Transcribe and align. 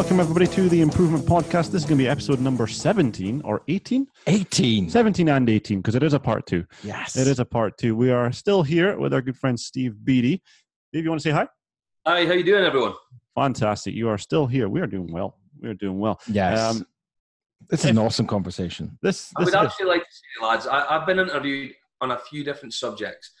Welcome, 0.00 0.18
everybody, 0.18 0.46
to 0.46 0.70
the 0.70 0.80
Improvement 0.80 1.26
Podcast. 1.26 1.72
This 1.72 1.82
is 1.82 1.84
going 1.84 1.98
to 1.98 2.04
be 2.04 2.08
episode 2.08 2.40
number 2.40 2.66
17 2.66 3.42
or 3.44 3.60
18? 3.68 4.06
18. 4.28 4.88
17 4.88 5.28
and 5.28 5.46
18, 5.46 5.80
because 5.80 5.94
it 5.94 6.02
is 6.02 6.14
a 6.14 6.18
part 6.18 6.46
two. 6.46 6.64
Yes. 6.82 7.18
It 7.18 7.26
is 7.26 7.38
a 7.38 7.44
part 7.44 7.76
two. 7.76 7.94
We 7.94 8.10
are 8.10 8.32
still 8.32 8.62
here 8.62 8.98
with 8.98 9.12
our 9.12 9.20
good 9.20 9.36
friend 9.36 9.60
Steve 9.60 10.02
Beatty. 10.02 10.42
Steve, 10.88 11.04
you 11.04 11.10
want 11.10 11.20
to 11.20 11.28
say 11.28 11.32
hi? 11.32 11.46
Hi, 12.06 12.24
how 12.24 12.32
you 12.32 12.42
doing, 12.42 12.64
everyone? 12.64 12.94
Fantastic. 13.34 13.92
You 13.92 14.08
are 14.08 14.16
still 14.16 14.46
here. 14.46 14.70
We 14.70 14.80
are 14.80 14.86
doing 14.86 15.12
well. 15.12 15.36
We 15.60 15.68
are 15.68 15.74
doing 15.74 16.00
well. 16.00 16.18
Yes. 16.26 16.58
Um, 16.58 16.86
this 17.68 17.84
is 17.84 17.90
an 17.90 17.98
awesome 17.98 18.26
conversation. 18.26 18.98
This, 19.02 19.30
I 19.36 19.40
would 19.40 19.48
is, 19.48 19.54
actually 19.54 19.86
like 19.86 20.00
to 20.00 20.14
say, 20.14 20.46
lads, 20.46 20.66
I, 20.66 20.96
I've 20.96 21.06
been 21.06 21.18
interviewed 21.18 21.74
on 22.00 22.12
a 22.12 22.18
few 22.18 22.42
different 22.42 22.72
subjects, 22.72 23.32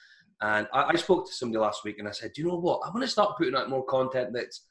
and 0.42 0.68
I, 0.74 0.90
I 0.90 0.96
spoke 0.96 1.26
to 1.26 1.32
somebody 1.32 1.58
last 1.58 1.84
week, 1.86 1.98
and 1.98 2.06
I 2.06 2.10
said, 2.10 2.32
"Do 2.34 2.42
you 2.42 2.48
know 2.48 2.58
what? 2.58 2.82
I 2.84 2.90
want 2.90 3.00
to 3.00 3.08
start 3.08 3.38
putting 3.38 3.56
out 3.56 3.70
more 3.70 3.86
content 3.86 4.34
that's 4.34 4.66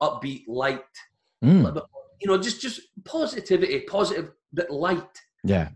upbeat, 0.00 0.44
light, 0.46 0.80
a 0.80 1.13
Mm, 1.44 1.74
bit, 1.74 1.82
you 2.20 2.28
know, 2.28 2.38
just 2.38 2.60
just 2.60 2.80
positivity, 3.04 3.80
positive, 3.80 4.32
but 4.52 4.70
light. 4.70 5.20
yeah. 5.44 5.68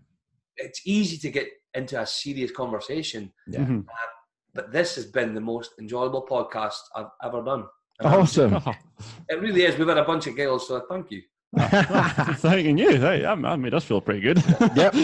It's 0.57 0.81
easy 0.85 1.17
to 1.19 1.31
get 1.31 1.49
into 1.75 2.01
a 2.01 2.07
serious 2.07 2.51
conversation, 2.51 3.33
Yeah. 3.47 3.61
Mhm. 3.61 3.85
but 4.55 4.73
this 4.73 4.95
has 4.97 5.07
been 5.07 5.35
the 5.35 5.41
most 5.41 5.71
enjoyable 5.79 6.27
podcast 6.27 6.81
I've 6.97 7.11
ever 7.23 7.43
done. 7.45 7.65
And 8.01 8.09
I'm- 8.09 8.21
Awesome. 8.21 8.55
It 9.29 9.41
really 9.41 9.63
is. 9.63 9.77
We've 9.79 9.87
had 9.87 9.99
a 9.99 10.05
bunch 10.05 10.27
of 10.27 10.35
girls, 10.37 10.67
so 10.67 10.81
thank 10.91 11.11
you. 11.13 11.23
Thanking 12.39 12.77
you. 12.79 12.91
Hey, 13.01 13.23
that 13.23 13.41
that 13.41 13.59
made 13.59 13.73
us 13.75 13.85
feel 13.85 14.01
pretty 14.01 14.21
good. 14.21 14.43
yep. 14.77 14.95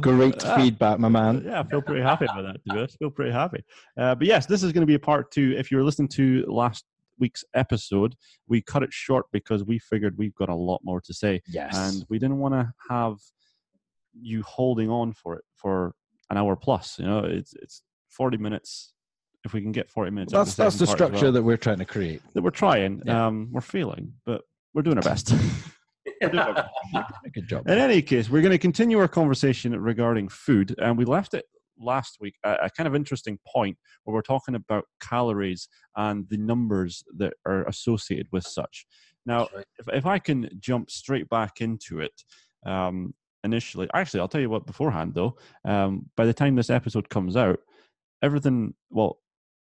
Great 0.00 0.42
Ah. 0.44 0.56
feedback, 0.56 0.98
my 0.98 1.08
man. 1.08 1.42
Yeah, 1.44 1.60
I 1.60 1.64
feel 1.64 1.82
pretty 1.82 2.02
happy 2.02 2.24
about 2.26 2.42
that. 2.42 2.52
To 2.54 2.60
be 2.64 2.70
honest, 2.78 2.98
feel 2.98 3.10
pretty 3.10 3.32
happy. 3.32 3.62
Uh, 3.98 4.14
but 4.14 4.26
yes, 4.26 4.46
this 4.46 4.62
is 4.62 4.72
going 4.72 4.82
to 4.82 4.86
be 4.86 4.94
a 4.94 4.98
part 4.98 5.30
two. 5.30 5.54
If 5.58 5.70
you 5.70 5.76
were 5.76 5.84
listening 5.84 6.08
to 6.08 6.44
last 6.48 6.84
week's 7.18 7.44
episode, 7.54 8.14
we 8.48 8.62
cut 8.62 8.82
it 8.82 8.92
short 8.92 9.26
because 9.32 9.64
we 9.64 9.78
figured 9.78 10.16
we've 10.18 10.34
got 10.34 10.48
a 10.48 10.54
lot 10.54 10.80
more 10.84 11.00
to 11.02 11.14
say, 11.14 11.40
Yes. 11.48 11.76
and 11.76 12.04
we 12.08 12.18
didn't 12.18 12.38
want 12.38 12.54
to 12.54 12.72
have 12.90 13.16
you 14.20 14.42
holding 14.42 14.90
on 14.90 15.12
for 15.12 15.36
it 15.36 15.44
for 15.56 15.94
an 16.30 16.36
hour 16.36 16.56
plus. 16.56 16.98
You 16.98 17.06
know, 17.06 17.20
it's 17.24 17.54
it's 17.62 17.82
forty 18.10 18.36
minutes. 18.36 18.92
If 19.44 19.52
we 19.52 19.60
can 19.60 19.72
get 19.72 19.90
forty 19.90 20.10
minutes, 20.10 20.34
out 20.34 20.42
of 20.42 20.46
that's 20.46 20.56
that's 20.56 20.78
the 20.78 20.86
part 20.86 21.00
as 21.00 21.06
structure 21.06 21.26
well, 21.26 21.32
that 21.32 21.42
we're 21.42 21.56
trying 21.56 21.78
to 21.78 21.84
create. 21.84 22.22
that 22.34 22.42
we're 22.42 22.50
trying. 22.50 23.02
Yeah. 23.04 23.26
Um, 23.26 23.48
we're 23.52 23.60
failing, 23.60 24.12
but 24.26 24.42
we're 24.74 24.82
doing 24.82 24.96
our 24.98 25.02
best. 25.02 25.32
We're 26.20 26.28
doing 26.30 26.38
our 26.40 26.54
best. 26.54 27.10
Good 27.34 27.48
job. 27.48 27.68
In 27.68 27.78
any 27.78 28.00
case, 28.02 28.28
we're 28.28 28.42
going 28.42 28.52
to 28.52 28.58
continue 28.58 28.98
our 28.98 29.08
conversation 29.08 29.78
regarding 29.80 30.28
food, 30.28 30.74
and 30.78 30.96
we 30.98 31.04
left 31.04 31.34
it 31.34 31.44
last 31.82 32.18
week 32.20 32.34
at 32.44 32.64
a 32.64 32.70
kind 32.70 32.86
of 32.86 32.94
interesting 32.94 33.38
point 33.46 33.76
where 34.04 34.14
we're 34.14 34.22
talking 34.22 34.54
about 34.54 34.84
calories 35.00 35.68
and 35.96 36.28
the 36.28 36.36
numbers 36.36 37.02
that 37.16 37.34
are 37.46 37.64
associated 37.64 38.28
with 38.32 38.44
such. 38.44 38.86
Now, 39.26 39.48
right. 39.54 39.64
if, 39.78 39.88
if 39.92 40.06
I 40.06 40.18
can 40.18 40.48
jump 40.58 40.90
straight 40.90 41.28
back 41.28 41.60
into 41.60 42.00
it, 42.00 42.24
um, 42.64 43.14
initially, 43.44 43.88
actually, 43.94 44.20
I'll 44.20 44.28
tell 44.28 44.40
you 44.40 44.50
what 44.50 44.66
beforehand 44.66 45.14
though. 45.14 45.36
Um, 45.64 46.10
by 46.16 46.26
the 46.26 46.34
time 46.34 46.56
this 46.56 46.70
episode 46.70 47.08
comes 47.08 47.36
out, 47.36 47.60
everything, 48.22 48.74
well, 48.90 49.18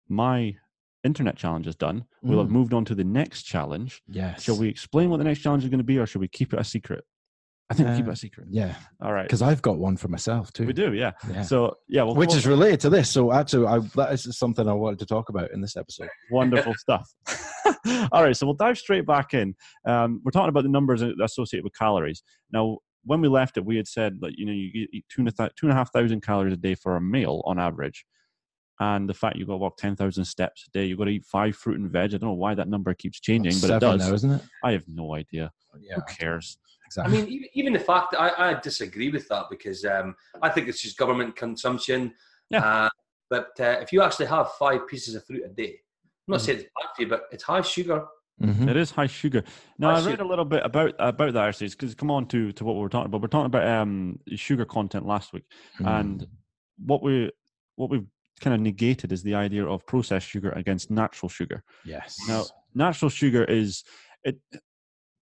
my 0.08 0.56
internet 1.04 1.36
challenge 1.36 1.66
is 1.66 1.76
done. 1.76 2.04
We'll 2.22 2.40
have 2.40 2.48
Mm. 2.48 2.52
moved 2.52 2.74
on 2.74 2.84
to 2.86 2.94
the 2.94 3.04
next 3.04 3.44
challenge. 3.44 4.02
Yes. 4.08 4.42
Shall 4.42 4.58
we 4.58 4.68
explain 4.68 5.10
what 5.10 5.18
the 5.18 5.24
next 5.24 5.40
challenge 5.40 5.64
is 5.64 5.70
going 5.70 5.78
to 5.78 5.84
be, 5.84 5.98
or 5.98 6.06
should 6.06 6.20
we 6.20 6.28
keep 6.28 6.52
it 6.52 6.58
a 6.58 6.64
secret? 6.64 7.04
I 7.70 7.74
think 7.74 7.90
we 7.90 7.96
keep 7.96 8.06
it 8.06 8.08
Uh, 8.08 8.12
a 8.12 8.16
secret. 8.16 8.46
Yeah. 8.50 8.74
All 9.02 9.12
right. 9.12 9.24
Because 9.24 9.42
I've 9.42 9.60
got 9.60 9.78
one 9.78 9.96
for 9.98 10.08
myself 10.08 10.50
too. 10.54 10.66
We 10.66 10.72
do, 10.72 10.94
yeah. 10.94 11.12
Yeah. 11.30 11.42
So, 11.42 11.76
yeah, 11.86 12.02
well, 12.02 12.14
Which 12.14 12.34
is 12.34 12.46
related 12.46 12.80
to 12.80 12.90
this. 12.90 13.10
So 13.10 13.30
actually, 13.32 13.66
I, 13.66 13.78
that 13.96 14.12
is 14.12 14.38
something 14.38 14.66
I 14.66 14.72
wanted 14.72 14.98
to 15.00 15.06
talk 15.06 15.28
about 15.28 15.50
in 15.52 15.60
this 15.60 15.76
episode. 15.76 16.08
wonderful 16.30 16.72
stuff. 16.78 17.06
All 18.10 18.22
right, 18.22 18.34
so 18.34 18.46
we'll 18.46 18.54
dive 18.54 18.78
straight 18.78 19.06
back 19.06 19.34
in. 19.34 19.54
Um, 19.86 20.22
we're 20.24 20.30
talking 20.30 20.48
about 20.48 20.62
the 20.62 20.70
numbers 20.70 21.02
associated 21.02 21.64
with 21.64 21.74
calories. 21.78 22.22
Now, 22.52 22.78
when 23.04 23.20
we 23.20 23.28
left 23.28 23.56
it, 23.58 23.64
we 23.64 23.76
had 23.76 23.86
said 23.86 24.18
that 24.20 24.32
you 24.38 24.46
know 24.46 24.52
you 24.52 24.86
eat 24.92 25.04
two 25.10 25.20
and 25.20 25.28
a 25.28 25.32
th- 25.32 25.50
two 25.58 25.66
and 25.66 25.72
a 25.72 25.76
half 25.76 25.92
thousand 25.92 26.22
calories 26.22 26.52
a 26.54 26.56
day 26.56 26.74
for 26.74 26.96
a 26.96 27.00
meal 27.00 27.42
on 27.44 27.58
average, 27.58 28.04
and 28.80 29.08
the 29.08 29.14
fact 29.14 29.36
you've 29.36 29.48
got 29.48 29.54
to 29.54 29.58
walk 29.58 29.76
ten 29.76 29.96
thousand 29.96 30.24
steps 30.24 30.64
a 30.68 30.70
day, 30.70 30.84
you've 30.86 30.98
got 30.98 31.04
to 31.04 31.10
eat 31.10 31.24
five 31.24 31.56
fruit 31.56 31.78
and 31.80 31.90
veg. 31.90 32.14
I 32.14 32.18
don't 32.18 32.28
know 32.30 32.32
why 32.34 32.54
that 32.54 32.68
number 32.68 32.94
keeps 32.94 33.20
changing, 33.20 33.54
but 33.60 33.70
it 33.70 33.80
does. 33.80 34.06
now, 34.08 34.14
isn't 34.14 34.30
it? 34.32 34.42
I 34.64 34.72
have 34.72 34.84
no 34.88 35.14
idea. 35.14 35.50
Yeah. 35.80 35.96
Who 35.96 36.02
cares? 36.14 36.58
I 37.02 37.06
mean, 37.08 37.26
even, 37.28 37.48
even 37.52 37.72
the 37.74 37.78
fact 37.80 38.12
that 38.12 38.20
I, 38.20 38.50
I 38.52 38.60
disagree 38.60 39.10
with 39.10 39.28
that 39.28 39.44
because 39.50 39.84
um, 39.84 40.14
I 40.40 40.48
think 40.48 40.68
it's 40.68 40.80
just 40.80 40.96
government 40.96 41.36
consumption. 41.36 42.14
Yeah. 42.50 42.64
Uh, 42.64 42.88
but 43.28 43.50
uh, 43.60 43.76
if 43.82 43.92
you 43.92 44.00
actually 44.02 44.24
have 44.26 44.52
five 44.52 44.88
pieces 44.88 45.14
of 45.14 45.24
fruit 45.26 45.42
a 45.44 45.48
day, 45.50 45.80
I'm 46.26 46.32
not 46.32 46.40
Mhm. 46.40 46.44
saying 46.44 46.58
it's 46.60 46.68
bad 46.74 46.88
for 46.96 47.02
you, 47.02 47.08
but 47.08 47.24
it's 47.30 47.42
high 47.44 47.60
sugar. 47.60 48.06
Mhm. 48.42 48.68
It 48.70 48.76
is 48.76 48.90
high 48.92 49.06
sugar. 49.08 49.42
Now 49.78 49.90
High 49.90 49.96
I 50.00 50.04
read 50.06 50.10
sugar. 50.12 50.22
a 50.22 50.28
little 50.28 50.44
bit 50.46 50.64
about 50.64 50.94
about 50.98 51.34
that 51.34 51.48
actually, 51.48 51.68
because 51.70 51.94
come 51.94 52.10
on 52.10 52.26
to 52.28 52.52
to 52.52 52.64
what 52.64 52.76
we 52.76 52.80
were 52.82 52.88
talking 52.88 53.06
about. 53.06 53.20
We're 53.20 53.28
talking 53.28 53.46
about 53.46 53.66
um 53.66 54.18
sugar 54.36 54.64
content 54.64 55.04
last 55.06 55.32
week, 55.34 55.44
Mm. 55.80 56.00
and 56.00 56.26
what 56.86 57.02
we 57.02 57.30
what 57.74 57.90
we've 57.90 58.06
kind 58.40 58.54
of 58.54 58.60
negated 58.60 59.12
is 59.12 59.22
the 59.22 59.34
idea 59.34 59.66
of 59.66 59.86
processed 59.86 60.28
sugar 60.28 60.50
against 60.50 60.90
natural 60.90 61.28
sugar. 61.28 61.62
yes. 61.84 62.16
Now, 62.28 62.44
natural 62.74 63.08
sugar 63.08 63.44
is 63.44 63.84
it 64.24 64.38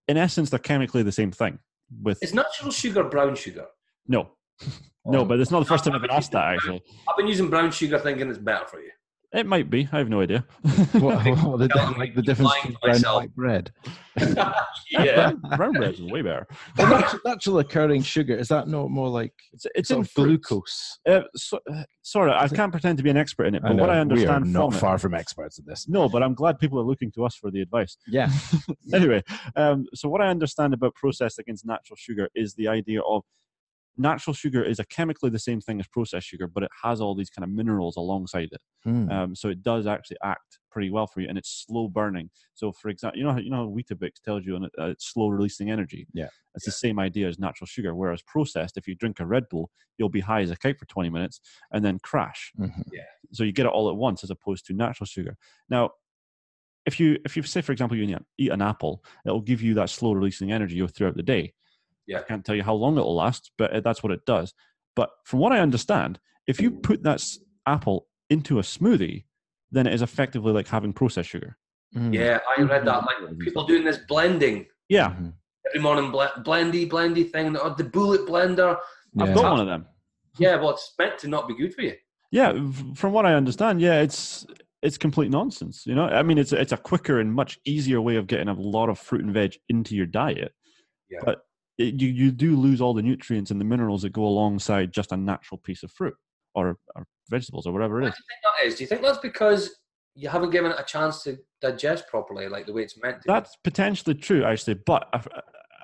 in 0.09 0.16
essence 0.16 0.50
they're 0.50 0.59
chemically 0.59 1.03
the 1.03 1.12
same 1.12 1.32
thing. 1.32 1.59
With 2.03 2.22
Is 2.22 2.34
natural 2.34 2.71
sugar 2.71 3.04
brown 3.04 3.34
sugar? 3.37 3.66
no, 4.09 4.31
no, 5.06 5.21
Oh. 5.21 5.25
but 5.25 5.38
it's 5.41 5.50
not 5.50 5.60
the 5.60 5.66
first 5.66 5.84
time 5.84 5.94
I've 5.94 6.03
been 6.03 6.10
asked 6.10 6.32
that 6.32 6.54
actually. 6.54 6.82
I've 7.09 7.16
been 7.16 7.28
using 7.28 7.49
brown 7.49 7.71
sugar 7.71 7.99
thinking 7.99 8.28
it's 8.28 8.38
better 8.38 8.66
for 8.66 8.81
you. 8.81 8.91
It 9.36 9.44
might 9.44 9.69
be. 9.69 9.86
I 9.92 9.98
have 9.98 10.08
no 10.08 10.22
idea. 10.22 10.47
what, 10.92 11.26
what 11.26 11.58
the, 11.58 11.69
Tell 11.74 11.94
like 11.98 12.14
the 12.14 12.22
difference 12.22 12.54
between 12.54 12.72
to 12.72 12.78
brown 12.80 12.97
and 12.97 13.04
white 13.04 13.34
bread? 13.36 13.70
yeah. 14.91 15.32
Brown 15.58 15.72
bread 15.74 15.92
is 15.92 16.00
way 16.00 16.22
better. 16.22 16.47
Well, 16.78 16.88
natural, 16.88 17.20
natural 17.22 17.58
occurring 17.58 18.00
sugar 18.00 18.34
is 18.34 18.48
that 18.48 18.66
not 18.66 18.91
more 18.91 19.10
like 19.10 19.34
It's, 19.52 19.66
it's 19.74 19.91
in 19.91 20.08
glucose? 20.14 20.98
Uh, 21.06 21.20
so, 21.34 21.60
uh, 21.70 21.82
sorry, 22.00 22.32
I 22.32 22.47
it- 22.47 22.54
can't 22.54 22.72
pretend 22.72 22.97
to 22.97 23.04
be 23.04 23.10
an 23.10 23.19
expert 23.19 23.44
in 23.44 23.56
it, 23.56 23.62
I 23.62 23.69
but 23.69 23.76
what 23.76 23.86
know, 23.88 23.92
I 23.92 23.97
we 23.97 23.98
are 24.24 24.30
understand 24.30 24.52
not 24.54 24.70
from 24.70 24.76
it, 24.76 24.80
far 24.80 24.98
from 24.98 25.12
experts 25.14 25.58
in 25.58 25.66
this. 25.66 25.86
No, 25.86 26.08
but 26.08 26.22
I'm 26.22 26.32
glad 26.32 26.58
people 26.58 26.80
are 26.80 26.84
looking 26.84 27.12
to 27.12 27.26
us 27.26 27.36
for 27.36 27.50
the 27.50 27.60
advice. 27.60 27.98
Yeah. 28.06 28.30
anyway, 28.94 29.22
um, 29.54 29.84
so 29.94 30.08
what 30.08 30.22
I 30.22 30.28
understand 30.28 30.72
about 30.72 30.94
processed 30.94 31.38
against 31.38 31.66
natural 31.66 31.97
sugar 31.98 32.30
is 32.34 32.54
the 32.54 32.68
idea 32.68 33.03
of 33.03 33.22
natural 33.98 34.34
sugar 34.34 34.62
is 34.62 34.78
a 34.78 34.84
chemically 34.84 35.30
the 35.30 35.38
same 35.38 35.60
thing 35.60 35.80
as 35.80 35.86
processed 35.88 36.26
sugar, 36.26 36.46
but 36.46 36.62
it 36.62 36.70
has 36.82 37.00
all 37.00 37.14
these 37.14 37.30
kind 37.30 37.44
of 37.44 37.50
minerals 37.50 37.96
alongside 37.96 38.48
it. 38.52 38.60
Hmm. 38.84 39.10
Um, 39.10 39.34
so 39.34 39.48
it 39.48 39.62
does 39.62 39.86
actually 39.86 40.18
act 40.22 40.58
pretty 40.70 40.90
well 40.90 41.06
for 41.06 41.20
you, 41.22 41.28
and 41.28 41.38
it's 41.38 41.64
slow 41.66 41.88
burning. 41.88 42.30
So, 42.54 42.72
for 42.72 42.88
example, 42.90 43.18
you 43.18 43.24
know, 43.24 43.32
how- 43.32 43.38
you 43.38 43.50
know, 43.50 43.56
how 43.56 43.68
Weetabix 43.68 44.20
tells 44.22 44.44
you 44.44 44.54
on 44.56 44.64
it, 44.64 44.72
uh, 44.78 44.86
it's 44.90 45.06
slow 45.12 45.28
releasing 45.28 45.70
energy. 45.70 46.06
Yeah. 46.12 46.28
it's 46.54 46.64
the 46.64 46.70
same 46.72 46.98
idea 46.98 47.28
as 47.28 47.38
natural 47.38 47.66
sugar. 47.66 47.94
Whereas 47.94 48.22
processed, 48.22 48.78
if 48.78 48.88
you 48.88 48.94
drink 48.94 49.20
a 49.20 49.26
Red 49.26 49.46
Bull, 49.50 49.70
you'll 49.98 50.08
be 50.08 50.20
high 50.20 50.40
as 50.40 50.50
a 50.50 50.56
kite 50.56 50.78
for 50.78 50.86
20 50.86 51.10
minutes 51.10 51.38
and 51.70 51.84
then 51.84 51.98
crash. 51.98 52.50
Mhm. 52.58 52.82
So 53.32 53.44
you 53.44 53.52
get 53.52 53.66
it 53.66 53.72
all 53.72 53.90
at 53.90 53.96
once, 53.96 54.24
as 54.24 54.30
opposed 54.30 54.64
to 54.66 54.72
natural 54.72 55.06
sugar. 55.06 55.36
Now, 55.68 55.90
if 56.86 56.98
you 56.98 57.18
if 57.26 57.36
you 57.36 57.42
say, 57.42 57.60
for 57.60 57.72
example, 57.72 57.97
you 57.98 58.04
eat- 58.04 58.22
eat 58.38 58.50
an 58.53 58.62
apple, 58.62 59.04
it'll 59.26 59.42
give 59.42 59.60
you 59.60 59.74
that 59.74 59.91
slow 59.91 60.12
releasing 60.12 60.50
energy 60.50 60.86
throughout 60.86 61.16
the 61.16 61.22
day. 61.22 61.53
Yeah. 62.06 62.18
I 62.20 62.22
can't 62.22 62.44
tell 62.44 62.54
you 62.54 62.62
how 62.62 62.74
long 62.74 62.97
it'll 62.97 63.14
last, 63.16 63.50
but 63.58 63.72
uh, 63.72 63.80
that's 63.80 64.03
what 64.03 64.12
it 64.12 64.24
does. 64.26 64.54
But 64.94 65.10
from 65.24 65.41
what 65.41 65.53
I 65.53 65.58
understand, 65.60 66.18
if 66.47 66.60
you 66.60 66.70
put 66.70 67.03
that 67.03 67.14
s- 67.16 67.38
apple 67.66 68.06
into 68.30 68.58
a 68.58 68.62
smoothie, 68.62 69.24
then 69.72 69.86
it 69.86 69.94
is 69.94 70.03
effectively 70.03 70.53
like 70.53 70.68
having 70.68 70.92
processed 70.92 71.28
sugar. 71.30 71.56
Mm. 71.94 72.14
Yeah, 72.14 72.38
I 72.56 72.62
read 72.62 72.84
that. 72.86 73.04
Like 73.04 73.38
people 73.38 73.66
doing 73.66 73.84
this 73.84 73.98
blending 74.08 74.66
Yeah, 74.88 75.10
Mhm. 75.10 75.32
every 75.68 75.80
morning, 75.80 76.10
ble- 76.12 76.42
blendy, 76.44 76.88
blendy 76.88 77.28
thing, 77.30 77.56
or 77.56 77.70
the 77.70 77.84
bullet 77.84 78.20
blender. 78.26 78.78
I've 79.18 79.34
got 79.34 79.50
one 79.50 79.60
of 79.60 79.66
them. 79.66 79.86
Yeah, 80.38 80.56
well, 80.56 80.70
it's 80.70 80.92
meant 80.98 81.18
to 81.20 81.28
not 81.28 81.48
be 81.48 81.54
good 81.56 81.74
for 81.74 81.82
you. 81.82 81.94
Yeah, 82.30 82.52
from 82.94 83.12
what 83.12 83.26
I 83.26 83.34
understand, 83.34 83.80
yeah, 83.80 84.00
it's 84.02 84.47
it's 84.82 84.98
complete 84.98 85.30
nonsense. 85.30 85.84
You 85.86 85.94
know, 85.97 86.04
I 86.04 86.22
mean, 86.22 86.38
it's 86.38 86.52
it's 86.52 86.70
a 86.72 86.76
quicker 86.76 87.18
and 87.18 87.32
much 87.32 87.59
easier 87.64 88.00
way 88.00 88.16
of 88.16 88.26
getting 88.28 88.48
a 88.48 88.52
lot 88.52 88.88
of 88.88 88.98
fruit 88.98 89.24
and 89.24 89.32
veg 89.34 89.56
into 89.68 89.97
your 89.97 90.06
diet. 90.06 90.52
Yeah. 91.10 91.20
But 91.24 91.46
it, 91.78 92.00
you 92.00 92.08
you 92.08 92.30
do 92.30 92.56
lose 92.56 92.80
all 92.80 92.94
the 92.94 93.02
nutrients 93.02 93.50
and 93.50 93.60
the 93.60 93.64
minerals 93.64 94.02
that 94.02 94.12
go 94.12 94.24
alongside 94.24 94.92
just 94.92 95.12
a 95.12 95.16
natural 95.16 95.58
piece 95.58 95.82
of 95.82 95.92
fruit 95.92 96.14
or, 96.54 96.78
or 96.94 97.06
vegetables 97.28 97.66
or 97.66 97.72
whatever 97.72 98.02
it 98.02 98.08
is. 98.08 98.14
Is. 98.14 98.16
do 98.16 98.22
you 98.22 98.26
think 98.28 98.42
that 98.42 98.66
is? 98.66 98.74
Do 98.74 98.84
you 98.84 98.88
think 98.88 99.02
that's 99.02 99.18
because 99.18 99.76
you 100.14 100.28
haven't 100.28 100.50
given 100.50 100.70
it 100.70 100.80
a 100.80 100.84
chance 100.84 101.22
to 101.24 101.38
digest 101.60 102.08
properly, 102.08 102.48
like 102.48 102.66
the 102.66 102.72
way 102.72 102.82
it's 102.82 103.00
meant 103.00 103.16
to? 103.22 103.24
That's 103.26 103.56
potentially 103.62 104.14
true, 104.14 104.44
actually. 104.44 104.74
But 104.74 105.08
a, 105.12 105.22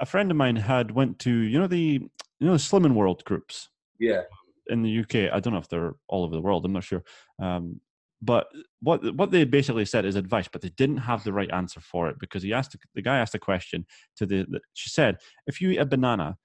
a 0.01 0.07
friend 0.07 0.31
of 0.31 0.37
mine 0.37 0.57
had 0.57 0.91
went 0.91 1.19
to 1.21 1.31
you 1.31 1.59
know 1.59 1.67
the 1.67 1.79
you 1.79 2.47
know 2.47 2.53
the 2.53 2.59
Slimming 2.59 2.95
World 2.95 3.23
groups. 3.25 3.69
yeah, 3.99 4.23
in 4.69 4.83
the 4.83 5.01
UK. 5.01 5.33
I 5.33 5.41
don't 5.41 5.53
know 5.53 5.59
if 5.59 5.69
they're 5.69 5.95
all 6.09 6.25
over 6.25 6.35
the 6.35 6.41
world. 6.41 6.65
I'm 6.65 6.73
not 6.73 6.85
sure. 6.85 7.03
Um, 7.39 7.81
but 8.23 8.47
what 8.81 9.01
what 9.17 9.31
they 9.33 9.45
basically 9.45 9.85
said 9.85 10.05
is 10.05 10.15
advice, 10.17 10.49
but 10.51 10.63
they 10.63 10.71
didn't 10.71 10.99
have 10.99 11.25
the 11.25 11.33
right 11.33 11.51
answer 11.53 11.81
for 11.81 12.09
it 12.09 12.17
because 12.21 12.43
he 12.43 12.53
asked 12.53 12.77
the 12.95 13.03
guy 13.03 13.19
asked 13.19 13.35
a 13.35 13.39
question 13.39 13.85
to 14.17 14.25
the, 14.27 14.47
the 14.49 14.61
she 14.75 14.89
said 14.91 15.17
if 15.47 15.61
you 15.61 15.71
eat 15.71 15.79
a 15.79 15.85
banana, 15.87 16.37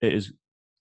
it 0.00 0.12
is 0.12 0.32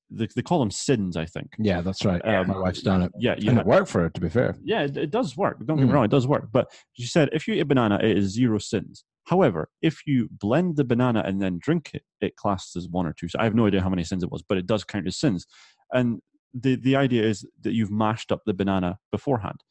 they, 0.10 0.28
they 0.36 0.42
call 0.42 0.60
them 0.60 0.72
sins. 0.72 1.16
I 1.16 1.26
think. 1.26 1.52
Yeah, 1.60 1.82
that's 1.82 2.04
right. 2.04 2.20
Um, 2.26 2.48
My 2.48 2.58
wife's 2.60 2.82
done 2.82 3.04
it. 3.04 3.12
Yeah, 3.20 3.36
you 3.38 3.50
And 3.52 3.60
it 3.60 3.66
worked 3.66 3.88
for 3.90 4.02
her, 4.02 4.10
to 4.10 4.20
be 4.22 4.30
fair. 4.30 4.56
yeah, 4.64 4.82
it, 4.82 4.98
it 4.98 5.12
does 5.12 5.38
work. 5.38 5.66
Don't 5.66 5.78
get 5.78 5.86
me 5.86 5.92
Mm. 5.92 5.94
wrong, 5.94 6.06
it 6.06 6.12
does 6.12 6.28
work. 6.28 6.50
But 6.52 6.72
she 6.94 7.06
said 7.08 7.30
if 7.32 7.48
you 7.48 7.54
eat 7.54 7.62
a 7.62 7.66
banana, 7.66 8.00
it 8.02 8.18
is 8.18 8.34
zero 8.34 8.58
sins. 8.58 9.06
However, 9.26 9.70
if 9.84 10.02
you 10.08 10.28
blend 10.32 10.76
the 10.76 10.84
banana 10.84 11.22
and 11.26 11.40
then 11.42 11.60
drink 11.62 11.92
it, 11.94 12.02
it 12.20 12.36
classes 12.36 12.76
as 12.76 12.90
one 12.90 13.06
or 13.06 13.14
two. 13.14 13.30
So 13.30 13.38
I 13.40 13.44
have 13.44 13.54
no 13.56 13.68
idea 13.68 13.82
how 13.82 13.90
many 13.90 14.04
sins 14.04 14.24
it 14.24 14.32
was, 14.32 14.42
but 14.42 14.58
it 14.58 14.66
does 14.66 14.84
count 14.84 15.06
as 15.08 15.18
sins. 15.18 15.46
And 15.94 16.20
the 16.54 16.76
the 16.76 16.96
idea 16.96 17.24
is 17.24 17.46
that 17.62 17.74
you've 17.74 17.92
mashed 17.92 18.32
up 18.32 18.42
the 18.46 18.54
banana 18.54 18.98
beforehand. 19.12 19.62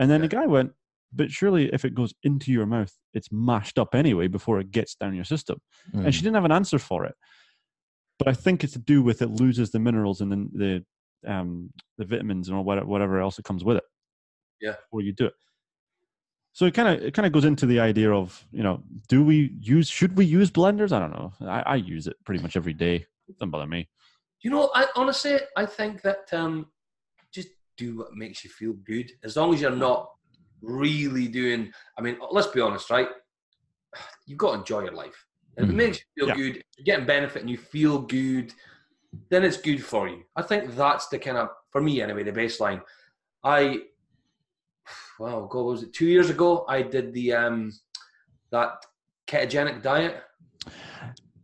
And 0.00 0.10
then 0.10 0.22
the 0.22 0.28
guy 0.28 0.46
went, 0.46 0.72
but 1.12 1.30
surely 1.30 1.68
if 1.72 1.84
it 1.84 1.94
goes 1.94 2.14
into 2.22 2.50
your 2.50 2.64
mouth, 2.64 2.92
it's 3.12 3.30
mashed 3.30 3.78
up 3.78 3.94
anyway 3.94 4.28
before 4.28 4.58
it 4.58 4.70
gets 4.70 4.94
down 4.94 5.14
your 5.14 5.24
system. 5.24 5.60
Mm. 5.94 6.06
And 6.06 6.14
she 6.14 6.22
didn't 6.22 6.36
have 6.36 6.46
an 6.46 6.52
answer 6.52 6.78
for 6.78 7.04
it. 7.04 7.14
But 8.18 8.26
I 8.26 8.32
think 8.32 8.64
it's 8.64 8.72
to 8.72 8.78
do 8.78 9.02
with 9.02 9.20
it 9.20 9.30
loses 9.30 9.70
the 9.70 9.78
minerals 9.78 10.22
and 10.22 10.32
then 10.32 10.50
the 10.52 10.84
um, 11.26 11.70
the 11.98 12.06
vitamins 12.06 12.48
and 12.48 12.64
whatever, 12.64 12.86
whatever 12.86 13.20
else 13.20 13.38
it 13.38 13.44
comes 13.44 13.62
with 13.62 13.76
it. 13.76 13.84
Yeah. 14.60 14.76
Before 14.90 15.02
you 15.02 15.12
do 15.12 15.26
it. 15.26 15.34
So 16.52 16.64
it 16.64 16.72
kind 16.72 16.88
of 16.88 17.04
it 17.04 17.12
kind 17.12 17.26
of 17.26 17.32
goes 17.32 17.44
into 17.44 17.66
the 17.66 17.80
idea 17.80 18.10
of 18.10 18.46
you 18.50 18.62
know 18.62 18.82
do 19.08 19.22
we 19.22 19.52
use 19.60 19.88
should 19.88 20.16
we 20.16 20.24
use 20.24 20.50
blenders? 20.50 20.92
I 20.92 20.98
don't 20.98 21.12
know. 21.12 21.32
I, 21.42 21.60
I 21.60 21.76
use 21.76 22.06
it 22.06 22.16
pretty 22.24 22.42
much 22.42 22.56
every 22.56 22.72
day. 22.72 23.06
Doesn't 23.38 23.50
bother 23.50 23.66
me. 23.66 23.88
You 24.42 24.50
know, 24.50 24.70
I 24.74 24.86
honestly, 24.96 25.38
I 25.56 25.66
think 25.66 26.00
that 26.02 26.32
um, 26.32 26.66
do 27.80 27.96
what 27.96 28.14
makes 28.14 28.44
you 28.44 28.50
feel 28.50 28.74
good. 28.84 29.10
As 29.24 29.36
long 29.36 29.54
as 29.54 29.60
you're 29.60 29.70
not 29.88 30.10
really 30.62 31.26
doing. 31.26 31.72
I 31.98 32.02
mean, 32.02 32.18
let's 32.30 32.48
be 32.48 32.60
honest, 32.60 32.90
right? 32.90 33.08
You've 34.26 34.38
got 34.38 34.52
to 34.52 34.58
enjoy 34.58 34.82
your 34.84 34.92
life. 34.92 35.26
If 35.56 35.64
it 35.64 35.72
Mhm. 35.72 35.74
makes 35.74 35.98
you 35.98 36.04
feel 36.16 36.28
Yeah. 36.28 36.34
good, 36.42 36.64
you're 36.76 36.84
getting 36.84 37.06
benefit, 37.06 37.40
and 37.42 37.50
you 37.50 37.56
feel 37.56 37.98
good, 38.02 38.52
then 39.30 39.44
it's 39.44 39.56
good 39.56 39.82
for 39.84 40.08
you. 40.08 40.24
I 40.36 40.42
think 40.42 40.74
that's 40.76 41.08
the 41.08 41.18
kind 41.18 41.38
of, 41.38 41.48
for 41.70 41.80
me 41.80 42.02
anyway, 42.02 42.22
the 42.22 42.32
baseline. 42.32 42.82
I, 43.42 43.86
well, 45.18 45.46
God, 45.46 45.64
was 45.64 45.82
it 45.82 45.94
two 45.94 46.06
years 46.06 46.30
ago? 46.30 46.64
I 46.68 46.82
did 46.82 47.12
the 47.14 47.32
um, 47.32 47.72
that 48.52 48.72
ketogenic 49.26 49.82
diet. 49.82 50.22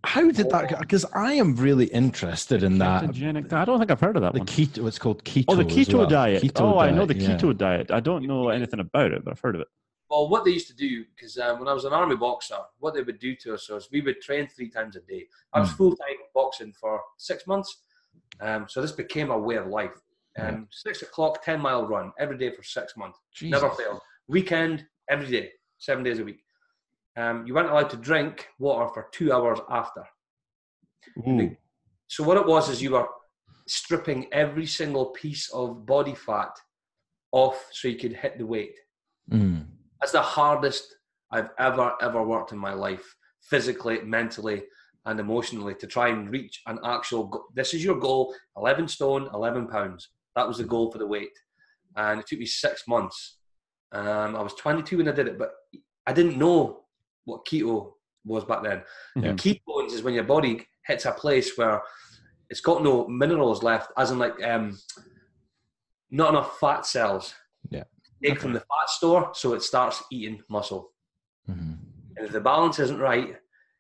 How 0.04 0.31
did 0.31 0.48
that? 0.50 0.78
Because 0.78 1.04
I 1.14 1.32
am 1.34 1.56
really 1.56 1.87
interested 1.87 2.62
in 2.62 2.78
that. 2.78 3.04
Ketogenic. 3.04 3.52
I 3.52 3.64
don't 3.64 3.78
think 3.78 3.90
I've 3.90 4.00
heard 4.00 4.16
of 4.16 4.22
that 4.22 4.32
The 4.34 4.38
one. 4.40 4.46
keto, 4.46 4.87
it's 4.87 4.98
called 4.98 5.25
keto. 5.25 5.44
Oh, 5.48 5.56
the 5.56 5.64
keto 5.64 5.94
well. 5.98 6.06
diet. 6.06 6.43
Keto 6.43 6.60
oh, 6.60 6.78
I 6.78 6.90
know 6.90 7.06
the 7.06 7.14
diet, 7.14 7.28
yeah. 7.28 7.37
keto 7.37 7.56
diet. 7.56 7.90
I 7.90 8.00
don't 8.00 8.26
know 8.26 8.48
anything 8.50 8.81
about 8.81 9.12
it, 9.12 9.25
but 9.25 9.32
I've 9.32 9.40
heard 9.40 9.56
of 9.56 9.62
it. 9.62 9.69
Well, 10.08 10.28
what 10.28 10.44
they 10.44 10.52
used 10.52 10.69
to 10.69 10.76
do, 10.76 11.04
because 11.16 11.37
um, 11.38 11.58
when 11.58 11.66
I 11.66 11.72
was 11.72 11.84
an 11.84 11.93
army 11.93 12.14
boxer, 12.14 12.58
what 12.78 12.94
they 12.94 13.02
would 13.02 13.19
do 13.19 13.34
to 13.37 13.54
us 13.54 13.69
was 13.69 13.88
we 13.90 14.00
would 14.02 14.20
train 14.20 14.46
three 14.46 14.70
times 14.70 14.94
a 14.94 15.00
day. 15.00 15.26
I 15.52 15.58
was 15.60 15.70
Mm. 15.70 15.76
full 15.76 15.96
time 15.96 16.16
boxing 16.32 16.72
for 16.81 17.00
six 17.16 17.46
months, 17.48 17.76
um, 18.40 18.66
so 18.69 18.81
this 18.81 18.93
became 18.93 19.31
a 19.31 19.38
way 19.38 19.56
of 19.56 19.66
life. 19.66 20.00
Um, 20.38 20.69
Six 20.70 21.00
o'clock, 21.02 21.43
ten 21.43 21.60
mile 21.60 21.87
run 21.87 22.12
every 22.19 22.37
day 22.37 22.54
for 22.54 22.62
six 22.62 22.96
months, 22.96 23.19
never 23.43 23.69
Jesus. 23.70 23.81
failed. 23.84 24.00
Weekend, 24.28 24.87
every 25.08 25.28
day, 25.31 25.50
seven 25.78 26.04
days 26.04 26.19
a 26.20 26.25
week. 26.25 26.44
Um, 27.17 27.47
you 27.47 27.55
weren't 27.55 27.71
allowed 27.71 27.91
to 27.91 27.97
drink 27.97 28.49
water 28.59 28.93
for 28.93 29.09
two 29.13 29.33
hours 29.33 29.59
after. 29.71 30.05
So 32.09 32.25
what 32.25 32.37
it 32.37 32.47
was 32.47 32.69
is 32.69 32.83
you 32.83 32.93
were 32.93 33.09
stripping 33.67 34.27
every 34.33 34.67
single 34.67 35.07
piece 35.07 35.51
of 35.51 35.87
body 35.87 36.15
fat 36.15 36.51
off 37.33 37.69
so 37.73 37.89
you 37.89 37.97
could 37.97 38.13
hit 38.13 38.39
the 38.39 38.47
weight. 38.47 38.79
Mm. 39.31 39.67
That's 40.01 40.13
the 40.13 40.23
hardest 40.23 40.95
I've 41.33 41.51
ever, 41.59 41.93
ever 42.01 42.23
worked 42.23 42.53
in 42.53 42.59
my 42.59 42.73
life, 42.73 43.05
physically, 43.43 44.01
mentally, 44.03 44.65
and 45.07 45.19
emotionally, 45.19 45.75
to 45.77 45.87
try 45.87 46.09
and 46.09 46.31
reach 46.31 46.63
an 46.67 46.79
actual. 46.85 47.25
Go- 47.25 47.47
this 47.55 47.75
is 47.75 47.83
your 47.83 47.99
goal: 47.99 48.35
eleven 48.57 48.87
stone, 48.87 49.29
eleven 49.33 49.67
pounds. 49.67 50.11
That 50.37 50.47
was 50.47 50.59
the 50.59 50.65
goal 50.65 50.93
for 50.93 50.99
the 50.99 51.07
weight, 51.07 51.37
and 51.97 52.21
it 52.21 52.27
took 52.27 52.39
me 52.39 52.47
six 52.47 52.87
months. 52.87 53.39
Um, 53.93 54.37
I 54.37 54.43
was 54.43 54.55
22 54.55 54.99
when 54.99 55.09
I 55.09 55.13
did 55.13 55.29
it, 55.29 55.39
but 55.39 55.53
I 56.07 56.13
didn't 56.13 56.39
know 56.39 56.86
what 57.26 57.44
keto 57.46 57.93
was 58.25 58.44
back 58.44 58.62
then. 58.62 58.82
Yeah. 59.14 59.32
Ketones 59.32 59.93
is 59.93 60.02
when 60.02 60.14
your 60.14 60.25
body 60.25 60.67
hits 60.87 61.05
a 61.05 61.12
place 61.12 61.56
where 61.56 61.82
it's 62.49 62.61
got 62.61 62.82
no 62.82 63.06
minerals 63.06 63.62
left, 63.62 63.93
as 63.99 64.11
in 64.11 64.19
like 64.19 64.43
um, 64.43 64.78
not 66.11 66.31
enough 66.31 66.58
fat 66.58 66.87
cells. 66.87 67.34
Yeah. 67.70 67.84
Take 68.25 68.40
from 68.40 68.55
the 68.55 68.61
fat 68.61 68.88
store, 68.88 69.31
so 69.34 69.52
it 69.52 69.62
starts 69.62 70.02
eating 70.11 70.43
muscle. 70.49 70.93
Mhm. 71.49 71.76
And 72.17 72.26
if 72.26 72.32
the 72.32 72.40
balance 72.40 72.78
isn't 72.78 72.99
right, 72.99 73.37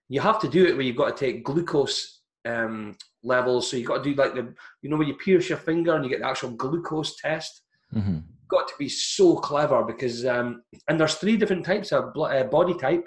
you 0.08 0.20
have 0.20 0.38
to 0.40 0.48
do 0.48 0.66
it 0.66 0.74
where 0.74 0.82
you've 0.82 0.96
got 0.96 1.16
to 1.16 1.24
take 1.24 1.42
glucose 1.44 2.20
um, 2.44 2.96
levels. 3.24 3.68
So 3.70 3.76
you've 3.76 3.88
got 3.88 4.04
to 4.04 4.10
do 4.10 4.14
like 4.14 4.34
the, 4.34 4.54
you 4.82 4.90
know, 4.90 4.96
when 4.96 5.08
you 5.08 5.14
pierce 5.14 5.48
your 5.48 5.58
finger 5.58 5.94
and 5.94 6.04
you 6.04 6.10
get 6.10 6.20
the 6.20 6.28
actual 6.28 6.50
glucose 6.50 7.16
test. 7.16 7.62
Mhm. 7.94 8.22
Got 8.48 8.68
to 8.68 8.74
be 8.78 8.88
so 8.88 9.36
clever 9.36 9.82
because, 9.84 10.24
um, 10.26 10.62
and 10.88 11.00
there's 11.00 11.16
three 11.16 11.36
different 11.36 11.64
types 11.64 11.90
of 11.92 12.16
uh, 12.16 12.44
body 12.44 12.74
type. 12.74 13.04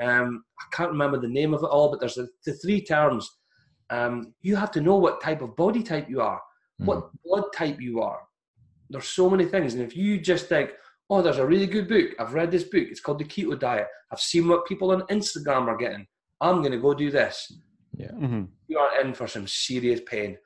Um, 0.00 0.44
I 0.58 0.64
can't 0.76 0.90
remember 0.90 1.18
the 1.20 1.28
name 1.28 1.54
of 1.54 1.62
it 1.62 1.66
all, 1.66 1.90
but 1.90 2.00
there's 2.00 2.14
the, 2.16 2.28
the 2.44 2.54
three 2.54 2.80
terms. 2.84 3.30
Um, 3.90 4.34
you 4.42 4.56
have 4.56 4.70
to 4.72 4.80
know 4.80 4.96
what 4.96 5.20
type 5.22 5.42
of 5.42 5.56
body 5.56 5.82
type 5.82 6.08
you 6.08 6.20
are, 6.20 6.40
what 6.78 7.10
blood 7.24 7.44
type 7.54 7.80
you 7.80 8.00
are. 8.00 8.20
There's 8.90 9.06
so 9.08 9.30
many 9.30 9.44
things, 9.44 9.74
and 9.74 9.82
if 9.82 9.96
you 9.96 10.18
just 10.18 10.46
think, 10.48 10.70
"Oh, 11.10 11.22
there's 11.22 11.38
a 11.38 11.46
really 11.46 11.66
good 11.66 11.88
book. 11.88 12.10
I've 12.18 12.34
read 12.34 12.50
this 12.50 12.64
book. 12.64 12.86
It's 12.90 13.00
called 13.00 13.18
the 13.20 13.24
Keto 13.24 13.58
Diet. 13.58 13.86
I've 14.10 14.20
seen 14.20 14.48
what 14.48 14.66
people 14.66 14.90
on 14.90 15.02
Instagram 15.02 15.68
are 15.68 15.76
getting. 15.76 16.06
I'm 16.40 16.60
going 16.60 16.72
to 16.72 16.78
go 16.78 16.94
do 16.94 17.10
this." 17.10 17.52
Mhm. 17.98 18.48
You 18.68 18.78
are 18.78 19.00
in 19.00 19.14
for 19.14 19.28
some 19.28 19.46
serious 19.46 20.00
pain, 20.06 20.36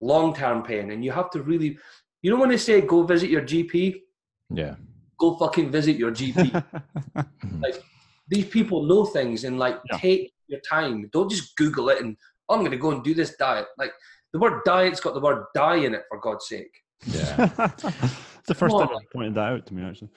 long-term 0.00 0.62
pain, 0.64 0.90
and 0.90 1.04
you 1.04 1.10
have 1.12 1.30
to 1.30 1.42
really, 1.42 1.78
you 2.20 2.30
know, 2.30 2.38
when 2.38 2.50
they 2.50 2.56
say 2.58 2.80
go 2.82 3.02
visit 3.02 3.30
your 3.30 3.42
GP, 3.42 4.02
Yeah. 4.50 4.74
go 5.18 5.36
fucking 5.36 5.70
visit 5.70 5.96
your 5.96 6.10
GP. 6.10 6.50
Like 7.60 7.82
these 8.28 8.46
people 8.46 8.84
know 8.84 9.04
things 9.04 9.44
and 9.44 9.58
like 9.58 9.80
Yeah. 9.90 9.98
take 9.98 10.32
your 10.48 10.60
time. 10.60 11.08
Don't 11.12 11.30
just 11.30 11.56
Google 11.56 11.88
it 11.90 12.00
and 12.02 12.16
"Oh, 12.48 12.54
I'm 12.54 12.60
going 12.60 12.70
to 12.72 12.76
go 12.76 12.90
and 12.90 13.02
do 13.02 13.14
this 13.14 13.36
diet. 13.36 13.66
Like 13.78 13.92
the 14.32 14.38
word 14.38 14.62
diet's 14.64 15.00
got 15.00 15.14
the 15.14 15.20
word 15.20 15.44
die 15.54 15.76
in 15.76 15.94
it 15.94 16.04
for 16.08 16.18
God's 16.20 16.46
sake. 16.48 16.74
Yeah. 17.06 17.50
it's 17.68 18.46
the 18.46 18.54
first 18.54 18.76
time 18.76 18.88
on. 18.88 19.00
you 19.00 19.08
pointed 19.12 19.34
that 19.34 19.52
out 19.52 19.66
to 19.66 19.74
me, 19.74 19.82
actually. 19.84 20.10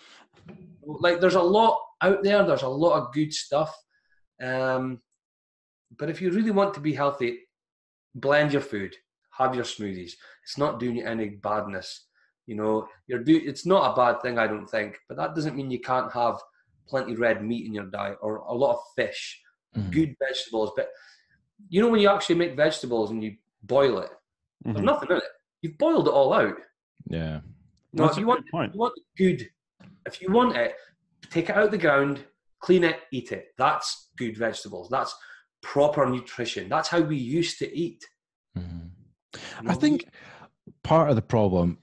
Like 0.86 1.20
there's 1.20 1.36
a 1.36 1.42
lot 1.42 1.80
out 2.02 2.24
there. 2.24 2.44
There's 2.46 2.62
a 2.62 2.68
lot 2.68 3.00
of 3.00 3.14
good 3.14 3.34
stuff. 3.34 3.76
Um, 4.42 5.02
but 5.98 6.10
if 6.10 6.22
you 6.22 6.32
really 6.32 6.52
want 6.52 6.74
to 6.76 6.80
be 6.80 6.94
healthy, 6.94 7.40
blend 8.14 8.52
your 8.54 8.62
food. 8.62 8.96
Have 9.38 9.56
your 9.56 9.64
smoothies. 9.66 10.14
It's 10.44 10.58
not 10.58 10.80
doing 10.80 10.98
you 10.98 11.06
any 11.06 11.30
badness. 11.30 12.06
You 12.46 12.56
know, 12.56 12.88
you're 13.08 13.24
do. 13.24 13.42
It's 13.44 13.66
not 13.66 13.92
a 13.92 13.96
bad 13.96 14.22
thing, 14.22 14.38
I 14.38 14.48
don't 14.48 14.68
think. 14.68 14.98
But 15.10 15.18
that 15.18 15.36
doesn't 15.36 15.56
mean 15.56 15.72
you 15.72 15.80
can't 15.82 16.12
have 16.14 16.40
plenty 16.88 17.16
red 17.16 17.44
meat 17.44 17.66
in 17.66 17.74
your 17.74 17.86
diet 17.86 18.18
or 18.22 18.38
a 18.38 18.54
lot 18.54 18.74
of 18.74 18.80
fish. 18.96 19.42
Mhm. 19.76 19.92
good 19.92 20.16
vegetables. 20.26 20.72
But 20.74 20.90
you 21.68 21.82
know 21.82 21.90
when 21.90 22.00
you 22.00 22.08
actually 22.10 22.36
make 22.36 22.56
vegetables 22.56 23.12
and 23.12 23.22
you 23.22 23.36
boil 23.62 24.00
it, 24.00 24.10
there's 24.64 24.78
Mhm. 24.78 24.84
nothing 24.86 25.10
in 25.12 25.18
it. 25.18 25.24
You've 25.62 25.78
boiled 25.78 26.08
it 26.08 26.12
all 26.14 26.32
out. 26.34 26.56
Yeah. 27.08 27.42
No, 27.92 28.06
if 28.06 28.18
you 28.18 28.26
want, 28.26 28.50
point. 28.50 28.74
you 28.74 28.80
want 28.80 28.94
good. 29.18 29.50
If 30.06 30.22
you 30.22 30.32
want 30.32 30.56
it, 30.56 30.76
take 31.30 31.50
it 31.50 31.56
out 31.58 31.66
of 31.66 31.72
the 31.72 31.78
ground, 31.78 32.24
clean 32.60 32.86
it, 32.86 33.02
eat 33.12 33.34
it. 33.34 33.54
That's 33.58 34.12
good 34.16 34.38
vegetables. 34.38 34.88
That's 34.90 35.14
proper 35.62 36.06
nutrition. 36.06 36.70
That's 36.70 36.88
how 36.88 37.02
we 37.02 37.18
used 37.18 37.60
to 37.60 37.78
eat. 37.78 38.08
Mhm. 38.58 38.92
You 39.62 39.70
I 39.70 39.74
think 39.74 40.08
part 40.84 41.10
of 41.10 41.18
the 41.18 41.22
problem, 41.22 41.80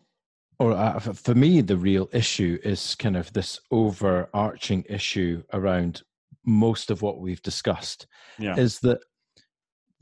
or 0.62 0.72
uh, 0.72 1.00
for 1.00 1.34
me, 1.34 1.60
the 1.60 1.76
real 1.76 2.08
issue 2.12 2.56
is 2.62 2.94
kind 2.94 3.16
of 3.16 3.32
this 3.32 3.58
overarching 3.72 4.84
issue 4.88 5.42
around 5.52 6.02
most 6.44 6.90
of 6.90 7.02
what 7.02 7.18
we've 7.20 7.42
discussed 7.42 8.06
Yeah. 8.38 8.56
is 8.56 8.78
that 8.80 8.98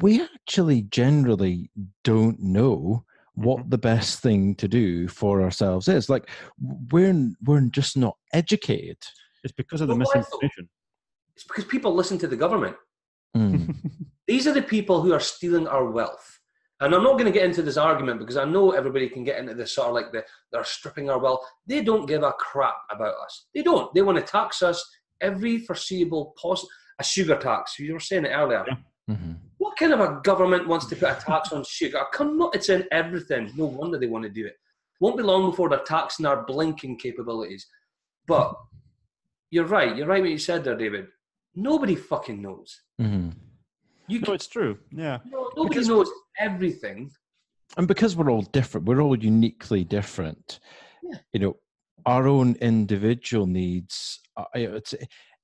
we 0.00 0.21
actually 0.23 0.83
generally 0.83 1.71
don't 2.05 2.38
know 2.40 3.05
what 3.35 3.71
the 3.71 3.79
best 3.79 4.21
thing 4.21 4.55
to 4.57 4.69
do 4.69 5.09
for 5.09 5.40
ourselves 5.43 5.88
is. 5.88 6.11
Like 6.11 6.29
we're 6.93 7.31
we're 7.47 7.61
just 7.71 7.97
not 7.97 8.17
educated. 8.35 8.99
It's 9.45 9.52
because 9.55 9.81
of 9.81 9.88
the 9.88 9.95
But 9.95 10.07
why 10.07 10.12
though? 10.14 10.21
misinformation. 10.21 10.69
it's 11.37 11.45
because 11.45 11.64
people 11.64 11.95
listen 11.95 12.19
to 12.19 12.26
the 12.29 12.37
government. 12.37 12.76
Mm. 13.35 13.75
These 14.26 14.47
are 14.47 14.52
the 14.52 14.62
people 14.76 15.00
who 15.00 15.12
are 15.14 15.21
stealing 15.21 15.67
our 15.67 15.90
wealth. 15.90 16.30
And 16.83 16.95
I'm 16.95 17.03
not 17.03 17.13
going 17.13 17.27
to 17.27 17.31
get 17.33 17.45
into 17.45 17.63
this 17.63 17.77
argument 17.77 18.21
because 18.21 18.37
I 18.39 18.45
know 18.45 18.71
everybody 18.73 19.09
can 19.09 19.23
get 19.23 19.39
into 19.39 19.55
this 19.55 19.75
sort 19.75 19.89
of 19.89 19.95
like 19.95 20.13
the, 20.13 20.25
they're 20.51 20.65
stripping 20.65 21.11
our 21.11 21.19
wealth. 21.19 21.45
They 21.67 21.83
don't 21.83 22.07
give 22.07 22.23
a 22.23 22.33
crap 22.33 22.77
about 22.91 23.15
us. 23.23 23.47
They 23.55 23.63
don't. 23.63 23.93
They 23.95 24.01
want 24.03 24.17
to 24.19 24.25
tax 24.25 24.63
us 24.63 24.83
every 25.21 25.59
foreseeable 25.59 26.35
possible. 26.41 26.71
A 26.99 27.05
sugar 27.05 27.37
tax. 27.37 27.79
You 27.79 27.95
were 27.95 28.01
saying 28.01 28.25
it 28.27 28.31
earlier. 28.31 28.65
Yeah. 28.67 29.15
Mhm. 29.15 29.37
What 29.59 29.77
kind 29.79 29.93
of 29.93 30.01
a 30.01 30.21
government 30.23 30.69
wants 30.69 30.87
to 30.87 30.97
put 30.97 31.11
a 31.11 31.21
tax 31.21 31.53
on 31.53 31.65
sugar? 31.65 32.03
Come 32.13 32.41
on, 32.43 32.51
it's 32.55 32.69
in 32.69 32.87
everything. 32.93 33.51
No 33.57 33.67
wonder 33.67 33.99
they 33.99 34.07
want 34.07 34.25
to 34.25 34.31
do 34.31 34.47
it. 34.47 34.57
Won't 35.01 35.17
be 35.17 35.23
long 35.23 35.51
before 35.51 35.69
they're 35.71 35.79
taxing 35.81 36.27
our 36.27 36.45
blinking 36.45 36.99
capabilities. 36.99 37.67
But 38.27 38.55
you're 39.51 39.65
right. 39.67 39.97
You're 39.97 40.07
right 40.07 40.21
what 40.23 40.31
you 40.31 40.39
said 40.39 40.63
there, 40.65 40.77
David. 40.77 41.09
Nobody 41.55 41.95
fucking 41.97 42.41
knows. 42.41 42.81
Mhm. 43.01 43.33
You 44.07 44.21
No, 44.21 44.25
can, 44.27 44.35
it's 44.35 44.47
true. 44.47 44.79
Yeah. 44.93 45.19
no, 45.27 45.51
nobody 45.57 45.69
Because- 45.71 45.89
knows 45.89 46.11
everything. 46.40 47.11
and 47.76 47.87
because 47.87 48.16
we're 48.16 48.30
all 48.30 48.42
different 48.42 48.87
we're 48.87 49.00
all 49.00 49.16
uniquely 49.16 49.85
different 49.85 50.59
Yeah. 51.02 51.18
you 51.32 51.40
know 51.40 51.56
our 52.06 52.26
own 52.26 52.56
individual 52.61 53.47
needs 53.47 54.20
uh, 54.37 54.44
you 54.54 54.68
know, 54.68 54.76
it's 54.76 54.94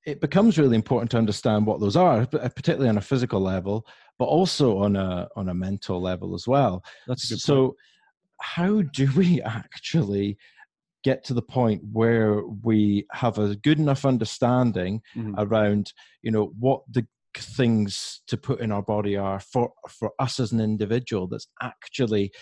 it 0.06 0.20
becomes 0.20 0.56
really 0.56 0.76
important 0.76 1.10
to 1.10 1.18
understand 1.18 1.66
what 1.66 1.80
those 1.80 1.96
are, 1.96 2.20
uh, 2.22 2.48
particularly 2.48 2.88
on 2.88 2.98
a 2.98 3.02
physical 3.02 3.40
level, 3.40 3.84
but 4.18 4.26
also 4.26 4.78
on 4.78 4.94
a 4.96 5.28
on 5.36 5.48
a 5.48 5.54
mental 5.54 6.00
level 6.00 6.34
as 6.34 6.46
well. 6.46 6.82
That's 7.06 7.42
so. 7.42 7.66
Point. 7.66 7.76
How 8.40 8.82
do 8.82 9.10
we 9.16 9.42
actually 9.42 10.38
get 11.02 11.24
to 11.24 11.34
the 11.34 11.42
point 11.42 11.82
where 11.92 12.42
we 12.62 13.06
have 13.12 13.38
a 13.38 13.56
good 13.56 13.78
enough 13.78 14.04
understanding 14.04 15.00
mm-hmm. 15.16 15.34
around, 15.38 15.92
you 16.22 16.30
know, 16.30 16.52
what 16.58 16.82
the 16.90 17.06
things 17.38 18.23
to 18.28 18.37
put 18.37 18.61
in 18.61 18.73
our 18.73 18.83
body 18.83 19.16
are 19.16 19.40
for 19.40 19.73
for 19.88 20.12
us 20.19 20.40
as 20.40 20.52
an 20.52 20.61
individual 20.61 21.26
that's 21.26 21.49
actually 21.62 22.33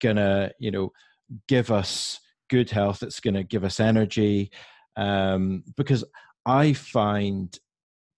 gonna, 0.00 0.50
you 0.58 0.70
know, 0.70 0.90
give 1.48 1.70
us 1.70 2.18
good 2.48 2.70
health. 2.70 3.02
It's 3.02 3.20
gonna 3.20 3.44
give 3.44 3.64
us 3.64 3.80
energy. 3.80 4.50
Um, 4.96 5.64
because 5.76 6.04
I 6.46 6.72
find 6.72 7.56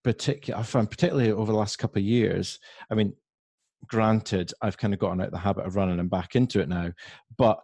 particular 0.04 0.58
I 0.58 0.62
find 0.62 0.90
particularly 0.90 1.32
over 1.32 1.52
the 1.52 1.58
last 1.58 1.76
couple 1.76 2.00
of 2.00 2.06
years, 2.06 2.58
I 2.90 2.94
mean, 2.94 3.14
granted, 3.86 4.52
I've 4.62 4.78
kind 4.78 4.94
of 4.94 5.00
gotten 5.00 5.20
out 5.20 5.30
the 5.30 5.38
habit 5.38 5.66
of 5.66 5.76
running 5.76 6.00
and 6.00 6.10
back 6.10 6.34
into 6.34 6.60
it 6.60 6.68
now, 6.68 6.92
but 7.36 7.60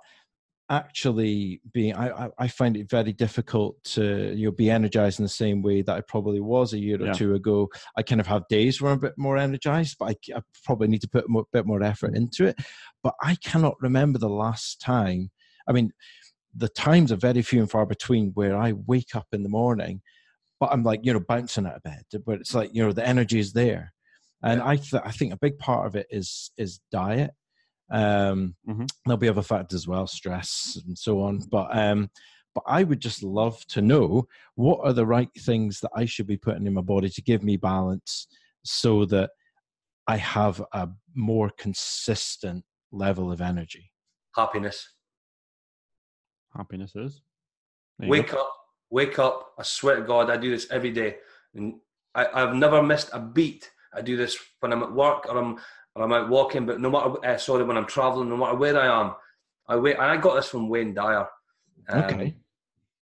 actually 0.70 1.60
being 1.72 1.94
I, 1.94 2.28
I 2.38 2.48
find 2.48 2.76
it 2.76 2.90
very 2.90 3.12
difficult 3.12 3.82
to 3.84 4.34
you 4.34 4.46
know 4.46 4.52
be 4.52 4.70
energized 4.70 5.18
in 5.18 5.24
the 5.24 5.28
same 5.28 5.62
way 5.62 5.82
that 5.82 5.96
I 5.96 6.00
probably 6.02 6.40
was 6.40 6.72
a 6.72 6.78
year 6.78 7.00
or 7.00 7.06
yeah. 7.06 7.12
two 7.12 7.34
ago. 7.34 7.68
I 7.96 8.02
kind 8.02 8.20
of 8.20 8.26
have 8.26 8.48
days 8.48 8.80
where 8.80 8.92
I'm 8.92 8.98
a 8.98 9.02
bit 9.02 9.14
more 9.16 9.38
energized, 9.38 9.96
but 9.98 10.10
I, 10.10 10.36
I 10.36 10.42
probably 10.64 10.88
need 10.88 11.00
to 11.02 11.08
put 11.08 11.24
a 11.24 11.42
bit 11.52 11.66
more 11.66 11.82
effort 11.82 12.14
into 12.14 12.46
it. 12.46 12.56
But 13.02 13.14
I 13.22 13.36
cannot 13.36 13.80
remember 13.80 14.18
the 14.18 14.28
last 14.28 14.80
time. 14.80 15.30
I 15.66 15.72
mean, 15.72 15.92
the 16.54 16.68
times 16.68 17.12
are 17.12 17.16
very 17.16 17.42
few 17.42 17.60
and 17.60 17.70
far 17.70 17.86
between 17.86 18.32
where 18.34 18.56
I 18.56 18.72
wake 18.72 19.14
up 19.14 19.26
in 19.32 19.42
the 19.42 19.48
morning, 19.48 20.02
but 20.60 20.70
I'm 20.72 20.82
like, 20.82 21.00
you 21.02 21.12
know, 21.12 21.20
bouncing 21.20 21.66
out 21.66 21.76
of 21.76 21.82
bed. 21.82 22.02
But 22.26 22.40
it's 22.40 22.54
like, 22.54 22.70
you 22.72 22.84
know, 22.84 22.92
the 22.92 23.06
energy 23.06 23.38
is 23.38 23.52
there. 23.52 23.92
And 24.42 24.62
I, 24.62 24.76
th- 24.76 25.02
I 25.04 25.10
think 25.10 25.32
a 25.32 25.38
big 25.38 25.58
part 25.58 25.86
of 25.86 25.96
it 25.96 26.06
is 26.10 26.52
is 26.56 26.80
diet. 26.92 27.32
Um, 27.90 28.54
mm-hmm. 28.68 28.84
There'll 29.06 29.18
be 29.18 29.28
other 29.28 29.42
factors 29.42 29.82
as 29.82 29.88
well, 29.88 30.06
stress 30.06 30.80
and 30.86 30.96
so 30.96 31.22
on. 31.22 31.40
But 31.50 31.76
um, 31.76 32.10
but 32.54 32.64
I 32.66 32.84
would 32.84 33.00
just 33.00 33.22
love 33.22 33.64
to 33.68 33.82
know 33.82 34.26
what 34.54 34.80
are 34.82 34.92
the 34.92 35.06
right 35.06 35.30
things 35.38 35.80
that 35.80 35.90
I 35.94 36.04
should 36.04 36.26
be 36.26 36.36
putting 36.36 36.66
in 36.66 36.74
my 36.74 36.80
body 36.80 37.08
to 37.08 37.22
give 37.22 37.42
me 37.42 37.56
balance, 37.56 38.28
so 38.64 39.04
that 39.06 39.30
I 40.06 40.16
have 40.16 40.62
a 40.72 40.88
more 41.14 41.50
consistent 41.58 42.64
level 42.92 43.30
of 43.30 43.40
energy. 43.40 43.90
Happiness 44.34 44.88
happiness 46.58 46.94
is. 46.94 47.22
Wake 48.00 48.32
go. 48.32 48.40
up, 48.40 48.52
wake 48.90 49.18
up. 49.18 49.52
I 49.58 49.62
swear 49.62 49.96
to 49.96 50.02
God, 50.02 50.30
I 50.30 50.36
do 50.36 50.50
this 50.50 50.66
every 50.70 50.90
day. 50.90 51.16
And 51.54 51.74
I, 52.14 52.26
I've 52.34 52.54
never 52.54 52.82
missed 52.82 53.10
a 53.12 53.20
beat. 53.20 53.70
I 53.94 54.02
do 54.02 54.16
this 54.16 54.36
when 54.60 54.72
I'm 54.72 54.82
at 54.82 54.92
work 54.92 55.26
or 55.28 55.38
I'm 55.38 55.58
or 55.98 56.04
I'm 56.04 56.12
out 56.12 56.28
walking, 56.28 56.64
but 56.64 56.80
no 56.80 56.90
matter 56.90 57.26
uh, 57.26 57.36
sorry, 57.36 57.64
when 57.64 57.76
I'm 57.76 57.86
traveling, 57.86 58.28
no 58.28 58.36
matter 58.36 58.56
where 58.56 58.78
I 58.78 59.00
am, 59.00 59.14
I 59.66 59.76
wait 59.76 59.96
And 59.96 60.04
I 60.04 60.16
got 60.16 60.36
this 60.36 60.48
from 60.48 60.68
Wayne 60.68 60.94
Dyer. 60.94 61.26
Um, 61.88 62.04
okay. 62.04 62.36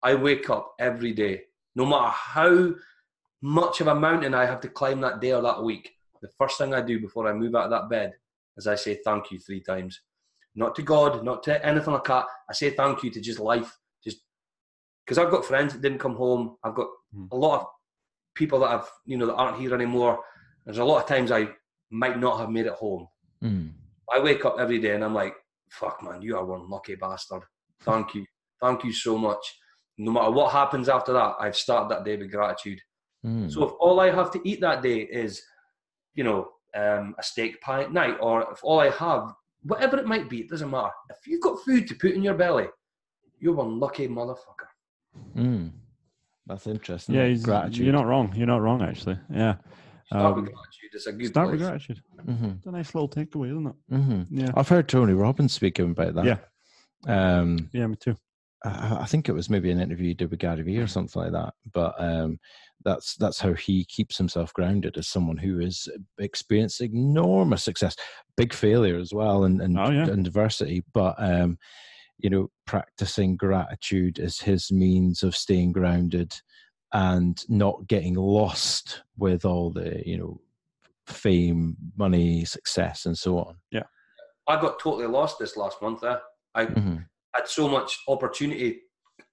I 0.02 0.16
wake 0.16 0.50
up 0.50 0.76
every 0.80 1.14
day, 1.14 1.42
no 1.76 1.86
matter 1.86 2.10
how 2.10 2.74
much 3.42 3.82
of 3.82 3.88
a 3.88 3.96
mountain 3.96 4.34
I 4.34 4.46
have 4.46 4.62
to 4.62 4.70
climb 4.70 5.02
that 5.02 5.20
day 5.20 5.34
or 5.34 5.42
that 5.42 5.64
week. 5.64 5.92
The 6.22 6.30
first 6.40 6.58
thing 6.58 6.74
I 6.74 6.82
do 6.82 7.00
before 7.00 7.28
I 7.28 7.34
move 7.34 7.56
out 7.56 7.66
of 7.66 7.72
that 7.72 7.90
bed 7.90 8.14
is 8.58 8.68
I 8.68 8.76
say 8.76 9.00
thank 9.04 9.32
you 9.32 9.40
three 9.40 9.62
times 9.62 10.00
not 10.56 10.76
to 10.76 10.82
God, 10.82 11.24
not 11.24 11.44
to 11.44 11.66
anything 11.66 11.94
like 11.94 12.06
that. 12.06 12.26
I 12.50 12.54
say 12.54 12.70
thank 12.70 13.04
you 13.04 13.12
to 13.12 13.22
just 13.22 13.40
life, 13.40 13.78
just 14.04 14.20
because 15.06 15.18
I've 15.18 15.32
got 15.32 15.46
friends 15.46 15.74
that 15.74 15.82
didn't 15.82 16.00
come 16.00 16.16
home. 16.16 16.56
I've 16.64 16.76
got 16.76 16.88
mm. 17.16 17.28
a 17.32 17.36
lot 17.36 17.62
of 17.62 17.68
people 18.36 18.60
that 18.60 18.70
I've 18.70 18.90
you 19.06 19.18
know 19.18 19.28
that 19.28 19.36
aren't 19.36 19.60
here 19.60 19.76
anymore. 19.76 20.20
There's 20.66 20.78
a 20.78 20.86
lot 20.86 21.02
of 21.02 21.08
times 21.10 21.32
I 21.32 21.50
might 21.92 22.20
not 22.20 22.40
have 22.40 22.50
made 22.50 22.66
it 22.66 22.74
home. 22.74 23.08
Mm. 23.44 23.72
I 24.14 24.20
wake 24.20 24.46
up 24.46 24.58
every 24.60 24.80
day 24.80 24.96
and 24.96 25.04
I'm 25.04 25.14
like, 25.14 25.36
fuck 25.70 26.02
man, 26.04 26.22
you 26.22 26.38
are 26.38 26.46
one 26.46 26.70
lucky 26.70 26.96
bastard. 26.96 27.44
Thank 27.82 28.16
you, 28.16 28.26
thank 28.62 28.84
you 28.84 28.94
so 28.94 29.18
much. 29.18 29.44
No 29.98 30.12
matter 30.12 30.32
what 30.32 30.52
happens 30.52 30.90
after 30.90 31.14
that, 31.14 31.36
I've 31.40 31.56
started 31.56 31.90
that 31.90 32.04
day 32.04 32.18
with 32.18 32.32
gratitude. 32.32 32.80
Mm. 33.26 33.52
So 33.52 33.64
if 33.64 33.72
all 33.80 34.00
I 34.00 34.12
have 34.12 34.32
to 34.32 34.42
eat 34.48 34.62
that 34.62 34.82
day 34.82 35.00
is, 35.00 35.42
you 36.14 36.24
know, 36.24 36.50
um, 36.76 37.16
a 37.18 37.24
steak 37.24 37.62
pie 37.62 37.84
at 37.84 37.94
night, 37.94 38.18
or 38.20 38.52
if 38.52 38.60
all 38.64 38.80
I 38.80 38.90
have 38.90 39.34
whatever 39.64 39.98
it 39.98 40.06
might 40.06 40.30
be, 40.30 40.42
it 40.42 40.50
doesn't 40.50 40.70
matter. 40.70 40.92
If 41.10 41.26
you've 41.26 41.42
got 41.42 41.64
food 41.64 41.88
to 41.88 41.96
put 41.96 42.12
in 42.12 42.22
your 42.22 42.36
belly, 42.36 42.68
you're 43.40 43.54
one 43.54 43.80
lucky 43.80 44.08
motherfucker. 44.08 44.70
Mm. 45.36 45.72
That's 46.46 46.68
interesting. 46.68 47.16
Yeah, 47.16 47.34
gratitude. 47.34 47.86
You're 47.86 47.94
not 47.94 48.06
wrong. 48.06 48.34
You're 48.36 48.48
not 48.48 48.62
wrong, 48.62 48.82
actually. 48.84 49.18
Yeah. 49.34 49.56
Start 50.06 50.26
um, 50.26 50.36
with 50.36 50.54
gratitude. 50.54 50.90
It's 50.94 51.08
a 51.08 51.14
good 51.14 51.28
Start 51.28 51.50
place. 51.50 51.60
with 51.60 51.68
gratitude. 51.68 52.02
Mm-hmm. 52.26 52.50
It's 52.58 52.66
a 52.66 52.72
nice 52.72 52.94
little 52.94 53.10
takeaway, 53.10 53.52
isn't 53.52 53.68
it? 53.68 53.76
Mm-hmm. 53.92 54.40
Yeah. 54.40 54.52
I've 54.56 54.70
heard 54.70 54.88
Tony 54.88 55.14
Robbins 55.14 55.54
speaking 55.54 55.92
about 55.92 56.16
that. 56.16 56.26
Yeah. 56.26 56.38
Um, 57.08 57.70
yeah, 57.74 57.88
me 57.88 57.96
too. 57.96 58.16
I, 58.64 59.00
I 59.02 59.06
think 59.06 59.30
it 59.30 59.34
was 59.34 59.50
maybe 59.50 59.72
an 59.72 59.80
interview 59.80 60.08
he 60.08 60.14
did 60.14 60.30
with 60.30 60.40
Gary 60.40 60.62
Vee 60.62 60.80
or 60.80 60.88
something 60.88 61.22
like 61.22 61.32
that. 61.32 61.54
But 61.74 61.96
um, 61.98 62.40
that's 62.84 63.16
that's 63.16 63.40
how 63.40 63.54
he 63.54 63.86
keeps 63.86 64.18
himself 64.18 64.54
grounded 64.54 64.98
as 64.98 65.08
someone 65.08 65.38
who 65.38 65.60
is 65.60 65.90
experiencing 66.20 66.96
enormous 66.96 67.64
success, 67.64 67.96
big 68.38 68.54
failure 68.54 68.98
as 68.98 69.14
well, 69.14 69.46
and 69.46 69.62
and, 69.62 69.78
oh, 69.80 69.90
yeah. 69.90 70.08
and 70.08 70.24
diversity. 70.24 70.84
But 70.94 71.16
um, 71.18 71.58
you 72.18 72.30
know, 72.30 72.50
practicing 72.66 73.36
gratitude 73.36 74.20
is 74.20 74.40
his 74.40 74.72
means 74.72 75.24
of 75.24 75.36
staying 75.36 75.72
grounded 75.74 76.34
and 76.94 77.44
not 77.50 77.88
getting 77.88 78.16
lost 78.16 79.04
with 79.18 79.46
all 79.46 79.72
the 79.72 80.02
you 80.06 80.18
know 80.18 80.42
fame, 81.08 81.76
money, 81.96 82.46
success, 82.46 83.06
and 83.06 83.18
so 83.18 83.38
on. 83.40 83.56
Yeah, 83.72 83.84
I 84.48 84.60
got 84.60 84.80
totally 84.80 85.08
lost 85.08 85.40
this 85.40 85.58
last 85.58 85.82
month. 85.82 86.04
Eh? 86.04 86.18
I 86.54 86.66
mm-hmm. 86.66 86.98
had 87.34 87.48
so 87.48 87.68
much 87.68 88.00
opportunity 88.08 88.82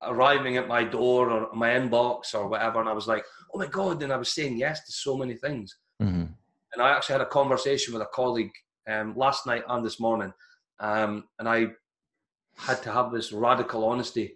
arriving 0.03 0.57
at 0.57 0.69
my 0.69 0.83
door 0.83 1.31
or 1.31 1.55
my 1.55 1.71
inbox 1.71 2.35
or 2.35 2.49
whatever, 2.49 2.81
and 2.81 2.89
I 2.89 2.93
was 2.93 3.07
like, 3.07 3.25
"Oh 3.55 3.59
my 3.59 3.67
god!" 3.67 4.03
And 4.03 4.13
I 4.13 4.17
was 4.17 4.33
saying 4.33 4.59
yes 4.59 4.85
to 4.87 4.93
so 4.93 5.17
many 5.17 5.35
things. 5.35 5.77
Mm-hmm. 6.03 6.25
And 6.73 6.83
I 6.83 6.91
actually 6.91 7.15
had 7.15 7.23
a 7.23 7.27
conversation 7.27 7.93
with 7.93 8.03
a 8.03 8.09
colleague 8.15 8.53
um, 8.89 9.15
last 9.17 9.47
night 9.47 9.63
and 9.69 9.85
this 9.85 10.01
morning, 10.01 10.33
um, 10.81 11.25
and 11.39 11.49
I 11.49 11.69
had 12.57 12.83
to 12.83 12.93
have 12.93 13.13
this 13.13 13.33
radical 13.33 13.85
honesty 13.85 14.35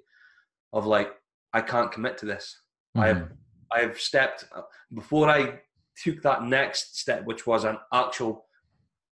of 0.72 0.86
like, 0.86 1.12
I 1.52 1.60
can't 1.60 1.92
commit 1.92 2.18
to 2.18 2.26
this. 2.26 2.60
Mm-hmm. 2.96 3.00
I 3.00 3.06
have, 3.08 3.28
I 3.72 3.80
have 3.80 4.00
stepped 4.00 4.46
before 4.94 5.28
I 5.28 5.60
took 6.02 6.22
that 6.22 6.44
next 6.44 6.98
step, 6.98 7.24
which 7.24 7.46
was 7.46 7.64
an 7.64 7.78
actual 7.92 8.46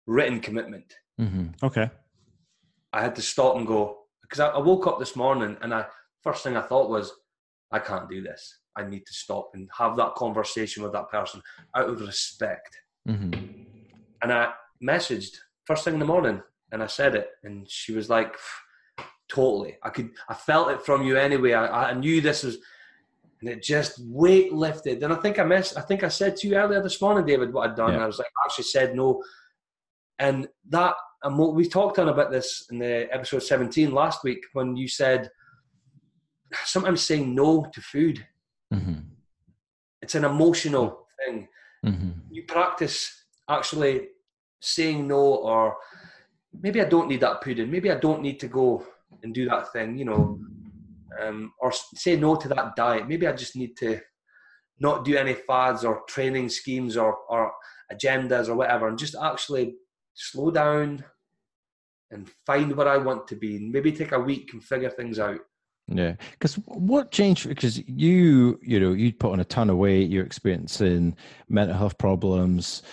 written 0.07 0.39
commitment. 0.39 0.93
Mm-hmm. 1.19 1.47
Okay. 1.65 1.89
I 2.91 3.01
had 3.01 3.15
to 3.15 3.21
stop 3.21 3.55
and 3.55 3.67
go 3.67 3.99
because 4.21 4.39
I, 4.39 4.49
I 4.49 4.59
woke 4.59 4.87
up 4.87 4.99
this 4.99 5.15
morning 5.15 5.57
and 5.61 5.73
I 5.73 5.85
first 6.21 6.43
thing 6.43 6.55
I 6.55 6.61
thought 6.61 6.89
was, 6.89 7.11
I 7.71 7.79
can't 7.79 8.09
do 8.09 8.21
this. 8.21 8.59
I 8.75 8.83
need 8.83 9.05
to 9.05 9.13
stop 9.13 9.51
and 9.53 9.69
have 9.77 9.95
that 9.97 10.15
conversation 10.15 10.83
with 10.83 10.93
that 10.93 11.09
person 11.09 11.41
out 11.75 11.89
of 11.89 12.01
respect. 12.01 12.75
Mm-hmm. 13.07 13.33
And 14.21 14.33
I 14.33 14.53
messaged 14.83 15.35
first 15.65 15.83
thing 15.83 15.95
in 15.95 15.99
the 15.99 16.05
morning 16.05 16.41
and 16.71 16.81
I 16.81 16.87
said 16.87 17.15
it, 17.15 17.29
and 17.43 17.69
she 17.69 17.93
was 17.93 18.09
like, 18.09 18.35
totally. 19.29 19.77
I 19.83 19.89
could, 19.89 20.11
I 20.27 20.33
felt 20.33 20.71
it 20.71 20.81
from 20.81 21.03
you 21.03 21.17
anyway. 21.17 21.53
I, 21.53 21.91
I 21.91 21.93
knew 21.93 22.19
this 22.19 22.43
was, 22.43 22.57
and 23.43 23.51
it 23.51 23.61
just 23.61 23.99
weight 24.05 24.53
lifted. 24.53 25.03
And 25.03 25.11
I 25.11 25.17
think 25.17 25.37
I 25.37 25.43
missed, 25.43 25.77
I 25.77 25.81
think 25.81 26.01
I 26.01 26.07
said 26.07 26.37
to 26.37 26.47
you 26.47 26.55
earlier 26.55 26.81
this 26.81 27.01
morning, 27.01 27.25
David, 27.25 27.51
what 27.51 27.69
I'd 27.69 27.75
done. 27.75 27.91
Yeah. 27.93 28.03
I 28.03 28.05
was 28.05 28.17
like, 28.17 28.27
I 28.27 28.45
actually 28.45 28.63
said 28.63 28.95
no. 28.95 29.21
And 30.17 30.47
that, 30.69 30.95
and 31.23 31.37
we 31.37 31.67
talked 31.67 31.99
on 31.99 32.07
about 32.07 32.31
this 32.31 32.65
in 32.71 32.79
the 32.79 33.13
episode 33.13 33.43
17 33.43 33.91
last 33.91 34.23
week 34.23 34.45
when 34.53 34.77
you 34.77 34.87
said, 34.87 35.29
sometimes 36.63 37.01
saying 37.01 37.35
no 37.35 37.65
to 37.73 37.81
food. 37.81 38.25
Mm-hmm. 38.73 38.99
It's 40.01 40.15
an 40.15 40.23
emotional 40.23 41.05
thing. 41.19 41.49
Mm-hmm. 41.85 42.11
You 42.31 42.43
practice 42.43 43.25
actually 43.49 44.07
saying 44.61 45.05
no, 45.05 45.17
or 45.17 45.75
maybe 46.61 46.79
I 46.79 46.85
don't 46.85 47.09
need 47.09 47.19
that 47.19 47.41
pudding. 47.41 47.69
Maybe 47.69 47.91
I 47.91 47.95
don't 47.95 48.21
need 48.21 48.39
to 48.39 48.47
go 48.47 48.85
and 49.21 49.33
do 49.33 49.49
that 49.49 49.73
thing, 49.73 49.97
you 49.97 50.05
know, 50.05 50.39
um, 51.21 51.53
or 51.59 51.71
say 51.71 52.15
no 52.15 52.35
to 52.35 52.47
that 52.49 52.75
diet. 52.75 53.07
Maybe 53.07 53.27
I 53.27 53.33
just 53.33 53.55
need 53.55 53.75
to 53.77 53.99
not 54.79 55.05
do 55.05 55.15
any 55.15 55.33
fads 55.33 55.83
or 55.83 56.01
training 56.07 56.49
schemes 56.49 56.97
or, 56.97 57.15
or 57.29 57.51
agendas 57.91 58.47
or 58.49 58.55
whatever, 58.55 58.87
and 58.87 58.97
just 58.97 59.15
actually 59.21 59.75
slow 60.13 60.51
down 60.51 61.03
and 62.11 62.29
find 62.45 62.75
where 62.75 62.87
I 62.87 62.97
want 62.97 63.27
to 63.27 63.35
be. 63.35 63.57
And 63.57 63.71
maybe 63.71 63.91
take 63.91 64.11
a 64.11 64.19
week 64.19 64.51
and 64.53 64.63
figure 64.63 64.89
things 64.89 65.19
out. 65.19 65.39
Yeah, 65.87 66.15
because 66.31 66.55
what 66.65 67.11
changed? 67.11 67.47
Because 67.47 67.77
you, 67.87 68.59
you 68.61 68.79
know, 68.79 68.93
you 68.93 69.11
put 69.11 69.33
on 69.33 69.41
a 69.41 69.45
ton 69.45 69.69
of 69.69 69.77
weight. 69.77 70.09
You're 70.09 70.25
experiencing 70.25 71.15
mental 71.49 71.75
health 71.77 71.97
problems. 71.97 72.83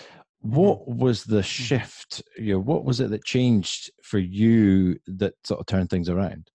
What 0.41 0.81
mm-hmm. 0.81 0.97
was 0.97 1.23
the 1.23 1.41
shift? 1.41 2.21
You 2.37 2.53
know, 2.53 2.59
what 2.59 2.83
was 2.83 2.99
it 2.99 3.09
that 3.11 3.23
changed 3.23 3.91
for 4.03 4.19
you 4.19 4.97
that 5.07 5.33
sort 5.43 5.61
of 5.61 5.67
turned 5.67 5.89
things 5.89 6.09
around? 6.09 6.49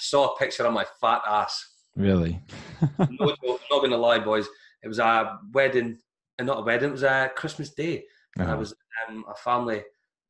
I 0.00 0.02
saw 0.02 0.32
a 0.32 0.38
picture 0.38 0.64
of 0.64 0.72
my 0.72 0.86
fat 0.98 1.20
ass. 1.26 1.62
Really? 1.94 2.40
no, 3.10 3.34
not 3.70 3.80
going 3.80 3.90
to 3.90 3.98
lie, 3.98 4.18
boys. 4.18 4.46
it 4.82 4.88
was 4.88 4.98
a 4.98 5.38
wedding, 5.52 5.98
and 6.38 6.46
not 6.46 6.60
a 6.60 6.62
wedding. 6.62 6.88
It 6.88 6.92
was 6.92 7.02
a 7.02 7.30
Christmas 7.36 7.70
Day, 7.74 8.04
and 8.38 8.48
I 8.48 8.52
Uh-huh. 8.52 8.60
was 8.60 8.74
um, 9.08 9.24
a 9.28 9.34
family 9.34 9.82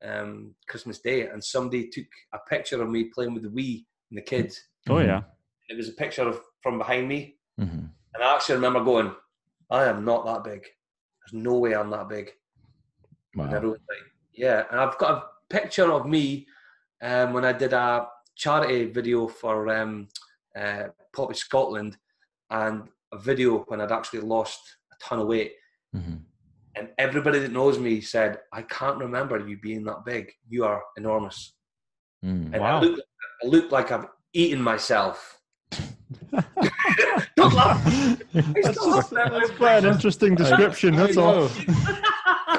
um, 0.03 0.55
Christmas 0.67 0.99
Day, 0.99 1.29
and 1.29 1.43
somebody 1.43 1.89
took 1.89 2.07
a 2.33 2.39
picture 2.49 2.83
of 2.83 2.91
me 2.91 3.05
playing 3.15 3.33
with 3.33 3.45
the 3.45 3.49
Wii 3.49 3.85
and 4.11 4.19
the 4.19 4.23
kids. 4.23 4.61
Oh 4.89 4.99
yeah. 4.99 5.23
It 5.69 5.77
was 5.77 5.89
a 5.89 5.93
picture 5.93 6.27
of 6.27 6.41
from 6.63 6.79
behind 6.79 7.07
me, 7.09 7.37
Mhm. 7.61 7.91
and 8.15 8.25
I 8.25 8.35
actually 8.35 8.57
remember 8.57 8.83
going, 8.83 9.15
"I 9.71 9.85
am 9.85 10.05
not 10.05 10.25
that 10.27 10.43
big. 10.43 10.63
There's 10.63 11.45
no 11.45 11.59
way 11.59 11.75
I'm 11.77 11.91
that 11.91 12.09
big." 12.09 12.33
Wow. 13.37 13.55
everyone's 13.55 13.87
like, 13.89 14.05
"Yeah," 14.33 14.67
and 14.69 14.81
I've 14.81 14.99
got 14.99 15.13
a 15.23 15.27
picture 15.49 15.93
of 15.93 16.07
me 16.07 16.49
um, 17.03 17.33
when 17.35 17.45
I 17.45 17.53
did 17.53 17.73
a 17.73 18.09
charity 18.45 18.87
video 18.87 19.29
for 19.29 19.69
um, 19.69 20.09
uh, 20.59 20.85
Poppy 21.15 21.35
Scotland, 21.35 21.97
and 22.51 22.89
a 23.13 23.19
video 23.19 23.59
when 23.69 23.81
I'd 23.83 23.93
actually 23.93 24.21
lost 24.21 24.61
a 24.93 24.97
ton 25.05 25.19
of 25.21 25.27
weight. 25.27 25.53
Mhm. 25.95 26.21
And 26.77 26.89
everybody 26.99 27.39
that 27.41 27.53
knows 27.53 27.79
me 27.79 28.01
said, 28.01 28.39
"I 28.53 28.63
can't 28.63 28.97
remember 28.99 29.39
you 29.47 29.59
being 29.61 29.85
that 29.85 30.05
big. 30.07 30.33
You 30.49 30.65
are 30.65 30.83
enormous." 30.97 31.53
Mm. 32.25 32.53
And 32.55 32.61
Wow. 32.63 32.79
I, 32.79 32.81
look, 32.85 33.01
I 33.43 33.47
look 33.47 33.73
like 33.73 33.93
I've 33.93 34.07
eaten 34.33 34.63
myself. 34.63 35.39
Don't 37.37 37.55
laugh. 37.55 37.85
that's, 38.33 38.85
just- 38.85 39.11
that's 39.11 39.51
quite 39.51 39.85
an 39.85 39.93
interesting 39.95 40.35
description. 40.35 40.97
That's 40.97 41.17
all. 41.17 41.49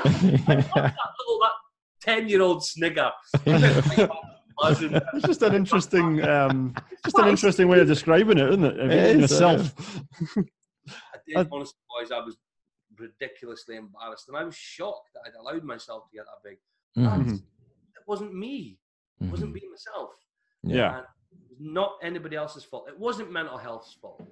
that 0.03 0.95
little 1.19 1.39
that 1.41 1.51
ten-year-old 2.01 2.63
snigger. 2.65 3.11
Pleasant. 4.61 5.03
It's 5.13 5.25
just 5.25 5.41
an 5.41 5.55
interesting, 5.55 6.23
um, 6.23 6.75
just 7.03 7.17
an 7.17 7.27
interesting 7.27 7.67
way 7.67 7.79
of 7.79 7.87
describing 7.87 8.37
it, 8.37 8.47
isn't 8.49 8.63
it? 8.63 8.79
Of 8.79 8.91
It 8.91 9.09
eating 9.09 9.23
is, 9.23 9.31
yourself. 9.31 9.73
I 10.37 11.17
did, 11.27 11.37
I- 11.37 11.47
honestly, 11.51 11.79
boys, 11.89 12.11
I 12.11 12.19
was 12.19 12.37
ridiculously 12.97 13.77
embarrassed, 13.77 14.27
and 14.27 14.37
I 14.37 14.43
was 14.43 14.55
shocked 14.55 15.09
that 15.15 15.21
I'd 15.25 15.33
allowed 15.39 15.63
myself 15.63 16.09
to 16.09 16.15
get 16.15 16.25
that 16.25 16.47
big. 16.47 16.59
Mhm. 16.97 17.25
Mhm. 17.25 17.35
It 17.37 18.03
wasn't 18.07 18.33
me. 18.35 18.79
It 19.19 19.29
wasn't 19.31 19.53
being 19.53 19.69
myself. 19.71 20.13
Yeah. 20.63 20.97
And 20.97 21.05
it 21.31 21.49
was 21.49 21.59
not 21.59 21.97
anybody 22.03 22.35
else's 22.35 22.63
fault. 22.63 22.87
It 22.87 22.99
wasn't 22.99 23.31
mental 23.31 23.57
health's 23.57 23.93
fault. 23.93 24.19
It 24.21 24.27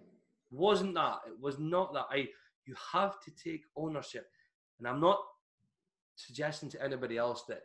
wasn't 0.51 0.93
that. 0.95 1.19
It 1.27 1.39
was 1.39 1.57
not 1.59 1.93
that. 1.93 2.05
I. 2.12 2.29
You 2.65 2.75
have 2.91 3.19
to 3.21 3.31
take 3.31 3.63
ownership, 3.75 4.31
and 4.77 4.88
I'm 4.88 5.00
not 5.00 5.19
suggesting 6.15 6.69
to 6.69 6.83
anybody 6.83 7.17
else 7.17 7.43
that 7.45 7.63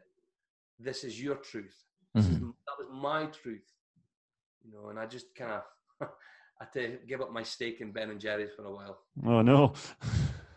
this 0.78 1.04
is 1.04 1.20
your 1.20 1.36
truth. 1.36 1.84
This 2.14 2.26
is, 2.28 2.38
Mhm. 2.38 2.54
that 2.66 2.78
was 2.78 2.88
my 2.92 3.26
truth, 3.26 3.64
you 4.64 4.72
know. 4.72 4.88
And 4.90 4.98
I 4.98 5.06
just 5.06 5.34
kind 5.34 5.52
of 5.52 5.62
had 6.60 6.72
to 6.74 6.98
give 7.08 7.20
up 7.20 7.32
my 7.32 7.42
stake 7.42 7.80
in 7.80 7.92
Ben 7.92 8.10
and 8.10 8.20
Jerry's 8.20 8.52
for 8.56 8.64
a 8.64 8.72
while. 8.72 8.98
Oh 9.26 9.42
no. 9.42 9.72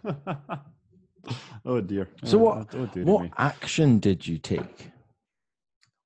oh 1.66 1.82
dear. 1.82 2.08
So 2.24 2.38
Oh, 2.40 2.44
what- 2.44 2.76
Oh, 2.76 2.86
dear 2.88 3.04
What 3.04 3.30
action 3.38 4.00
did 4.00 4.26
you 4.28 4.38
take? 4.38 4.92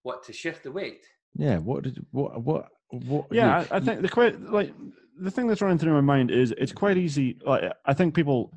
What 0.04 0.24
to 0.24 0.34
shift 0.34 0.64
the 0.64 0.72
weight? 0.72 1.06
Yeah. 1.36 1.58
What 1.60 1.84
did 1.84 2.06
what 2.12 2.42
what 2.42 2.70
what? 2.90 3.28
Yeah, 3.32 3.62
you- 3.62 3.68
I, 3.72 3.78
I 3.78 3.80
think 3.80 4.02
the 4.02 4.10
quite 4.10 4.40
like 4.42 4.74
the 5.20 5.32
thing 5.32 5.48
that's 5.48 5.62
running 5.62 5.78
through 5.78 5.94
my 5.94 6.02
mind 6.02 6.32
is 6.32 6.52
it's 6.58 6.72
quite 6.72 6.98
easy. 6.98 7.38
Like, 7.46 7.72
I 7.86 7.94
think 7.94 8.16
people 8.16 8.52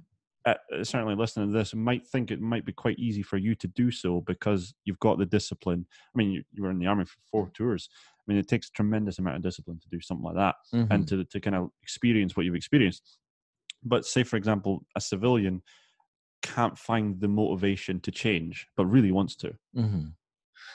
uh, 0.46 0.54
certainly 0.82 1.14
listening 1.14 1.50
to 1.52 1.56
this 1.58 1.74
might 1.74 2.06
think 2.06 2.30
it 2.30 2.40
might 2.40 2.64
be 2.66 2.72
quite 2.72 2.98
easy 2.98 3.22
for 3.22 3.36
you 3.38 3.54
to 3.56 3.66
do 3.68 3.90
so 3.90 4.20
because 4.22 4.74
you've 4.84 4.98
got 4.98 5.18
the 5.18 5.26
discipline. 5.26 5.86
I 6.14 6.18
mean, 6.18 6.30
you, 6.32 6.44
you 6.52 6.62
were 6.62 6.70
in 6.70 6.78
the 6.78 6.86
army 6.86 7.04
for 7.06 7.16
four 7.30 7.50
tours. 7.54 7.88
I 8.18 8.22
mean, 8.26 8.38
it 8.38 8.48
takes 8.48 8.68
a 8.68 8.72
tremendous 8.72 9.18
amount 9.18 9.36
of 9.36 9.42
discipline 9.42 9.80
to 9.80 9.88
do 9.88 10.00
something 10.00 10.24
like 10.24 10.36
that 10.36 10.56
Mhm. 10.74 10.90
and 10.90 11.08
to 11.08 11.24
to 11.24 11.40
kind 11.40 11.56
of 11.56 11.70
experience 11.82 12.36
what 12.36 12.44
you've 12.46 12.54
experienced. 12.54 13.18
But 13.82 14.04
say, 14.06 14.22
for 14.22 14.36
example, 14.36 14.86
a 14.96 15.00
civilian 15.00 15.62
can't 16.42 16.78
find 16.78 17.20
the 17.20 17.28
motivation 17.28 18.00
to 18.00 18.10
change, 18.10 18.66
but 18.76 18.86
really 18.86 19.12
wants 19.12 19.36
to. 19.36 19.56
Mhm. 19.76 20.14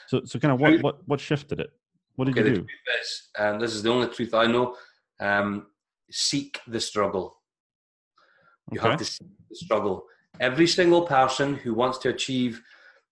So, 0.07 0.23
so 0.25 0.39
kind 0.39 0.53
of 0.53 0.59
what 0.59 0.81
what 0.83 1.07
what 1.07 1.19
shifted 1.19 1.59
it? 1.59 1.69
What 2.15 2.25
did 2.25 2.37
Okay, 2.37 2.47
you 2.49 2.55
do? 2.55 2.61
truth 2.61 2.99
is, 3.01 3.29
and 3.37 3.61
this 3.61 3.73
is 3.75 3.83
the 3.83 3.91
only 3.91 4.07
truth 4.07 4.33
I 4.33 4.47
know. 4.47 4.77
Um, 5.19 5.67
seek 6.11 6.59
the 6.67 6.79
struggle. 6.79 7.38
You 8.71 8.79
Okay. 8.79 8.89
have 8.89 8.99
to 8.99 9.05
seek 9.05 9.27
the 9.49 9.55
struggle. 9.55 10.05
Every 10.39 10.67
single 10.67 11.05
person 11.05 11.55
who 11.55 11.73
wants 11.73 11.97
to 11.99 12.09
achieve, 12.09 12.61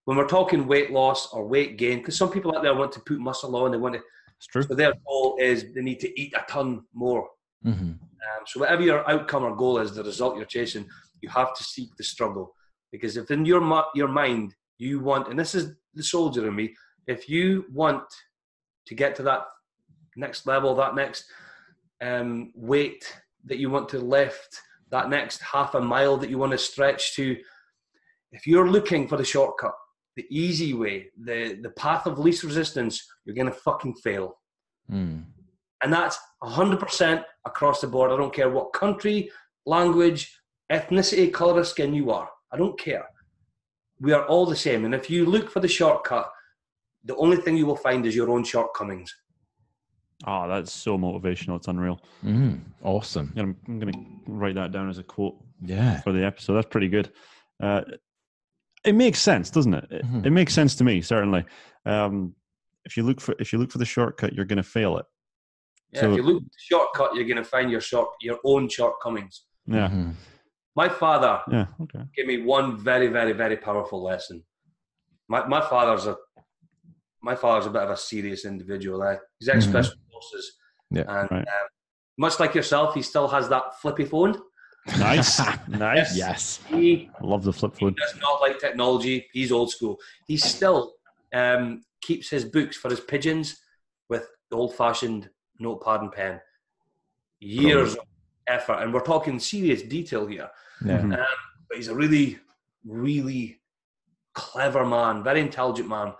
when 0.06 0.18
we're 0.18 0.28
talking 0.28 0.68
weight 0.68 0.92
loss 0.92 1.34
or 1.34 1.48
weight 1.48 1.78
gain, 1.78 1.98
because 2.00 2.18
some 2.18 2.32
people 2.32 2.56
out 2.56 2.64
there 2.64 2.76
want 2.76 2.92
to 2.94 3.00
put 3.02 3.20
muscle 3.20 3.56
on, 3.56 3.72
they 3.72 3.78
want 3.78 3.96
to. 3.96 4.02
It's 4.38 4.48
true. 4.48 4.62
So 4.64 4.76
their 4.76 4.94
goal 5.08 5.38
is 5.42 5.74
they 5.74 5.82
need 5.82 6.00
to 6.02 6.22
eat 6.22 6.34
a 6.36 6.46
ton 6.50 6.86
more. 6.94 7.28
Mhm. 7.66 8.00
Um, 8.00 8.44
so 8.46 8.60
whatever 8.60 8.84
your 8.84 9.10
outcome 9.10 9.44
or 9.44 9.56
goal 9.56 9.80
is, 9.80 9.94
the 9.96 10.04
result 10.04 10.38
you're 10.38 10.46
chasing, 10.46 10.88
you 11.22 11.30
have 11.30 11.56
to 11.56 11.64
seek 11.64 11.96
the 11.98 12.04
struggle. 12.04 12.54
Because 12.92 13.18
if 13.18 13.32
in 13.32 13.46
your 13.46 13.62
your 13.96 14.08
mind 14.08 14.56
you 14.78 15.00
want, 15.00 15.28
and 15.28 15.40
this 15.40 15.56
is 15.56 15.76
the 15.96 16.04
soldier 16.04 16.48
in 16.48 16.56
me, 16.56 16.76
if 17.08 17.28
you 17.28 17.66
want 17.74 18.04
to 18.86 18.96
get 18.96 19.16
to 19.16 19.24
that 19.24 19.48
next 20.16 20.46
level, 20.46 20.76
that 20.76 20.96
next 20.96 21.26
um, 22.02 22.52
weight 22.56 23.04
that 23.46 23.58
you 23.58 23.70
want 23.70 23.90
to 23.90 24.00
lift, 24.00 24.62
that 24.92 25.10
next 25.10 25.42
half 25.42 25.76
a 25.76 25.82
mile 25.82 26.18
that 26.18 26.30
you 26.30 26.38
want 26.38 26.52
to 26.54 26.58
stretch 26.58 27.16
to, 27.16 27.38
if 28.32 28.48
you're 28.48 28.70
looking 28.70 29.08
for 29.08 29.18
the 29.18 29.26
shortcut, 29.26 29.74
the 30.16 30.26
easy 30.30 30.74
way, 30.74 31.10
the 31.18 31.60
the 31.62 31.70
path 31.72 32.06
of 32.06 32.20
least 32.20 32.44
resistance, 32.44 33.08
you're 33.26 33.36
gonna 33.36 33.52
fucking 33.52 33.96
fail. 33.96 34.40
Mm. 34.92 35.26
And 35.84 35.94
that's 35.94 36.18
100% 36.44 37.24
across 37.46 37.82
the 37.82 37.88
board. 37.88 38.12
I 38.12 38.18
don't 38.18 38.34
care 38.34 38.50
what 38.50 38.74
country, 38.74 39.30
language, 39.68 40.36
ethnicity, 40.72 41.32
colour 41.32 41.60
of 41.60 41.68
skin 41.68 41.94
you 41.94 42.10
are. 42.10 42.30
I 42.52 42.58
don't 42.58 42.80
care. 42.80 43.06
We 44.00 44.12
are 44.14 44.26
all 44.26 44.48
the 44.48 44.56
same. 44.56 44.86
And 44.86 44.96
if 44.96 45.10
you 45.10 45.26
look 45.26 45.52
for 45.52 45.60
the 45.60 45.68
shortcut, 45.68 46.32
the 47.04 47.16
only 47.18 47.38
thing 47.38 47.58
you 47.58 47.66
will 47.66 47.76
find 47.76 48.06
is 48.06 48.16
your 48.16 48.32
own 48.32 48.44
shortcomings. 48.44 49.14
Oh, 50.26 50.48
that's 50.48 50.72
so 50.74 50.98
motivational. 50.98 51.58
It's 51.58 51.68
unreal. 51.68 52.02
Mm. 52.26 52.60
Awesome. 52.84 53.32
I'm, 53.38 53.56
I'm 53.68 53.80
going 53.80 53.94
to 53.94 54.00
write 54.28 54.56
that 54.56 54.72
down 54.72 54.90
as 54.90 54.98
a 54.98 55.04
quote 55.04 55.36
Yeah. 55.62 56.02
for 56.02 56.12
the 56.12 56.26
episode. 56.26 56.56
That's 56.56 56.68
pretty 56.70 56.88
good. 56.88 57.12
Uh, 57.62 57.82
it 58.84 58.94
makes 58.96 59.20
sense, 59.20 59.50
doesn't 59.52 59.74
it? 59.74 59.88
It, 59.92 60.06
Mhm. 60.06 60.26
it 60.26 60.32
makes 60.32 60.54
sense 60.54 60.76
to 60.76 60.84
me, 60.84 61.02
certainly. 61.02 61.46
Um, 61.86 62.34
if 62.86 62.96
you 62.98 63.04
look 63.04 63.20
for 63.22 63.36
if 63.40 63.52
you 63.54 63.60
look 63.60 63.72
for 63.72 63.78
the 63.80 63.86
shortcut, 63.86 64.34
you're 64.34 64.46
going 64.46 64.58
to 64.58 64.64
fail 64.64 64.98
it. 64.98 65.06
Yeah, 65.92 66.02
So- 66.02 66.12
if 66.12 66.18
you 66.18 66.24
look 66.24 66.44
for 66.44 66.46
the 66.46 66.50
shortcut, 66.58 67.16
you're 67.16 67.26
going 67.26 67.38
to 67.38 67.44
find 67.44 67.70
your 67.70 67.82
short, 67.82 68.10
your 68.22 68.40
own 68.44 68.70
shortcomings. 68.70 69.44
Yeah, 69.66 69.90
Mhm. 69.90 70.14
My 70.76 70.88
father 70.90 71.42
yeah, 71.52 71.66
okay. 71.82 72.04
gave 72.16 72.28
me 72.28 72.44
one 72.44 72.78
very, 72.78 73.08
very, 73.08 73.34
very 73.34 73.58
powerful 73.58 74.02
lesson. 74.04 74.44
My, 75.28 75.46
my 75.48 75.62
father's 75.62 76.08
a 76.08 76.16
my 77.22 77.36
father's 77.36 77.66
a 77.66 77.70
bit 77.72 77.82
of 77.82 77.90
a 77.90 77.98
serious 77.98 78.46
individual. 78.46 79.04
Eh? 79.04 79.18
He's 79.40 79.50
ex 79.50 79.66
special 80.22 80.44
Yeah, 80.92 81.22
and 81.22 81.32
right. 81.32 81.42
um, 81.48 81.68
much 82.18 82.40
like 82.40 82.56
yourself, 82.56 82.94
he 82.96 83.02
still 83.02 83.28
has 83.28 83.48
that 83.50 83.80
flippy 83.82 84.06
phone. 84.06 84.40
Nice, 85.00 85.40
nice. 85.68 86.16
Yes. 86.16 86.60
He, 86.70 87.10
I 87.22 87.26
love 87.26 87.44
the 87.44 87.54
flip 87.54 87.74
he 87.78 87.86
phone. 87.86 87.96
does 87.96 88.16
not 88.22 88.40
like 88.42 88.60
technology. 88.60 89.28
He's 89.34 89.52
old 89.52 89.70
school. 89.72 89.98
He 90.28 90.38
still 90.38 90.94
um, 91.34 91.84
keeps 92.02 92.30
his 92.30 92.46
books 92.46 92.78
for 92.78 92.90
his 92.90 93.00
pigeons 93.02 93.58
with 94.10 94.28
old-fashioned 94.52 95.30
notepad 95.60 96.02
and 96.02 96.12
pen. 96.12 96.40
Years 97.40 97.94
of 97.96 98.06
effort, 98.48 98.82
and 98.82 98.94
we're 98.94 99.02
talking 99.02 99.40
serious 99.40 99.82
detail 99.84 100.26
here. 100.26 100.50
Yeah. 100.86 101.02
Mhm. 101.02 101.26
but 101.68 101.76
he's 101.78 101.88
a 101.90 101.96
really, 101.96 102.40
really 102.86 103.60
clever 104.34 104.86
man, 104.86 105.24
very 105.24 105.42
intelligent 105.42 105.90
man. 105.90 106.14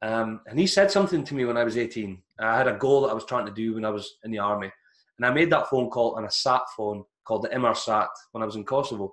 Um, 0.00 0.40
and 0.46 0.58
he 0.58 0.66
said 0.66 0.90
something 0.90 1.22
to 1.24 1.34
me 1.34 1.44
when 1.44 1.56
I 1.56 1.64
was 1.64 1.76
18. 1.76 2.22
I 2.40 2.56
had 2.56 2.68
a 2.68 2.76
goal 2.76 3.02
that 3.02 3.08
I 3.08 3.14
was 3.14 3.24
trying 3.24 3.46
to 3.46 3.52
do 3.52 3.74
when 3.74 3.84
I 3.84 3.90
was 3.90 4.16
in 4.24 4.30
the 4.30 4.38
army. 4.38 4.70
And 5.18 5.26
I 5.26 5.30
made 5.32 5.50
that 5.50 5.68
phone 5.68 5.88
call 5.88 6.16
on 6.16 6.24
a 6.24 6.30
sat 6.30 6.62
phone 6.76 7.04
called 7.24 7.42
the 7.42 7.48
Inmarsat 7.48 8.08
when 8.32 8.42
I 8.42 8.46
was 8.46 8.56
in 8.56 8.64
Kosovo. 8.64 9.12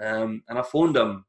Um, 0.00 0.42
and 0.48 0.58
I 0.58 0.62
phoned 0.62 0.96
him, 0.96 1.24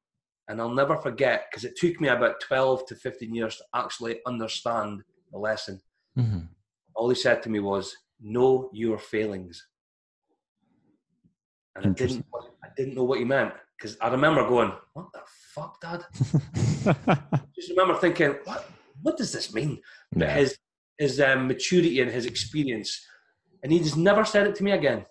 and 0.47 0.59
I'll 0.61 0.69
never 0.69 0.97
forget 0.97 1.45
because 1.49 1.63
it 1.63 1.77
took 1.77 1.99
me 2.01 2.09
about 2.09 2.41
12 2.41 2.85
to 2.87 2.95
15 2.95 3.33
years 3.33 3.57
to 3.57 3.63
actually 3.75 4.19
understand 4.25 5.01
the 5.31 5.39
lesson. 5.39 5.81
Mhm. 6.17 6.49
All 6.95 7.09
he 7.09 7.15
said 7.15 7.41
to 7.43 7.49
me 7.49 7.59
was, 7.59 7.95
Know 8.19 8.69
your 8.73 8.99
failings. 8.99 9.65
And 11.75 11.85
I 11.85 11.89
didn't, 11.89 12.25
I 12.63 12.67
didn't 12.75 12.95
know 12.95 13.05
what 13.05 13.19
he 13.19 13.25
meant 13.25 13.53
because 13.77 13.97
I 14.01 14.09
remember 14.09 14.47
going, 14.47 14.73
What 14.93 15.07
the 15.13 15.21
fuck, 15.55 15.79
Dad? 15.81 16.03
Just 17.55 17.69
remember 17.69 17.95
thinking, 17.95 18.35
What, 18.43 18.69
what 19.01 19.17
does 19.17 19.31
this 19.31 19.53
mean? 19.53 19.81
Yeah. 20.15 20.35
His, 20.35 20.57
his 21.01 21.19
um, 21.19 21.47
maturity 21.47 21.99
and 21.99 22.11
his 22.11 22.25
experience. 22.27 22.91
And 23.63 23.71
he 23.71 23.79
just 23.79 23.97
never 23.97 24.23
said 24.23 24.45
it 24.47 24.55
to 24.55 24.63
me 24.63 24.71
again. 24.71 25.05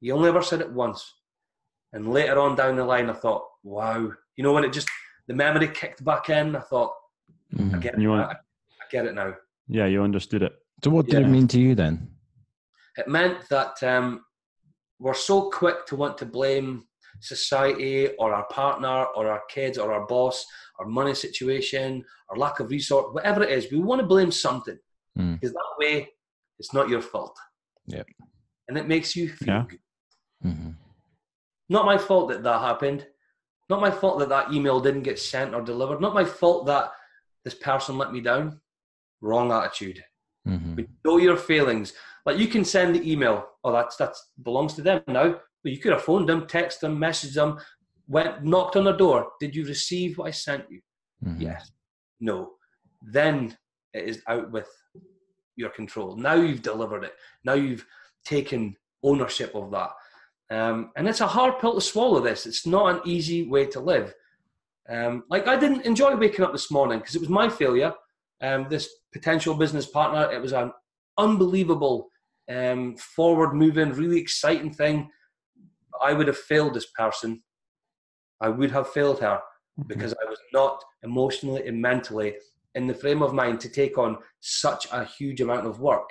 He 0.00 0.10
only 0.12 0.28
ever 0.28 0.42
said 0.42 0.60
it 0.60 0.70
once. 0.72 1.02
And 1.92 2.12
later 2.12 2.38
on 2.38 2.54
down 2.56 2.76
the 2.76 2.84
line, 2.84 3.10
I 3.10 3.14
thought, 3.14 3.44
Wow. 3.64 4.12
You 4.36 4.42
know, 4.44 4.52
when 4.52 4.64
it 4.64 4.72
just, 4.72 4.88
the 5.28 5.34
memory 5.34 5.68
kicked 5.68 6.02
back 6.04 6.30
in, 6.30 6.56
I 6.56 6.60
thought, 6.60 6.92
I 7.54 7.56
Mhm. 7.62 7.80
get, 7.82 8.00
You 8.00 8.08
it, 8.12 8.16
want- 8.16 8.30
I, 8.30 8.34
I 8.34 8.84
get 8.90 9.04
it 9.06 9.14
now. 9.14 9.34
yeah, 9.68 9.86
you 9.86 10.02
understood 10.02 10.42
it. 10.42 10.52
So, 10.82 10.90
what 10.90 11.06
did 11.06 11.20
Yeah. 11.20 11.26
it 11.26 11.30
mean 11.30 11.46
to 11.48 11.58
you 11.60 11.74
then? 11.74 12.08
it 12.98 13.08
meant 13.08 13.48
that 13.48 13.82
um, 13.82 14.24
we're 14.98 15.14
so 15.14 15.48
quick 15.50 15.86
to 15.86 15.96
want 15.96 16.16
to 16.18 16.26
blame. 16.26 16.84
society 17.20 18.08
or 18.18 18.34
our 18.34 18.46
partner 18.48 19.04
or 19.16 19.30
our 19.30 19.42
kids 19.48 19.78
or 19.78 19.92
our 19.92 20.04
boss, 20.08 20.44
our 20.80 20.86
money 20.86 21.14
situation, 21.14 22.02
our 22.28 22.36
lack 22.36 22.58
of 22.58 22.68
resource, 22.70 23.06
whatever 23.12 23.44
it 23.44 23.50
is, 23.56 23.70
we 23.70 23.78
want 23.78 24.00
to 24.00 24.06
blame 24.14 24.32
something 24.32 24.76
Mm. 25.18 25.34
because 25.40 25.52
that 25.52 25.74
way 25.78 26.08
it's 26.58 26.72
not 26.72 26.88
your 26.88 27.02
fault. 27.02 27.36
Yep. 27.86 28.06
And 28.68 28.78
it 28.78 28.86
makes 28.88 29.14
you 29.16 29.28
feel 29.28 29.48
Yeah. 29.48 29.64
good. 29.68 29.80
hmm 30.42 30.70
Not 31.68 31.86
my 31.86 31.98
fault 31.98 32.28
that 32.30 32.42
that 32.42 32.60
happened. 32.60 33.06
Not 33.68 33.80
my 33.80 33.90
fault 33.90 34.18
that 34.20 34.28
that 34.28 34.52
email 34.52 34.80
didn't 34.80 35.02
get 35.02 35.18
sent 35.18 35.54
or 35.54 35.62
delivered. 35.62 36.00
Not 36.00 36.14
my 36.14 36.24
fault 36.24 36.66
that 36.66 36.92
this 37.44 37.54
person 37.54 37.98
let 37.98 38.12
me 38.12 38.20
down. 38.20 38.60
Wrong 39.20 39.52
attitude. 39.52 40.02
hmm 40.44 40.74
But 40.74 40.86
know 41.04 41.18
your 41.18 41.36
feelings. 41.36 41.92
Like 42.26 42.38
you 42.38 42.48
can 42.48 42.64
send 42.64 42.94
the 42.94 43.10
email. 43.10 43.48
Oh, 43.64 43.72
that's 43.72 43.96
that's 43.96 44.30
belongs 44.42 44.74
to 44.74 44.82
them 44.82 45.02
now. 45.06 45.40
But 45.62 45.72
you 45.72 45.78
could 45.78 45.92
have 45.92 46.02
phoned 46.02 46.28
them, 46.28 46.46
texted 46.46 46.80
them, 46.80 46.98
messaged 46.98 47.34
them, 47.34 47.58
went 48.08 48.42
knocked 48.44 48.76
on 48.76 48.84
their 48.84 48.96
door. 48.96 49.30
Did 49.40 49.54
you 49.54 49.64
receive 49.66 50.18
what 50.18 50.28
I 50.28 50.32
sent 50.32 50.64
you? 50.70 50.80
hmm 51.22 51.40
Yes. 51.40 51.70
No. 52.20 52.52
Then 53.02 53.56
it 53.92 54.04
is 54.08 54.22
out 54.28 54.50
with 54.50 54.68
your 55.56 55.70
control. 55.70 56.16
Now 56.16 56.34
you've 56.34 56.62
delivered 56.62 57.04
it. 57.04 57.14
Now 57.44 57.54
you've 57.54 57.86
taken 58.24 58.76
ownership 59.02 59.54
of 59.54 59.70
that. 59.72 59.90
Um, 60.50 60.90
and 60.96 61.08
it's 61.08 61.20
a 61.20 61.26
hard 61.26 61.58
pill 61.60 61.74
to 61.74 61.80
swallow. 61.80 62.20
This. 62.20 62.46
It's 62.46 62.66
not 62.66 62.94
an 62.94 63.00
easy 63.04 63.48
way 63.48 63.66
to 63.66 63.80
live. 63.80 64.14
Um, 64.88 65.24
like 65.30 65.46
I 65.46 65.56
didn't 65.56 65.86
enjoy 65.86 66.14
waking 66.16 66.44
up 66.44 66.52
this 66.52 66.70
morning 66.70 66.98
because 66.98 67.14
it 67.14 67.20
was 67.20 67.30
my 67.30 67.48
failure. 67.48 67.94
Um, 68.40 68.66
this 68.68 68.88
potential 69.12 69.54
business 69.54 69.86
partner. 69.86 70.30
It 70.32 70.42
was 70.42 70.52
an 70.52 70.72
unbelievable, 71.16 72.10
um, 72.50 72.96
forward-moving, 72.96 73.92
really 73.92 74.18
exciting 74.18 74.72
thing. 74.72 75.08
I 76.02 76.12
would 76.12 76.26
have 76.26 76.38
failed 76.38 76.74
this 76.74 76.90
person. 76.98 77.42
I 78.40 78.48
would 78.48 78.72
have 78.72 78.88
failed 78.90 79.20
her 79.20 79.40
because 79.86 80.12
I 80.12 80.28
was 80.28 80.38
not 80.52 80.82
emotionally 81.02 81.66
and 81.66 81.80
mentally 81.80 82.34
in 82.74 82.86
the 82.86 82.94
frame 82.94 83.22
of 83.22 83.34
mind 83.34 83.60
to 83.60 83.68
take 83.68 83.98
on 83.98 84.18
such 84.40 84.86
a 84.92 85.04
huge 85.04 85.40
amount 85.40 85.66
of 85.66 85.80
work. 85.80 86.10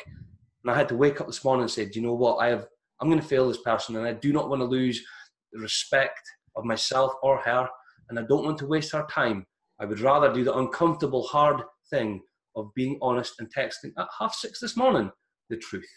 And 0.63 0.71
I 0.71 0.77
had 0.77 0.89
to 0.89 0.95
wake 0.95 1.19
up 1.19 1.27
this 1.27 1.43
morning 1.43 1.63
and 1.63 1.71
say, 1.71 1.85
Do 1.85 1.99
you 1.99 2.05
know 2.05 2.13
what? 2.13 2.37
I 2.37 2.49
have 2.49 2.67
I'm 2.99 3.09
gonna 3.09 3.21
fail 3.21 3.47
this 3.47 3.61
person 3.61 3.95
and 3.95 4.05
I 4.05 4.13
do 4.13 4.31
not 4.31 4.49
want 4.49 4.61
to 4.61 4.65
lose 4.65 5.03
the 5.51 5.59
respect 5.59 6.21
of 6.55 6.65
myself 6.65 7.13
or 7.23 7.37
her, 7.39 7.67
and 8.09 8.19
I 8.19 8.23
don't 8.23 8.45
want 8.45 8.57
to 8.59 8.67
waste 8.67 8.91
her 8.93 9.05
time. 9.09 9.45
I 9.79 9.85
would 9.85 9.99
rather 9.99 10.31
do 10.31 10.43
the 10.43 10.55
uncomfortable, 10.55 11.23
hard 11.23 11.61
thing 11.89 12.21
of 12.55 12.69
being 12.75 12.99
honest 13.01 13.35
and 13.39 13.53
texting 13.53 13.91
at 13.97 14.07
half 14.19 14.35
six 14.35 14.59
this 14.59 14.77
morning 14.77 15.11
the 15.49 15.57
truth. 15.57 15.89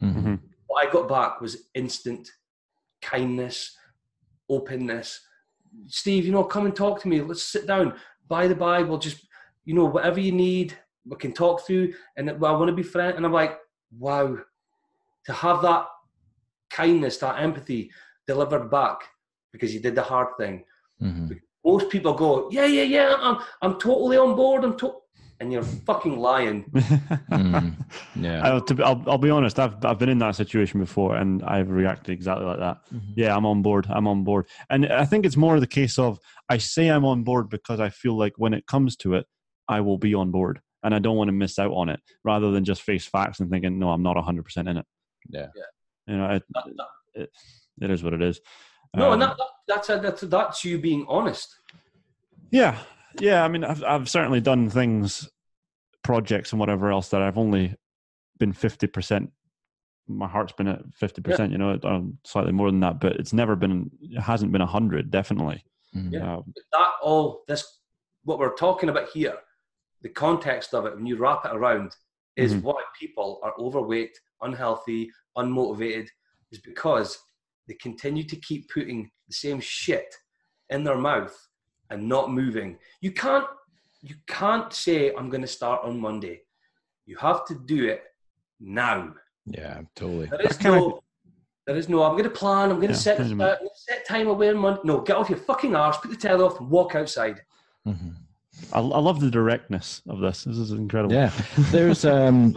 hmm 0.00 0.36
What 0.66 0.86
I 0.86 0.90
got 0.90 1.08
back 1.08 1.40
was 1.40 1.68
instant 1.74 2.28
kindness, 3.00 3.76
openness. 4.48 5.20
Steve, 5.88 6.24
you 6.24 6.32
know, 6.32 6.44
come 6.44 6.66
and 6.66 6.76
talk 6.76 7.00
to 7.02 7.08
me. 7.08 7.20
Let's 7.20 7.42
sit 7.42 7.66
down. 7.66 7.94
By 8.28 8.46
the 8.46 8.54
by, 8.54 8.82
we'll 8.82 8.98
just 8.98 9.26
you 9.64 9.74
know, 9.74 9.84
whatever 9.84 10.20
you 10.20 10.32
need, 10.32 10.76
we 11.06 11.16
can 11.16 11.32
talk 11.32 11.66
through. 11.66 11.92
And 12.16 12.30
I 12.30 12.32
want 12.34 12.68
to 12.68 12.74
be 12.74 12.82
friends. 12.82 13.16
And 13.16 13.24
I'm 13.26 13.32
like, 13.32 13.58
wow, 13.98 14.36
to 15.26 15.32
have 15.32 15.62
that 15.62 15.86
kindness, 16.70 17.18
that 17.18 17.40
empathy 17.40 17.90
delivered 18.26 18.70
back 18.70 18.98
because 19.52 19.74
you 19.74 19.80
did 19.80 19.94
the 19.94 20.02
hard 20.02 20.28
thing. 20.38 20.64
hmm 20.98 21.28
Most 21.64 21.90
people 21.90 22.14
go, 22.14 22.48
yeah, 22.50 22.66
yeah, 22.66 22.82
yeah, 22.82 23.14
I'm, 23.18 23.38
I'm 23.60 23.78
totally 23.78 24.16
on 24.16 24.34
board. 24.34 24.64
I'm 24.64 24.76
to-, 24.78 24.96
and 25.40 25.52
you're 25.52 25.62
fucking 25.62 26.18
lying. 26.18 26.70
Mm. 27.32 27.74
Yeah. 28.20 28.46
I'll, 28.46 28.60
to 28.60 28.74
be, 28.74 28.82
I'll, 28.82 29.02
I'll 29.06 29.18
be 29.18 29.30
honest. 29.30 29.58
I've 29.58 29.82
I've 29.84 29.98
been 29.98 30.10
in 30.10 30.18
that 30.18 30.36
situation 30.36 30.80
before, 30.80 31.16
and 31.16 31.42
I've 31.44 31.70
reacted 31.70 32.12
exactly 32.12 32.44
like 32.46 32.58
that. 32.58 32.78
Mhm. 32.94 33.14
Yeah, 33.16 33.34
I'm 33.34 33.46
on 33.46 33.62
board. 33.62 33.86
I'm 33.88 34.06
on 34.06 34.22
board. 34.22 34.46
And 34.70 34.86
I 34.86 35.04
think 35.06 35.24
it's 35.24 35.36
more 35.36 35.58
the 35.58 35.66
case 35.66 35.98
of 35.98 36.18
I 36.50 36.58
say 36.58 36.88
I'm 36.88 37.04
on 37.06 37.22
board 37.24 37.48
because 37.48 37.80
I 37.80 37.88
feel 37.88 38.16
like 38.18 38.34
when 38.36 38.52
it 38.54 38.66
comes 38.66 38.96
to 38.98 39.14
it, 39.14 39.26
I 39.72 39.80
will 39.80 39.98
be 39.98 40.14
on 40.14 40.30
board, 40.30 40.60
and 40.82 40.94
I 40.94 40.98
don't 40.98 41.16
want 41.16 41.28
to 41.28 41.32
miss 41.32 41.58
out 41.58 41.72
on 41.72 41.88
it, 41.88 42.00
rather 42.24 42.50
than 42.50 42.64
just 42.64 42.82
face 42.82 43.06
facts 43.06 43.40
and 43.40 43.50
thinking, 43.50 43.78
no, 43.78 43.90
I'm 43.90 44.02
not 44.02 44.16
100 44.16 44.44
percent 44.44 44.68
in 44.68 44.76
it. 44.76 44.86
Yeah. 45.28 45.48
yeah. 45.56 45.62
You 46.06 46.16
know, 46.18 46.30
it, 46.30 46.42
That- 46.54 46.64
that- 46.76 47.22
it, 47.22 47.30
it 47.80 47.90
is 47.90 48.02
what 48.02 48.12
it 48.14 48.22
is. 48.22 48.40
no, 48.96 49.06
Um, 49.08 49.12
and 49.14 49.22
that, 49.22 49.36
that, 49.38 49.46
that's, 49.68 49.88
a, 49.90 49.98
that's, 49.98 50.20
that's 50.22 50.64
you 50.64 50.78
being 50.78 51.04
honest. 51.08 51.54
Yeah, 52.50 52.78
yeah. 53.20 53.44
I 53.44 53.48
mean, 53.48 53.64
I've 53.64 53.82
I've 53.82 54.08
certainly 54.10 54.40
done 54.40 54.68
things, 54.70 55.28
projects 56.02 56.52
and 56.52 56.60
whatever 56.60 56.90
else 56.90 57.08
that 57.10 57.22
I've 57.22 57.38
only 57.38 57.74
been 58.38 58.52
fifty 58.52 58.86
percent. 58.86 59.30
My 60.08 60.26
heart's 60.28 60.52
been 60.52 60.68
at 60.68 60.80
fifty 60.94 61.22
percent. 61.22 61.52
You 61.52 61.58
know, 61.58 61.78
um, 61.84 62.18
slightly 62.24 62.52
more 62.52 62.70
than 62.70 62.80
that, 62.80 63.00
but 63.00 63.12
it's 63.16 63.32
never 63.32 63.56
been. 63.56 63.90
It 64.02 64.20
hasn't 64.20 64.52
been 64.52 64.60
hundred. 64.60 65.10
Definitely. 65.10 65.64
Mhm. 65.96 66.12
Yeah. 66.12 66.36
Um, 66.36 66.52
that 66.72 66.90
all 67.02 67.44
this 67.48 67.78
what 68.24 68.38
we're 68.38 68.54
talking 68.54 68.88
about 68.90 69.08
here 69.08 69.36
the 70.02 70.08
context 70.08 70.74
of 70.74 70.84
it 70.86 70.94
when 70.94 71.06
you 71.06 71.16
wrap 71.16 71.44
it 71.44 71.52
around 71.54 71.94
is 72.36 72.54
Mhm. 72.54 72.62
why 72.62 72.82
people 72.98 73.40
are 73.42 73.54
overweight 73.58 74.18
unhealthy 74.42 75.10
unmotivated 75.36 76.08
is 76.50 76.58
because 76.60 77.18
they 77.68 77.74
continue 77.74 78.24
to 78.24 78.36
keep 78.36 78.68
putting 78.70 79.10
the 79.28 79.34
same 79.34 79.60
shit 79.60 80.14
in 80.70 80.82
their 80.84 80.96
mouth 80.98 81.36
and 81.90 82.08
not 82.08 82.30
moving 82.32 82.78
you 83.00 83.12
can't 83.12 83.46
you 84.00 84.14
can't 84.26 84.72
say 84.72 85.14
i'm 85.14 85.28
going 85.30 85.42
to 85.42 85.46
start 85.46 85.84
on 85.84 86.00
monday 86.00 86.42
you 87.06 87.16
have 87.16 87.44
to 87.46 87.54
do 87.54 87.86
it 87.88 88.02
now 88.60 89.14
Yeah, 89.46 89.82
totally. 89.94 90.26
there 90.26 90.40
is 90.42 90.56
That 90.56 90.62
kinda- 90.62 90.78
no 90.78 91.02
there 91.66 91.76
is 91.76 91.88
no 91.88 92.02
i'm 92.02 92.12
going 92.12 92.24
to 92.24 92.30
plan 92.30 92.70
i'm 92.70 92.76
going 92.80 92.88
to 92.88 92.94
Yeah, 92.94 93.08
set, 93.08 93.16
pretty 93.18 93.32
uh, 93.34 93.36
much. 93.36 93.58
set 93.76 94.06
time 94.06 94.26
away 94.28 94.48
on 94.50 94.56
monday 94.56 94.80
no 94.84 95.00
get 95.02 95.16
off 95.16 95.30
your 95.30 95.38
fucking 95.38 95.74
arse 95.76 95.98
put 95.98 96.10
the 96.10 96.16
telly 96.16 96.42
off 96.42 96.58
and 96.60 96.68
walk 96.70 96.94
outside 96.94 97.42
hmm 97.84 98.10
I, 98.72 98.78
I 98.78 98.98
love 98.98 99.20
the 99.20 99.30
directness 99.30 100.02
of 100.08 100.20
this. 100.20 100.44
This 100.44 100.56
is 100.56 100.72
incredible. 100.72 101.14
Yeah, 101.14 101.32
there's 101.70 102.04
um, 102.04 102.56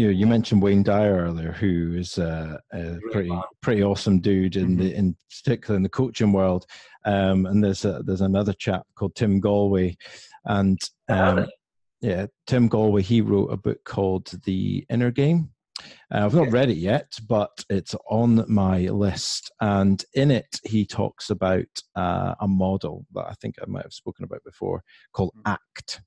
you 0.00 0.06
know, 0.06 0.12
you 0.12 0.26
mentioned 0.26 0.62
Wayne 0.62 0.82
Dyer 0.82 1.26
earlier, 1.26 1.52
who 1.52 1.94
is 1.94 2.16
a, 2.16 2.58
a 2.72 2.98
pretty 3.12 3.32
pretty 3.60 3.82
awesome 3.82 4.20
dude 4.20 4.56
in 4.56 4.76
the 4.76 4.94
in 4.94 5.14
particular 5.28 5.76
in 5.76 5.82
the 5.82 5.90
coaching 5.90 6.32
world. 6.32 6.64
Um, 7.04 7.44
and 7.44 7.62
there's 7.62 7.84
a, 7.84 8.02
there's 8.04 8.22
another 8.22 8.54
chap 8.54 8.86
called 8.94 9.14
Tim 9.14 9.40
Gallwey, 9.40 9.96
and 10.46 10.78
um, 11.08 11.46
yeah, 12.00 12.26
Tim 12.46 12.70
Gallwey. 12.70 13.02
He 13.02 13.20
wrote 13.20 13.52
a 13.52 13.58
book 13.58 13.84
called 13.84 14.30
The 14.44 14.86
Inner 14.88 15.10
Game. 15.10 15.50
Uh, 16.12 16.24
I've 16.24 16.34
not 16.34 16.50
read 16.52 16.70
it 16.70 16.76
yet, 16.76 17.12
but 17.28 17.64
it's 17.68 17.94
on 18.08 18.44
my 18.48 18.80
list. 18.80 19.50
And 19.60 20.02
in 20.14 20.30
it, 20.30 20.60
he 20.64 20.84
talks 20.84 21.30
about 21.30 21.66
uh, 21.96 22.34
a 22.40 22.48
model 22.48 23.06
that 23.14 23.26
I 23.28 23.34
think 23.34 23.56
I 23.60 23.66
might 23.66 23.84
have 23.84 23.92
spoken 23.92 24.24
about 24.24 24.44
before 24.44 24.82
called 25.12 25.32
ACT. 25.46 26.00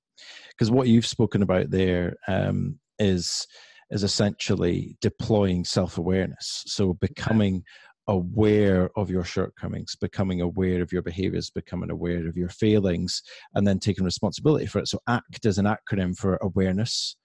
Because 0.49 0.71
what 0.71 0.87
you've 0.87 1.05
spoken 1.05 1.41
about 1.41 1.69
there 1.69 2.15
um, 2.27 2.79
is 2.99 3.47
is 3.91 4.03
essentially 4.03 4.97
deploying 5.01 5.63
self 5.63 5.97
awareness. 5.97 6.63
So 6.65 6.93
becoming 6.93 7.63
aware 8.07 8.89
of 8.97 9.09
your 9.09 9.23
shortcomings, 9.23 9.95
becoming 9.95 10.41
aware 10.41 10.81
of 10.81 10.91
your 10.91 11.01
behaviors, 11.01 11.49
becoming 11.49 11.89
aware 11.89 12.27
of 12.27 12.35
your 12.35 12.49
failings, 12.49 13.21
and 13.53 13.65
then 13.65 13.79
taking 13.79 14.03
responsibility 14.03 14.65
for 14.65 14.79
it. 14.79 14.87
So 14.87 14.99
ACT 15.07 15.45
is 15.45 15.57
an 15.57 15.65
acronym 15.65 16.17
for 16.17 16.37
awareness, 16.41 17.15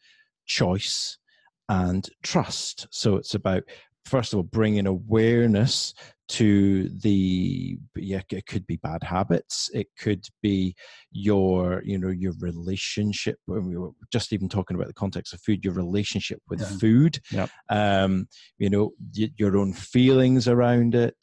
choice, 0.46 1.18
and 1.68 2.08
trust. 2.22 2.86
So 2.90 3.16
it's 3.16 3.34
about 3.34 3.62
first 4.04 4.32
of 4.32 4.38
all 4.38 4.42
bringing 4.42 4.86
awareness 4.86 5.92
to 6.28 6.88
the 7.00 7.78
yeah 7.96 8.20
it 8.30 8.46
could 8.46 8.66
be 8.66 8.76
bad 8.76 9.02
habits 9.02 9.70
it 9.72 9.86
could 9.98 10.24
be 10.42 10.74
your 11.10 11.82
you 11.84 11.98
know 11.98 12.08
your 12.08 12.32
relationship 12.40 13.36
when 13.46 13.66
we 13.66 13.76
were 13.76 13.90
just 14.12 14.32
even 14.32 14.48
talking 14.48 14.74
about 14.74 14.86
the 14.86 14.94
context 14.94 15.32
of 15.32 15.40
food 15.40 15.64
your 15.64 15.74
relationship 15.74 16.40
with 16.48 16.60
Yeah. 16.60 16.76
food 16.78 17.20
Yep. 17.32 17.50
um 17.70 18.28
you 18.58 18.68
know 18.68 18.90
y- 19.16 19.30
your 19.36 19.56
own 19.56 19.72
feelings 19.72 20.48
around 20.48 20.94
it 20.94 21.16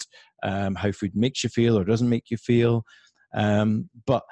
um 0.43 0.73
how 0.75 0.91
food 0.91 1.15
makes 1.15 1.43
you 1.43 1.49
feel 1.49 1.77
or 1.77 1.83
doesn't 1.83 2.09
make 2.09 2.29
you 2.31 2.37
feel 2.37 2.83
um 3.35 3.89
but 4.07 4.23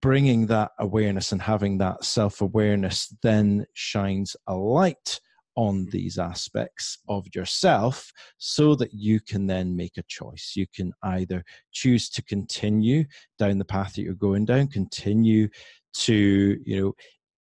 bringing 0.00 0.46
that 0.46 0.70
awareness 0.78 1.32
and 1.32 1.42
having 1.42 1.78
that 1.78 2.04
self-awareness 2.04 3.14
then 3.22 3.66
shines 3.74 4.36
a 4.46 4.54
light 4.54 5.20
on 5.56 5.80
mm-hmm. 5.82 5.90
these 5.90 6.18
aspects 6.18 6.98
of 7.08 7.26
yourself 7.34 8.12
so 8.38 8.74
that 8.74 8.92
you 8.92 9.20
can 9.20 9.46
then 9.46 9.76
make 9.76 9.96
a 9.98 10.04
choice. 10.08 10.52
You 10.56 10.66
can 10.74 10.92
either 11.02 11.44
choose 11.72 12.08
to 12.10 12.22
continue 12.22 13.04
down 13.38 13.58
the 13.58 13.64
path 13.64 13.94
that 13.94 14.02
you're 14.02 14.14
going 14.14 14.44
down, 14.44 14.68
continue 14.68 15.48
to, 15.94 16.60
you 16.64 16.80
know, 16.80 16.92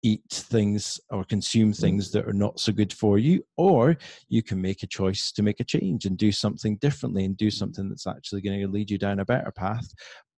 eat 0.05 0.23
things 0.31 1.01
or 1.11 1.25
consume 1.25 1.71
mm-hmm. 1.71 1.81
things 1.81 2.11
that 2.11 2.27
are 2.27 2.33
not 2.33 2.59
so 2.59 2.73
good 2.73 2.93
for 2.93 3.19
you, 3.19 3.43
or 3.57 3.97
you 4.29 4.43
can 4.43 4.61
make 4.61 4.83
a 4.83 4.89
choice 4.89 5.31
to 5.33 5.43
make 5.43 5.61
a 5.61 5.65
change 5.65 6.07
and 6.07 6.19
do 6.19 6.33
something 6.33 6.77
differently 6.79 7.25
and 7.25 7.37
do 7.37 7.47
mm-hmm. 7.47 7.57
something 7.57 7.89
that's 7.89 8.07
actually 8.07 8.41
going 8.41 8.61
to 8.61 8.69
lead 8.69 8.91
you 8.91 8.99
down 8.99 9.21
a 9.21 9.25
better 9.25 9.53
path. 9.53 9.87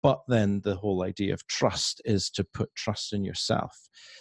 But 0.03 0.21
then 0.27 0.61
the 0.63 0.75
whole 0.75 1.03
idea 1.03 1.33
of 1.33 1.47
trust 1.47 1.99
is 2.05 2.29
to 2.31 2.43
put 2.43 2.73
trust 2.75 3.11
in 3.11 3.23
yourself. 3.23 3.75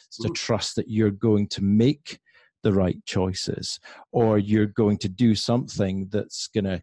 It's 0.06 0.16
to 0.18 0.28
Mm. 0.28 0.34
trust 0.34 0.76
that 0.76 0.88
you're 0.88 1.10
going 1.10 1.48
to 1.48 1.62
make 1.62 2.20
the 2.64 2.72
right 2.72 2.96
choices 3.06 3.78
or 4.10 4.38
you're 4.38 4.66
going 4.66 4.98
to 4.98 5.08
do 5.08 5.34
something 5.34 6.08
that's 6.10 6.48
going 6.48 6.64
to 6.64 6.82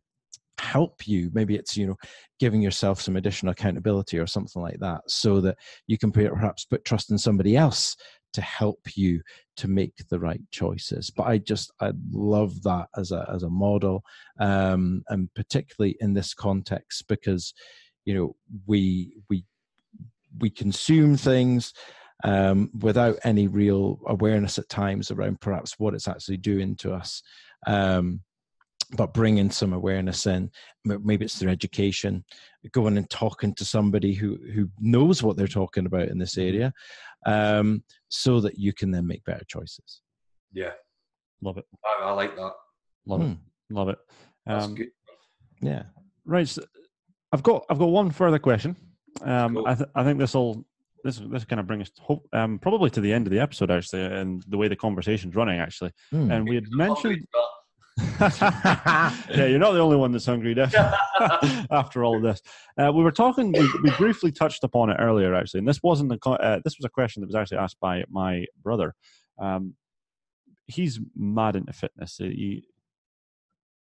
help 0.57 1.07
you. 1.07 1.29
Maybe 1.33 1.55
it's 1.55 1.75
you 1.75 1.87
know 1.87 1.97
giving 2.39 2.61
yourself 2.61 3.01
some 3.01 3.17
additional 3.17 3.51
accountability 3.51 4.17
or 4.19 4.27
something 4.27 4.61
like 4.61 4.79
that 4.79 5.01
so 5.07 5.41
that 5.41 5.57
you 5.87 5.97
can 5.97 6.11
perhaps 6.11 6.65
put 6.65 6.85
trust 6.85 7.11
in 7.11 7.17
somebody 7.17 7.57
else 7.57 7.95
to 8.33 8.41
help 8.41 8.79
you 8.95 9.21
to 9.57 9.67
make 9.67 9.93
the 10.09 10.19
right 10.19 10.41
choices. 10.51 11.09
But 11.09 11.23
i 11.23 11.37
just 11.37 11.71
i 11.81 11.91
love 12.11 12.61
that 12.63 12.87
as 12.95 13.11
a 13.11 13.29
as 13.33 13.43
a 13.43 13.49
model 13.49 14.03
um 14.39 15.03
and 15.09 15.33
particularly 15.33 15.97
in 15.99 16.13
this 16.13 16.33
context 16.33 17.07
because 17.07 17.53
you 18.05 18.13
know 18.13 18.35
we 18.67 19.15
we 19.29 19.43
we 20.39 20.49
consume 20.49 21.17
things 21.17 21.73
um, 22.23 22.69
without 22.79 23.17
any 23.23 23.47
real 23.47 23.99
awareness 24.07 24.59
at 24.59 24.69
times 24.69 25.11
around 25.11 25.39
perhaps 25.41 25.79
what 25.79 25.93
it's 25.93 26.07
actually 26.07 26.37
doing 26.37 26.75
to 26.77 26.93
us 26.93 27.21
um, 27.67 28.21
but 28.97 29.13
bringing 29.13 29.49
some 29.49 29.73
awareness 29.73 30.25
in 30.27 30.51
maybe 30.85 31.25
it's 31.25 31.37
through 31.39 31.49
education 31.51 32.23
going 32.73 32.97
and 32.97 33.09
talking 33.09 33.53
to 33.55 33.63
somebody 33.65 34.13
who 34.13 34.37
who 34.53 34.69
knows 34.79 35.23
what 35.23 35.37
they're 35.37 35.47
talking 35.47 35.85
about 35.85 36.09
in 36.09 36.17
this 36.17 36.35
Mm-hmm. 36.35 36.55
area 36.55 36.73
um, 37.25 37.83
so 38.09 38.39
that 38.41 38.57
you 38.57 38.73
can 38.73 38.89
then 38.91 39.05
make 39.07 39.23
better 39.25 39.45
choices 39.47 40.01
Yeah, 40.53 40.71
Love 41.41 41.57
it. 41.57 41.65
I, 41.85 42.03
I 42.03 42.11
like 42.11 42.35
that. 42.35 42.51
Love 43.05 43.21
Hmm. 43.21 43.31
it. 43.31 43.37
Love 43.69 43.89
it. 43.89 43.97
That's 44.45 44.65
Um, 44.65 44.75
good. 44.75 44.89
yeah 45.61 45.83
Right. 46.25 46.47
So 46.47 46.63
I've 47.31 47.43
got 47.43 47.65
I've 47.69 47.79
got 47.79 47.85
one 47.89 48.11
further 48.11 48.39
question. 48.39 48.75
Um, 49.21 49.55
Cool. 49.55 49.67
I, 49.67 49.75
th- 49.75 49.89
I 49.95 50.03
think 50.03 50.19
this 50.19 50.33
will 50.33 50.65
this 51.03 51.21
this 51.31 51.45
kind 51.45 51.59
of 51.59 51.67
brings 51.67 51.83
us 51.83 51.91
hope, 51.99 52.27
um, 52.33 52.59
probably 52.59 52.89
to 52.91 53.01
the 53.01 53.11
end 53.11 53.27
of 53.27 53.31
the 53.31 53.39
episode 53.39 53.71
actually, 53.71 54.03
and 54.03 54.43
the 54.47 54.57
way 54.57 54.67
the 54.67 54.75
conversation's 54.75 55.35
running 55.35 55.59
actually. 55.59 55.91
Hmm. 56.11 56.31
And 56.31 56.47
we 56.47 56.55
had 56.55 56.65
mentioned. 56.71 57.25
Yeah, 58.19 59.45
you're 59.45 59.59
not 59.59 59.73
the 59.73 59.79
only 59.79 59.97
one 59.97 60.11
that's 60.11 60.25
hungry, 60.25 60.53
Def. 60.53 60.73
After 61.71 62.03
all 62.03 62.17
of 62.17 62.21
this, 62.21 62.41
uh, 62.77 62.91
we 62.93 63.03
were 63.03 63.11
talking. 63.11 63.51
We, 63.51 63.69
we 63.83 63.91
briefly 63.91 64.31
touched 64.31 64.63
upon 64.63 64.89
it 64.89 64.97
earlier, 64.99 65.33
actually, 65.33 65.59
and 65.59 65.67
this 65.67 65.81
wasn't 65.83 66.11
a. 66.11 66.29
Uh, 66.29 66.59
this 66.63 66.77
was 66.77 66.85
a 66.85 66.89
question 66.89 67.21
that 67.21 67.27
was 67.27 67.35
actually 67.35 67.57
asked 67.57 67.79
by 67.79 68.03
my 68.09 68.45
brother. 68.63 68.93
Um, 69.39 69.75
he's 70.67 70.99
mad 71.15 71.55
into 71.55 71.73
fitness. 71.73 72.17
He, 72.17 72.63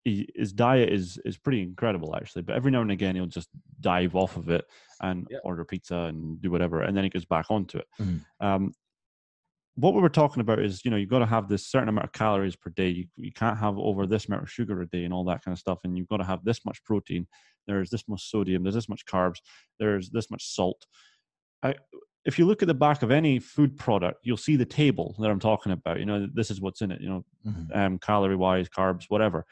he, 0.05 0.29
his 0.35 0.53
diet 0.53 0.89
is 0.89 1.17
is 1.25 1.37
pretty 1.37 1.61
incredible, 1.61 2.15
actually. 2.15 2.43
But 2.43 2.55
every 2.55 2.71
now 2.71 2.81
and 2.81 2.91
again, 2.91 3.15
he'll 3.15 3.25
just 3.27 3.49
dive 3.81 4.15
off 4.15 4.37
of 4.37 4.49
it 4.49 4.65
and 5.01 5.27
Yeah. 5.29 5.39
order 5.43 5.65
pizza 5.65 5.95
and 5.95 6.41
do 6.41 6.51
whatever, 6.51 6.81
and 6.81 6.95
then 6.95 7.03
he 7.03 7.09
goes 7.09 7.25
back 7.25 7.47
onto 7.49 7.77
it. 7.79 7.87
Mhm. 7.99 8.25
Um, 8.39 8.73
what 9.75 9.93
we 9.93 10.01
were 10.01 10.09
talking 10.09 10.41
about 10.41 10.59
is 10.59 10.83
you 10.83 10.91
know 10.91 10.97
you've 10.97 11.09
got 11.09 11.19
to 11.19 11.25
have 11.25 11.47
this 11.47 11.65
certain 11.65 11.89
amount 11.89 12.05
of 12.05 12.11
calories 12.11 12.55
per 12.55 12.69
day 12.69 12.89
you, 12.89 13.05
you 13.15 13.31
can't 13.31 13.57
have 13.57 13.77
over 13.77 14.05
this 14.05 14.27
amount 14.27 14.43
of 14.43 14.51
sugar 14.51 14.81
a 14.81 14.87
day 14.87 15.03
and 15.05 15.13
all 15.13 15.23
that 15.23 15.43
kind 15.43 15.53
of 15.53 15.59
stuff 15.59 15.79
and 15.83 15.97
you've 15.97 16.07
got 16.07 16.17
to 16.17 16.23
have 16.25 16.43
this 16.43 16.65
much 16.65 16.83
protein 16.83 17.27
there's 17.67 17.89
this 17.89 18.07
much 18.07 18.29
sodium 18.29 18.63
there's 18.63 18.75
this 18.75 18.89
much 18.89 19.05
carbs 19.05 19.37
there's 19.79 20.09
this 20.09 20.29
much 20.29 20.45
salt 20.45 20.85
I, 21.63 21.75
if 22.25 22.39
you 22.39 22.45
look 22.45 22.61
at 22.61 22.67
the 22.67 22.73
back 22.73 23.03
of 23.03 23.11
any 23.11 23.39
food 23.39 23.77
product 23.77 24.19
you'll 24.23 24.37
see 24.37 24.55
the 24.55 24.65
table 24.65 25.15
that 25.19 25.31
i'm 25.31 25.39
talking 25.39 25.71
about 25.71 25.99
you 25.99 26.05
know 26.05 26.27
this 26.33 26.51
is 26.51 26.61
what's 26.61 26.81
in 26.81 26.91
it 26.91 27.01
you 27.01 27.09
know 27.09 27.25
Mhm. 27.45 27.75
um, 27.75 27.99
calorie 27.99 28.35
wise 28.35 28.69
carbs 28.69 29.05
whatever 29.09 29.45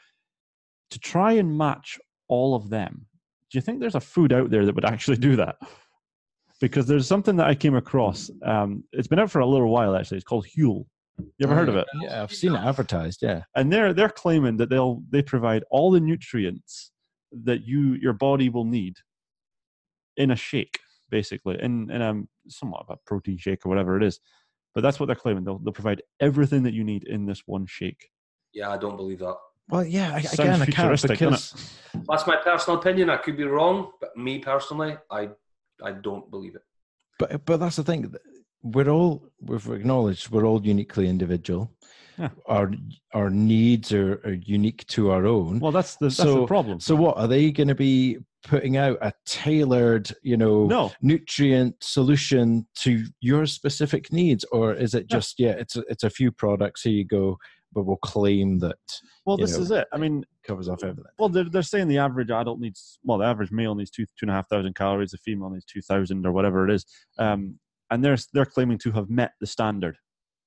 to 0.90 0.98
try 0.98 1.32
and 1.32 1.56
match 1.56 1.98
all 2.28 2.54
of 2.54 2.70
them 2.70 3.06
do 3.50 3.56
you 3.56 3.62
think 3.62 3.80
there's 3.80 3.94
a 3.94 4.00
food 4.00 4.32
out 4.32 4.50
there 4.50 4.66
that 4.66 4.74
would 4.74 4.84
actually 4.84 5.16
do 5.16 5.36
that 5.36 5.56
because 6.60 6.86
there's 6.86 7.06
something 7.06 7.36
that 7.36 7.46
I 7.46 7.54
came 7.54 7.76
across. 7.76 8.30
Um, 8.44 8.84
it's 8.92 9.08
been 9.08 9.18
out 9.18 9.30
for 9.30 9.38
a 9.40 9.46
little 9.46 9.68
while 9.70 9.94
actually. 9.96 10.16
It's 10.18 10.26
called 10.26 10.46
Huel. 10.46 10.86
You 11.18 11.44
ever 11.44 11.54
heard 11.54 11.68
of 11.68 11.74
it? 11.74 11.86
yeah 12.00 12.22
i've 12.22 12.32
seen 12.32 12.54
it 12.54 12.58
advertised 12.60 13.20
yeah 13.22 13.42
And 13.56 13.72
they're 13.72 13.92
they're 13.92 14.08
claiming 14.08 14.56
that 14.58 14.70
they'll 14.70 15.02
they 15.10 15.20
provide 15.20 15.64
all 15.68 15.90
the 15.90 15.98
nutrients 15.98 16.92
that 17.44 17.66
you 17.66 17.94
your 17.94 18.12
body 18.12 18.48
will 18.48 18.64
need 18.64 18.94
in 20.16 20.30
a 20.30 20.36
shake, 20.36 20.78
basically, 21.10 21.56
in 21.60 21.90
in 21.90 22.02
a 22.02 22.22
somewhat 22.48 22.82
of 22.82 22.90
a 22.90 22.98
protein 23.04 23.38
shake 23.38 23.64
or 23.64 23.68
whatever 23.68 23.96
it 23.96 24.04
is. 24.04 24.20
But 24.74 24.82
that's 24.82 25.00
what 25.00 25.06
they're 25.06 25.16
claiming. 25.16 25.44
They'll 25.44 25.58
they'll 25.58 25.72
provide 25.72 26.02
everything 26.20 26.62
that 26.64 26.74
you 26.74 26.84
need 26.84 27.04
in 27.04 27.26
this 27.26 27.42
one 27.46 27.66
shake. 27.66 28.10
yeah, 28.52 28.70
I 28.70 28.78
don't 28.78 28.96
believe 28.96 29.18
that. 29.20 29.36
Well 29.68 29.84
yeah 29.84 30.14
I- 30.14 30.20
Sounds 30.22 30.38
again 30.38 30.62
i 30.62 30.64
can't 30.64 30.74
futuristic, 30.74 31.18
doesn't 31.18 31.28
because 31.30 32.04
That's 32.08 32.26
my 32.26 32.36
personal 32.36 32.78
opinion. 32.78 33.10
I 33.10 33.16
could 33.16 33.36
be 33.36 33.44
wrong, 33.44 33.90
but 34.00 34.16
me 34.16 34.38
personally, 34.38 34.96
I 35.10 35.30
I 35.82 35.92
don't 35.92 36.30
believe 36.30 36.54
it. 36.54 36.62
but 37.18 37.44
but 37.44 37.58
that's 37.58 37.76
the 37.76 37.84
thing 37.84 38.12
we're 38.62 38.88
all 38.90 39.28
we've 39.40 39.68
acknowledged 39.68 40.30
we're 40.30 40.44
all 40.46 40.60
uniquely 40.64 41.08
individual 41.08 41.70
Yeah. 42.18 42.30
our 42.46 42.70
our 43.14 43.30
needs 43.30 43.92
are, 43.92 44.14
are 44.24 44.32
unique 44.58 44.84
to 44.88 45.10
our 45.12 45.24
own 45.26 45.60
Well, 45.60 45.72
that's 45.72 45.94
the 45.96 46.06
that's 46.06 46.16
the 46.18 46.24
So- 46.24 46.46
problem. 46.46 46.80
so 46.80 46.94
what 46.96 47.16
are 47.16 47.28
they 47.28 47.50
going 47.52 47.68
to 47.68 47.74
be 47.76 48.18
putting 48.52 48.76
out 48.76 48.98
a 49.00 49.12
tailored 49.26 50.10
you 50.22 50.36
know 50.36 50.66
no, 50.66 50.92
nutrient 51.02 51.74
solution 51.80 52.66
to 52.84 53.04
your 53.20 53.46
specific 53.46 54.12
needs 54.12 54.44
or 54.52 54.74
is 54.74 54.94
it 54.94 55.06
Yeah. 55.08 55.16
just 55.16 55.38
yeah 55.38 55.54
it's 55.62 55.76
a, 55.76 55.82
it's 55.88 56.04
a 56.04 56.10
few 56.10 56.30
products 56.32 56.82
here 56.82 56.92
you 56.92 57.04
go 57.04 57.38
but 57.72 57.84
we'll 57.84 57.96
claim 57.96 58.58
that 58.58 58.78
well, 59.26 59.36
this 59.36 59.56
know, 59.56 59.62
is 59.62 59.70
it. 59.70 59.88
I 59.92 59.98
mean, 59.98 60.24
covers 60.46 60.68
off 60.68 60.82
everything 60.82 61.04
Well, 61.18 61.28
they're, 61.28 61.48
they're 61.48 61.62
saying 61.62 61.88
the 61.88 61.98
average 61.98 62.30
adult 62.30 62.60
needs, 62.60 62.98
well, 63.04 63.18
the 63.18 63.26
average 63.26 63.50
male 63.50 63.74
needs 63.74 63.90
two 63.90 64.04
two 64.04 64.22
and 64.22 64.30
a 64.30 64.34
half 64.34 64.48
thousand 64.48 64.74
calories, 64.74 65.10
the 65.10 65.18
female 65.18 65.50
needs 65.50 65.64
two 65.64 65.82
thousand 65.82 66.26
or 66.26 66.32
whatever 66.32 66.68
it 66.68 66.72
is, 66.72 66.86
um, 67.18 67.58
and 67.90 68.04
they're 68.04 68.16
they're 68.32 68.46
claiming 68.46 68.78
to 68.78 68.92
have 68.92 69.10
met 69.10 69.32
the 69.40 69.46
standard, 69.46 69.96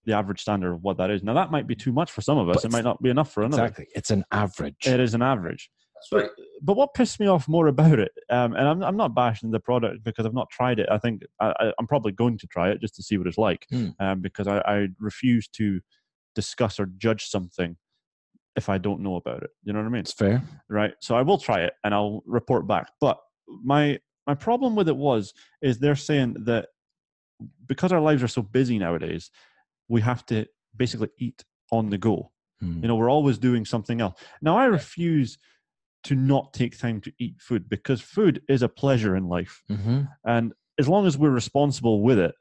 the 0.06 0.14
average 0.14 0.42
standard 0.42 0.74
of 0.74 0.84
what 0.84 0.98
that 0.98 1.10
is. 1.10 1.24
Now 1.24 1.34
that 1.36 1.52
might 1.52 1.68
be 1.68 1.76
too 1.76 1.92
much 1.92 2.12
for 2.12 2.22
some 2.22 2.38
of 2.38 2.50
us. 2.50 2.58
But 2.58 2.66
it 2.66 2.72
might 2.72 2.84
not 2.84 3.02
be 3.02 3.10
enough 3.10 3.32
for 3.32 3.44
another. 3.44 3.66
exactly 3.66 3.88
it's 3.96 4.12
an 4.12 4.26
average 4.32 4.76
It 4.86 5.00
is 5.00 5.14
an 5.14 5.22
average. 5.22 5.70
That's 6.12 6.24
right. 6.24 6.32
But 6.64 6.78
what 6.78 6.96
pissed 6.96 7.20
me 7.20 7.28
off 7.28 7.48
more 7.48 7.68
about 7.68 8.00
it, 8.00 8.12
um, 8.32 8.54
and 8.54 8.68
I'm 8.68 8.84
I'm 8.84 8.98
not 8.98 9.14
bashing 9.14 9.52
the 9.52 9.60
product 9.60 10.04
because 10.04 10.26
I've 10.26 10.34
not 10.34 10.50
tried 10.50 10.80
it. 10.80 10.90
I 10.90 10.98
think 10.98 11.22
I, 11.40 11.54
I, 11.60 11.74
I'm 11.78 11.86
probably 11.86 12.12
going 12.12 12.40
to 12.40 12.48
try 12.48 12.72
it 12.72 12.82
just 12.82 12.96
to 12.96 13.04
see 13.04 13.18
what 13.18 13.28
it's 13.28 13.38
like, 13.38 13.68
Hmm. 13.70 13.90
um, 14.00 14.22
because 14.22 14.48
I, 14.48 14.58
I 14.60 14.88
refuse 15.00 15.48
to 15.50 15.80
discuss 16.36 16.80
or 16.80 16.88
judge 16.98 17.26
something 17.26 17.78
if 18.56 18.70
I 18.70 18.78
don't 18.78 19.02
know 19.02 19.16
about 19.16 19.44
it. 19.44 19.50
You 19.64 19.74
know 19.74 19.80
what 19.80 19.86
I 19.86 19.90
mean? 19.90 20.02
it's 20.02 20.14
fair 20.14 20.44
right? 20.70 20.94
So 21.02 21.16
I 21.16 21.22
will 21.22 21.38
try 21.38 21.62
it 21.62 21.74
and 21.84 21.94
I'll 21.94 22.22
report 22.26 22.68
back. 22.68 22.88
But 23.00 23.20
my 23.64 24.00
my 24.28 24.36
problem 24.36 24.76
with 24.76 24.88
it 24.88 24.96
was 24.96 25.34
is 25.62 25.80
they're 25.80 25.96
saying 25.96 26.36
that 26.46 26.68
because 27.66 27.92
our 27.92 28.02
lives 28.02 28.22
are 28.24 28.28
so 28.28 28.42
busy 28.42 28.78
nowadays, 28.78 29.32
we 29.88 30.02
have 30.02 30.26
to 30.28 30.46
basically 30.76 31.10
eat 31.18 31.44
on 31.72 31.90
the 31.90 31.98
go. 31.98 32.32
Hmm. 32.60 32.82
You 32.82 32.88
know, 32.88 32.96
we're 32.96 33.10
always 33.10 33.38
doing 33.38 33.66
something 33.66 34.00
else. 34.02 34.20
Now 34.42 34.58
I 34.58 34.66
refuse 34.66 35.38
to 36.04 36.16
not 36.16 36.54
take 36.54 36.78
time 36.78 37.00
to 37.02 37.12
eat 37.20 37.36
food 37.40 37.70
because 37.70 38.02
food 38.02 38.42
is 38.50 38.62
a 38.62 38.70
pleasure 38.70 39.16
in 39.16 39.28
life. 39.28 39.64
Mhm. 39.70 40.10
And 40.26 40.54
as 40.80 40.88
long 40.88 41.06
as 41.06 41.18
we're 41.18 41.30
responsible 41.30 42.02
with 42.02 42.20
it 42.20 42.34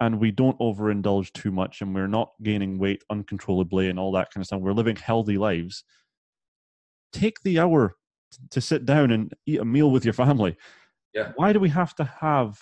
and 0.00 0.20
we 0.20 0.30
don't 0.30 0.58
overindulge 0.60 1.32
too 1.32 1.50
much 1.50 1.80
and 1.80 1.94
we're 1.94 2.06
not 2.06 2.32
gaining 2.42 2.78
weight 2.78 3.02
uncontrollably 3.10 3.88
and 3.88 3.98
all 3.98 4.12
that 4.12 4.32
kind 4.32 4.42
of 4.42 4.46
stuff, 4.46 4.60
we're 4.60 4.72
living 4.72 4.96
healthy 4.96 5.36
lives, 5.38 5.84
take 7.12 7.40
the 7.42 7.58
hour 7.58 7.96
t- 8.32 8.38
to 8.50 8.60
sit 8.60 8.86
down 8.86 9.10
and 9.10 9.34
eat 9.46 9.60
a 9.60 9.64
meal 9.64 9.90
with 9.90 10.04
your 10.04 10.14
family. 10.14 10.56
Yeah. 11.14 11.32
Why 11.36 11.52
do 11.52 11.60
we 11.60 11.68
have 11.70 11.94
to 11.96 12.04
have 12.04 12.60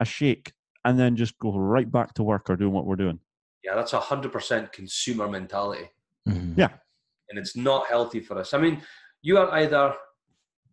a 0.00 0.04
shake 0.04 0.52
and 0.84 0.98
then 0.98 1.16
just 1.16 1.38
go 1.38 1.56
right 1.58 1.90
back 1.90 2.14
to 2.14 2.22
work 2.22 2.48
or 2.48 2.56
doing 2.56 2.72
what 2.72 2.86
we're 2.86 2.96
doing? 2.96 3.18
Yeah, 3.64 3.74
that's 3.74 3.92
a 3.92 4.00
hundred 4.00 4.32
percent 4.32 4.72
consumer 4.72 5.28
mentality, 5.28 5.90
Mhm. 6.26 6.56
Yeah. 6.56 6.70
and 7.28 7.38
it's 7.38 7.56
not 7.56 7.86
healthy 7.86 8.20
for 8.20 8.38
us. 8.38 8.54
I 8.54 8.58
mean, 8.58 8.80
you 9.20 9.36
are 9.36 9.50
either, 9.52 9.94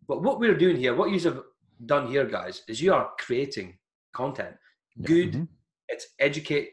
but 0.08 0.22
what 0.22 0.38
we're 0.38 0.56
doing 0.56 0.76
here, 0.76 0.94
what 0.94 1.10
you 1.10 1.20
have 1.20 1.42
done 1.84 2.06
here, 2.06 2.24
guys, 2.24 2.62
is 2.68 2.80
you 2.80 2.94
are 2.94 3.10
creating 3.18 3.76
content. 4.14 4.56
Yeah. 4.96 5.06
Good. 5.08 5.32
Mhm. 5.32 5.48
It's 5.88 6.06
educate. 6.18 6.70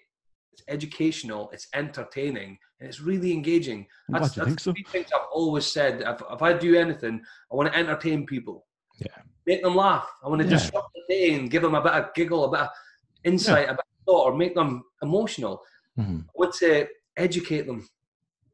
It's 0.53 0.63
educational. 0.67 1.49
It's 1.51 1.67
entertaining, 1.73 2.57
and 2.79 2.87
it's 2.89 3.01
really 3.01 3.31
engaging. 3.31 3.87
That's, 4.09 4.33
that's 4.35 4.47
think 4.47 4.59
so. 4.59 4.71
three 4.73 4.85
things 4.91 5.07
I've 5.13 5.27
always 5.33 5.65
said. 5.65 6.01
If, 6.01 6.21
if 6.31 6.41
I 6.41 6.53
do 6.53 6.75
anything, 6.75 7.21
I 7.51 7.55
want 7.55 7.71
to 7.71 7.77
entertain 7.77 8.25
people. 8.25 8.65
Yeah. 8.99 9.07
Make 9.45 9.63
them 9.63 9.75
laugh. 9.75 10.07
I 10.23 10.29
want 10.29 10.41
to 10.41 10.47
Yeah. 10.47 10.57
disrupt 10.57 10.89
the 10.93 11.01
day 11.13 11.33
and 11.33 11.49
give 11.49 11.63
them 11.63 11.75
a 11.75 11.81
bit 11.81 11.91
of 11.93 12.13
giggle, 12.13 12.45
a 12.45 12.51
bit 12.51 12.59
of 12.61 12.69
insight, 13.23 13.65
a 13.67 13.73
bit 13.73 13.79
of 13.79 14.05
thought, 14.05 14.25
or 14.31 14.37
make 14.37 14.53
them 14.55 14.83
emotional. 15.01 15.61
Mhm. 15.97 16.23
I 16.23 16.29
want 16.35 16.53
to 16.55 16.87
educate 17.17 17.63
them, 17.65 17.87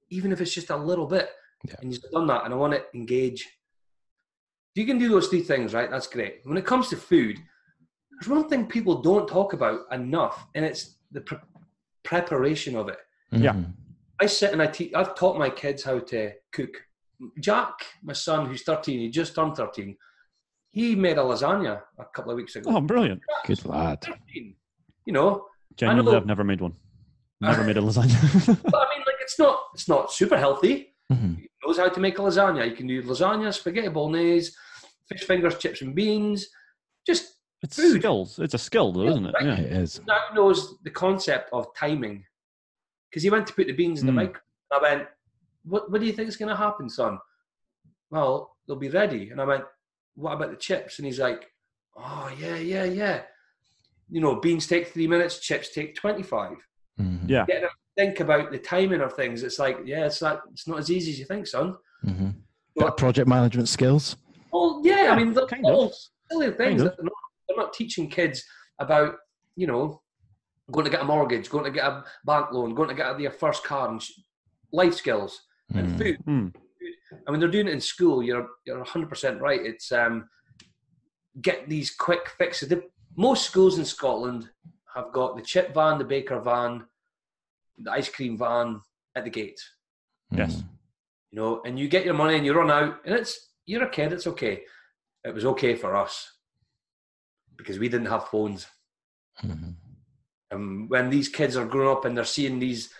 even 0.09 0.31
if 0.31 0.39
it's 0.41 0.53
just 0.53 0.69
a 0.69 0.77
little 0.77 1.05
bit. 1.05 1.29
Yeah. 1.65 1.75
And 1.81 1.91
you've 1.93 2.01
done 2.11 2.27
that, 2.27 2.45
and 2.45 2.53
I 2.53 2.57
want 2.57 2.73
to 2.73 2.85
engage. 2.95 3.41
If 3.41 4.81
you 4.81 4.85
can 4.85 4.97
do 4.97 5.09
those 5.09 5.27
three 5.27 5.41
things, 5.41 5.73
right, 5.73 5.91
that's 5.91 6.07
great. 6.07 6.39
When 6.43 6.57
it 6.57 6.65
comes 6.65 6.87
to 6.89 6.95
food, 6.95 7.37
there's 8.19 8.29
one 8.29 8.47
thing 8.49 8.65
people 8.65 9.01
don't 9.01 9.27
talk 9.27 9.53
about 9.53 9.81
enough, 9.91 10.45
and 10.55 10.65
it's 10.65 10.95
the 11.11 11.21
pre- 11.21 11.37
preparation 12.03 12.75
of 12.75 12.89
it. 12.89 12.97
Yeah. 13.31 13.53
Mhm. 13.53 13.73
I 14.21 14.25
sit 14.25 14.51
and 14.51 14.61
I 14.61 14.67
teach. 14.67 14.93
I've 14.93 15.15
taught 15.15 15.37
my 15.37 15.49
kids 15.49 15.83
how 15.83 15.99
to 15.99 16.33
cook. 16.51 16.85
Jack, 17.39 17.73
my 18.03 18.13
son, 18.13 18.45
who's 18.47 18.63
13, 18.63 18.99
he 18.99 19.09
just 19.09 19.35
turned 19.35 19.55
13. 19.55 19.97
He 20.71 20.95
made 20.95 21.17
a 21.17 21.21
lasagna 21.21 21.81
a 21.97 22.05
couple 22.05 22.31
of 22.31 22.37
weeks 22.37 22.55
ago. 22.55 22.69
Oh, 22.73 22.81
brilliant. 22.81 23.21
good 23.45 23.63
lad 23.65 24.01
13. 24.03 24.55
You 25.05 25.13
know, 25.13 25.45
Genuinely, 25.75 26.11
know- 26.11 26.17
I've 26.17 26.25
never 26.25 26.43
made 26.43 26.61
one. 26.61 26.73
Never 27.41 27.63
made 27.63 27.77
a 27.77 27.81
lasagna. 27.81 28.45
but 28.63 28.75
I 28.75 28.89
mean, 28.89 29.03
like, 29.05 29.15
it's 29.21 29.39
not, 29.39 29.59
it's 29.73 29.87
not 29.87 30.11
super 30.11 30.37
healthy. 30.37 30.93
Mhm. 31.11 31.47
knows 31.65 31.77
how 31.77 31.87
to 31.89 31.99
make 31.99 32.19
a 32.19 32.21
lasagna. 32.21 32.69
You 32.69 32.75
can 32.75 32.85
do 32.87 33.01
lasagna, 33.01 33.53
spaghetti 33.53 33.87
bolognese, 33.87 34.51
fish 35.07 35.23
fingers, 35.23 35.57
chips 35.57 35.81
and 35.81 35.95
beans. 35.95 36.47
Just 37.07 37.38
It's 37.61 37.75
Food. 37.75 37.99
skills. 38.01 38.39
It's 38.39 38.53
a 38.53 38.57
skill, 38.57 38.91
though, 38.93 39.07
isn't 39.09 39.25
it? 39.25 39.33
Right. 39.33 39.45
Yeah. 39.45 39.59
It 39.59 39.71
is. 39.73 39.99
now 40.07 40.19
knows 40.33 40.77
the 40.83 40.89
concept 40.89 41.49
of 41.51 41.67
timing. 41.75 42.25
Because 43.09 43.23
he 43.23 43.29
went 43.29 43.47
to 43.47 43.53
put 43.53 43.67
the 43.67 43.73
beans 43.73 43.99
in 44.01 44.05
the 44.05 44.11
Mm. 44.13 44.15
microwave. 44.15 44.41
I 44.71 44.79
went, 44.81 45.07
what, 45.63 45.91
what 45.91 45.99
do 45.99 46.07
you 46.07 46.13
think 46.13 46.29
is 46.29 46.37
going 46.37 46.49
to 46.49 46.55
happen, 46.55 46.89
son? 46.89 47.17
Well, 48.11 48.55
they'll 48.67 48.77
be 48.77 48.89
ready. 48.89 49.29
And 49.29 49.41
I 49.41 49.45
went, 49.45 49.63
what 50.15 50.33
about 50.33 50.51
the 50.51 50.57
chips? 50.57 50.99
And 50.99 51.05
he's 51.05 51.19
like, 51.19 51.47
oh, 51.97 52.31
yeah, 52.39 52.55
yeah, 52.55 52.83
yeah. 52.85 53.21
You 54.09 54.21
know, 54.21 54.35
beans 54.35 54.67
take 54.67 54.87
three 54.87 55.07
minutes, 55.07 55.39
chips 55.39 55.69
take 55.73 55.95
25. 55.95 56.57
Mhm. 56.99 57.19
Yeah. 57.29 57.45
Getting 57.45 57.61
them 57.63 57.69
to 57.71 58.01
think 58.03 58.19
about 58.19 58.51
the 58.51 58.57
timing 58.59 59.01
of 59.01 59.13
things. 59.13 59.43
It's 59.43 59.59
like, 59.59 59.79
yeah, 59.85 60.05
it's 60.05 60.21
not, 60.21 60.41
it's 60.51 60.67
not 60.67 60.79
as 60.79 60.89
easy 60.89 61.11
as 61.11 61.19
you 61.19 61.25
think, 61.25 61.45
son. 61.47 61.75
Mhm. 62.05 62.35
Bit 62.75 62.87
of 62.87 62.97
project 62.97 63.27
management 63.27 63.67
skills. 63.69 64.15
Well, 64.51 64.81
yeah, 64.83 65.03
Yeah, 65.05 65.11
I 65.13 65.15
mean, 65.17 65.33
they're 65.33 65.45
kind 65.45 65.65
of. 65.65 65.73
all 65.73 65.93
silly 66.31 66.51
things. 66.51 66.81
Kind 66.83 66.93
of. 66.99 67.08
That 67.59 67.65
They're, 67.65 67.65
not, 67.67 67.73
teaching 67.73 68.09
kids 68.09 68.43
about, 68.79 69.15
you 69.55 69.67
know, 69.67 70.01
going 70.71 70.85
to 70.85 70.91
get 70.91 71.01
a 71.01 71.05
mortgage, 71.05 71.49
going 71.49 71.65
to 71.65 71.71
get 71.71 71.85
a 71.85 72.03
bank 72.25 72.51
loan, 72.51 72.75
going 72.75 72.89
to 72.89 72.95
get 72.95 73.17
their 73.17 73.31
first 73.31 73.63
car, 73.63 73.89
and 73.89 74.03
life 74.71 74.95
skills 74.95 75.41
and 75.73 75.87
Mm. 75.87 75.97
food. 75.97 76.17
Hmm. 76.25 76.47
I 77.27 77.31
mean, 77.31 77.39
they're 77.39 77.49
doing 77.49 77.67
it 77.67 77.73
in 77.73 77.81
school. 77.81 78.21
You're 78.23 78.47
you're 78.65 78.77
100 78.77 79.09
percent 79.09 79.41
right. 79.41 79.65
It's 79.65 79.91
um, 79.91 80.29
get 81.41 81.67
these 81.69 81.91
quick 81.95 82.29
fixes. 82.37 82.69
The, 82.69 82.83
most 83.15 83.45
schools 83.45 83.77
in 83.79 83.85
Scotland 83.85 84.49
have 84.95 85.11
got 85.11 85.35
the 85.35 85.41
chip 85.41 85.73
van, 85.73 85.97
the 85.97 86.05
baker 86.05 86.39
van, 86.39 86.85
the 87.77 87.91
ice 87.91 88.09
cream 88.09 88.37
van 88.37 88.81
at 89.15 89.23
the 89.23 89.29
gate. 89.29 89.61
Yes. 90.31 90.55
Mhm. 90.55 90.63
you 91.31 91.39
know, 91.39 91.61
and 91.65 91.77
you 91.79 91.87
get 91.87 92.05
your 92.05 92.13
money 92.13 92.35
and 92.37 92.45
you 92.45 92.53
run 92.53 92.71
out, 92.71 93.01
and 93.05 93.15
it's 93.15 93.51
you're 93.65 93.83
a 93.83 93.89
kid, 93.89 94.13
it's 94.13 94.27
okay. 94.27 94.63
It 95.23 95.33
was 95.33 95.45
okay 95.45 95.75
for 95.75 95.95
us 95.95 96.38
because 97.59 97.77
we 97.77 97.89
didn't 97.89 98.07
have 98.07 98.29
phones. 98.29 98.65
Mhm. 99.43 99.75
And 100.49 100.89
when 100.89 101.09
these 101.11 101.29
kids 101.29 101.55
are 101.55 101.67
growing 101.67 101.95
up 101.95 102.05
and 102.05 102.17
they're 102.17 102.23
seeing 102.25 102.57
these 102.57 102.91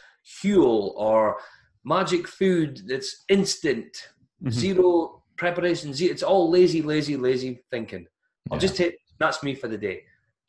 Huel 0.44 0.94
or 0.96 1.40
magic 1.84 2.28
food 2.28 2.84
that's 2.88 3.24
instant, 3.30 4.10
Mhm. 4.44 4.52
zero 4.52 5.24
preparation, 5.38 5.94
zero, 5.94 6.12
it's 6.12 6.22
all 6.22 6.50
lazy, 6.52 6.82
lazy, 6.82 7.16
lazy 7.18 7.64
thinking. 7.72 8.06
I'll 8.52 8.58
Yeah. 8.58 8.62
just 8.62 8.76
take 8.76 8.98
that's 9.18 9.42
me 9.44 9.56
for 9.56 9.68
the 9.68 9.78
day. 9.78 10.04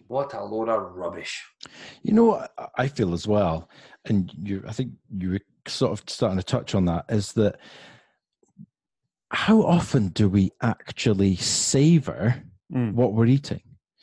What 0.09 0.35
a 0.35 0.43
load 0.45 0.69
of 0.69 0.95
rubbish. 0.95 1.43
You 2.03 2.13
know 2.13 2.25
what 2.25 2.53
I 2.77 2.89
feel 2.89 3.13
as 3.15 3.27
well, 3.27 3.71
and 4.05 4.31
you, 4.49 4.63
I 4.67 4.73
think 4.73 4.93
you 5.17 5.31
were 5.31 5.41
sort 5.69 5.93
of 5.93 6.09
starting 6.11 6.39
to 6.39 6.45
touch 6.45 6.75
on 6.75 6.85
that, 6.87 7.05
is 7.09 7.33
that 7.35 7.59
how 9.31 9.63
often 9.63 10.09
do 10.09 10.29
we 10.29 10.51
actually 10.61 11.37
savor 11.37 12.43
Mm. 12.73 12.95
what 12.95 13.13
we're 13.13 13.27
eating? 13.27 13.63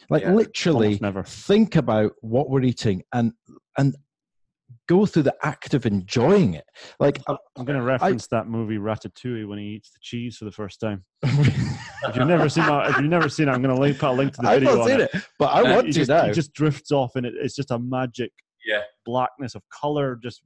Like 0.09 0.23
Yeah, 0.23 0.33
literally 0.33 0.97
never. 1.01 1.23
think 1.23 1.75
about 1.75 2.13
what 2.21 2.49
we're 2.49 2.63
eating 2.63 3.03
and 3.13 3.33
and 3.77 3.95
go 4.89 5.05
through 5.05 5.23
the 5.23 5.35
act 5.43 5.73
of 5.73 5.85
enjoying 5.85 6.53
it. 6.53 6.65
Like 6.99 7.21
I'm 7.27 7.65
going 7.65 7.77
to 7.79 7.83
reference 7.83 8.27
that 8.27 8.47
movie 8.47 8.77
Ratatouille 8.77 9.47
when 9.47 9.59
he 9.59 9.65
eats 9.65 9.91
the 9.91 9.99
cheese 10.01 10.37
for 10.37 10.45
the 10.45 10.51
first 10.51 10.79
time. 10.79 11.03
If 12.03 12.15
you've 12.15 12.27
never 12.27 12.47
seen 12.47 12.63
that, 12.67 12.91
if 12.91 12.97
you've 12.97 13.09
never 13.09 13.27
seen 13.27 13.47
it, 13.49 13.51
I'm 13.51 13.61
going 13.61 13.73
to 13.73 13.81
link, 13.81 13.97
put 13.97 14.09
a 14.09 14.11
link 14.11 14.31
to 14.33 14.41
the 14.43 14.47
I've 14.49 14.59
video 14.59 14.75
not 14.75 14.81
on 14.83 14.87
seen 14.87 14.99
it. 15.01 15.09
it, 15.15 15.23
but 15.39 15.45
I 15.47 15.61
Uh, 15.61 15.73
want 15.75 15.87
to 15.87 15.91
just, 15.91 16.09
now. 16.09 16.25
He 16.27 16.31
just 16.31 16.53
drifts 16.53 16.91
off, 16.91 17.15
and 17.15 17.25
it, 17.25 17.33
it's 17.41 17.55
just 17.55 17.71
a 17.71 17.79
magic 17.79 18.31
Yeah. 18.65 18.81
blackness 19.03 19.55
of 19.55 19.63
color. 19.69 20.15
Just 20.21 20.43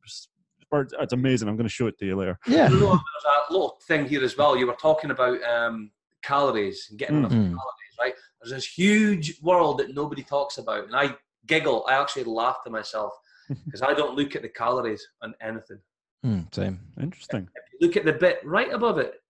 it's 0.72 1.14
amazing. 1.14 1.50
I'm 1.50 1.58
going 1.58 1.68
to 1.68 1.74
show 1.74 1.88
it 1.88 1.98
to 2.00 2.06
you 2.06 2.16
later. 2.16 2.40
yeah. 2.48 2.70
There's 2.70 2.82
a 2.82 3.52
little 3.52 3.78
thing 3.86 4.06
here 4.08 4.24
as 4.24 4.38
well. 4.38 4.56
You 4.56 4.66
were 4.66 4.74
talking 4.76 5.12
about 5.12 5.44
um, 5.44 5.92
calories 6.22 6.88
and 6.90 7.00
getting 7.00 7.18
enough 7.18 7.32
Mhm. 7.32 7.50
calories, 7.56 7.98
right? 8.00 8.14
There's 8.42 8.52
this 8.52 8.66
huge 8.78 9.40
world 9.42 9.78
that 9.80 9.94
nobody 9.94 10.24
talks 10.24 10.58
about, 10.58 10.86
and 10.86 10.96
I 10.96 11.18
giggle. 11.48 11.86
I 11.88 11.94
actually 11.94 12.24
laugh 12.26 12.64
to 12.64 12.70
myself 12.70 13.14
because 13.66 13.82
I 13.82 13.94
don't 13.94 14.16
look 14.16 14.36
at 14.36 14.42
the 14.42 14.50
calories 14.50 15.06
on 15.22 15.34
anything. 15.42 15.82
Mm, 16.26 16.54
same. 16.54 16.80
Interesting. 17.00 17.50
If 17.56 17.64
you 17.74 17.88
look 17.88 17.98
at 17.98 18.06
the 18.06 18.14
bit 18.14 18.40
right 18.46 18.72
above 18.72 18.98
it 19.00 19.22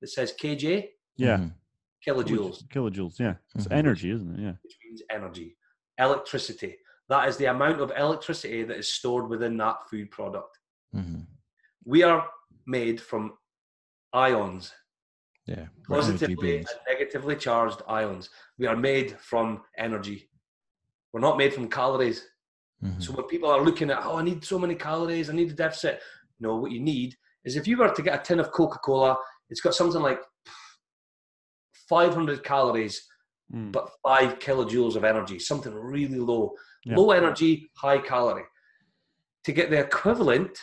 that 0.00 0.08
says 0.08 0.32
kJ, 0.32 0.90
Yeah. 1.16 1.36
Mhm. 1.38 1.54
kilojoules, 2.06 2.66
Kilojoules. 2.68 3.18
Yeah. 3.20 3.36
It's 3.54 3.66
Mhm. 3.66 3.72
energy, 3.76 4.10
isn't 4.10 4.34
it? 4.38 4.42
Yeah. 4.42 4.54
which 4.62 4.78
means 4.84 5.02
energy, 5.10 5.56
electricity. 5.98 6.78
That 7.08 7.28
is 7.28 7.36
the 7.36 7.46
amount 7.46 7.80
of 7.80 7.92
electricity 7.96 8.64
that 8.64 8.78
is 8.78 8.90
stored 8.90 9.28
within 9.28 9.56
that 9.58 9.88
food 9.90 10.10
product. 10.10 10.58
Mhm. 10.94 11.26
We 11.84 12.02
are 12.02 12.28
made 12.66 13.00
from 13.00 13.36
ions. 14.12 14.72
Yeah. 15.46 15.66
positively 15.88 16.58
and 16.58 16.66
negatively 16.88 17.34
charged 17.36 17.82
ions. 17.88 18.30
We 18.58 18.66
are 18.66 18.76
made 18.76 19.18
from 19.20 19.62
energy. 19.76 20.30
We're 21.12 21.20
not 21.20 21.36
made 21.36 21.52
from 21.52 21.68
calories. 21.68 22.24
Mhm. 22.82 23.02
So 23.02 23.12
when 23.12 23.26
people 23.26 23.50
are 23.50 23.60
looking 23.60 23.90
at, 23.90 24.04
oh, 24.04 24.16
I 24.18 24.22
need 24.22 24.44
so 24.44 24.58
many 24.58 24.74
calories, 24.76 25.28
I 25.28 25.32
need 25.34 25.50
a 25.50 25.54
deficit. 25.54 26.00
No, 26.38 26.56
what 26.56 26.70
you 26.70 26.80
need 26.80 27.16
is 27.44 27.56
if 27.56 27.66
you 27.66 27.76
were 27.76 27.92
to 27.92 28.02
get 28.02 28.20
a 28.20 28.22
tin 28.22 28.38
of 28.40 28.52
Coca 28.52 28.78
Cola, 28.78 29.16
it's 29.50 29.60
got 29.60 29.74
something 29.74 30.00
like 30.00 30.20
500 31.88 32.42
calories, 32.44 33.08
Mm. 33.52 33.72
but 33.72 33.90
five 34.02 34.38
kilojoules 34.38 34.96
of 34.96 35.04
energy, 35.04 35.38
something 35.38 35.74
really 35.74 36.18
low. 36.18 36.56
Yeah. 36.84 36.96
Low 36.96 37.10
energy, 37.10 37.70
high 37.76 37.98
calorie. 37.98 38.46
To 39.44 39.52
get 39.52 39.70
the 39.70 39.78
equivalent 39.78 40.58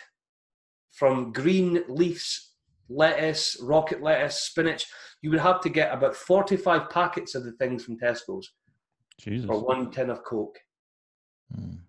from 0.94 1.32
green 1.32 1.84
leaves, 1.88 2.49
lettuce, 2.90 3.58
rocket 3.62 4.02
lettuce, 4.02 4.42
spinach, 4.42 4.86
you 5.22 5.30
would 5.30 5.40
have 5.40 5.62
to 5.62 5.70
get 5.70 5.94
about 5.94 6.16
45 6.16 6.90
packets 6.90 7.36
of 7.36 7.44
the 7.44 7.52
things 7.54 7.84
from 7.84 7.98
Tesco's 7.98 8.52
Jesus. 9.20 9.46
for 9.46 9.64
one 9.64 9.92
tin 9.92 10.10
of 10.10 10.24
Coke. 10.24 10.58
Mm. 11.56 11.80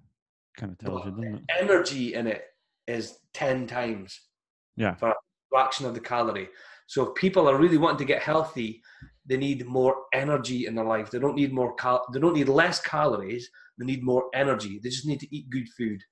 Kind 0.56 0.72
of 0.72 0.78
tells 0.78 1.04
you, 1.04 1.10
doesn't 1.12 1.34
it? 1.36 1.42
Energy 1.58 2.14
in 2.14 2.26
it 2.26 2.44
is 2.86 3.18
10 3.34 3.66
times 3.66 4.20
Yeah. 4.76 4.94
for 4.96 5.10
a 5.10 5.14
fraction 5.48 5.86
of 5.86 5.94
the 5.94 6.00
calorie. 6.00 6.48
So 6.86 7.08
if 7.08 7.14
people 7.14 7.48
are 7.48 7.56
really 7.56 7.78
wanting 7.78 7.98
to 7.98 8.04
get 8.04 8.22
healthy, 8.22 8.82
they 9.26 9.36
need 9.36 9.64
more 9.66 9.94
energy 10.12 10.66
in 10.66 10.74
their 10.74 10.84
life. 10.84 11.10
They 11.10 11.20
don't 11.20 11.36
need 11.36 11.52
more 11.52 11.74
cal- 11.76 12.04
they 12.12 12.18
don't 12.18 12.34
need 12.34 12.48
less 12.48 12.80
calories, 12.80 13.48
they 13.78 13.84
need 13.86 14.02
more 14.02 14.24
energy. 14.34 14.80
They 14.82 14.88
just 14.88 15.06
need 15.06 15.20
to 15.20 15.34
eat 15.34 15.48
good 15.50 15.68
food. 15.78 16.02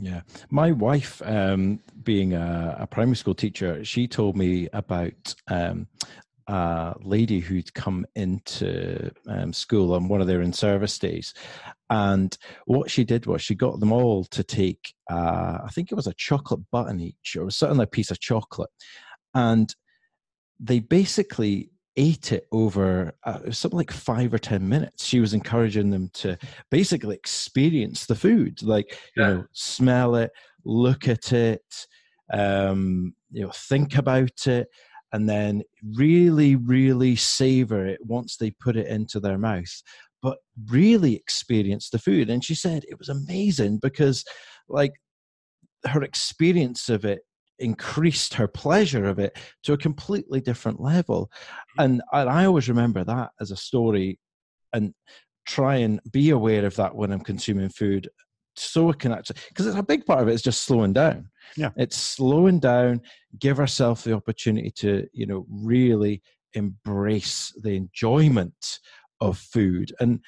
Yeah, 0.00 0.20
my 0.50 0.70
wife, 0.70 1.20
um, 1.24 1.80
being 2.04 2.32
a, 2.32 2.76
a 2.80 2.86
primary 2.86 3.16
school 3.16 3.34
teacher, 3.34 3.84
she 3.84 4.06
told 4.06 4.36
me 4.36 4.68
about 4.72 5.34
um, 5.48 5.88
a 6.46 6.94
lady 7.02 7.40
who'd 7.40 7.74
come 7.74 8.06
into 8.14 9.10
um, 9.26 9.52
school 9.52 9.92
on 9.94 10.06
one 10.06 10.20
of 10.20 10.28
their 10.28 10.40
in-service 10.40 11.00
days, 11.00 11.34
and 11.90 12.38
what 12.66 12.90
she 12.92 13.02
did 13.02 13.26
was 13.26 13.42
she 13.42 13.56
got 13.56 13.80
them 13.80 13.92
all 13.92 14.24
to 14.26 14.44
take, 14.44 14.94
uh, 15.10 15.58
I 15.64 15.68
think 15.72 15.90
it 15.90 15.96
was 15.96 16.06
a 16.06 16.14
chocolate 16.14 16.60
button 16.70 17.00
each, 17.00 17.36
or 17.36 17.50
certainly 17.50 17.82
a 17.84 17.88
piece 17.88 18.12
of 18.12 18.20
chocolate, 18.20 18.70
and 19.34 19.74
they 20.60 20.78
basically 20.78 21.70
ate 21.98 22.32
it 22.32 22.46
over 22.52 23.12
uh, 23.24 23.40
it 23.44 23.54
something 23.54 23.76
like 23.76 23.90
five 23.90 24.32
or 24.32 24.38
ten 24.38 24.66
minutes. 24.66 25.04
She 25.04 25.20
was 25.20 25.34
encouraging 25.34 25.90
them 25.90 26.08
to 26.14 26.38
basically 26.70 27.16
experience 27.16 28.06
the 28.06 28.14
food, 28.14 28.62
like 28.62 28.96
you 29.16 29.22
know, 29.22 29.44
smell 29.52 30.14
it, 30.14 30.30
look 30.64 31.08
at 31.08 31.32
it, 31.32 31.86
um, 32.32 33.14
you 33.30 33.42
know, 33.42 33.50
think 33.52 33.96
about 33.96 34.46
it, 34.46 34.68
and 35.12 35.28
then 35.28 35.62
really, 35.96 36.56
really 36.56 37.16
savor 37.16 37.84
it 37.86 37.98
once 38.04 38.36
they 38.36 38.52
put 38.52 38.76
it 38.76 38.86
into 38.86 39.20
their 39.20 39.38
mouth. 39.38 39.82
But 40.22 40.38
really 40.68 41.14
experience 41.14 41.90
the 41.90 41.98
food. 41.98 42.30
And 42.30 42.44
she 42.44 42.54
said 42.54 42.84
it 42.88 42.98
was 42.98 43.08
amazing 43.08 43.78
because, 43.80 44.24
like, 44.68 44.92
her 45.86 46.02
experience 46.02 46.88
of 46.88 47.04
it 47.04 47.20
increased 47.58 48.34
her 48.34 48.48
pleasure 48.48 49.06
of 49.06 49.18
it 49.18 49.36
to 49.64 49.72
a 49.72 49.78
completely 49.78 50.40
different 50.40 50.80
level. 50.80 51.30
Mm. 51.78 51.84
And, 51.84 52.02
and 52.12 52.30
I 52.30 52.44
always 52.44 52.68
remember 52.68 53.04
that 53.04 53.30
as 53.40 53.50
a 53.50 53.56
story 53.56 54.18
and 54.72 54.94
try 55.46 55.76
and 55.76 56.00
be 56.10 56.30
aware 56.30 56.66
of 56.66 56.76
that 56.76 56.94
when 56.94 57.10
I'm 57.10 57.20
consuming 57.20 57.70
food 57.70 58.08
so 58.54 58.90
it 58.90 58.98
can 58.98 59.12
actually 59.12 59.36
because 59.48 59.66
it's 59.66 59.76
a 59.76 59.82
big 59.82 60.04
part 60.04 60.20
of 60.20 60.28
it 60.28 60.34
is 60.34 60.42
just 60.42 60.64
slowing 60.64 60.92
down 60.92 61.30
Yeah. 61.56 61.70
it's 61.76 61.96
slowing 61.96 62.58
down 62.58 63.00
give 63.38 63.60
ourselves 63.60 64.02
the 64.02 64.12
opportunity 64.14 64.70
to 64.78 65.06
you 65.12 65.26
know 65.26 65.46
really 65.48 66.22
embrace 66.54 67.52
the 67.62 67.76
enjoyment 67.76 68.80
of 69.20 69.38
food 69.38 69.92
and 70.00 70.20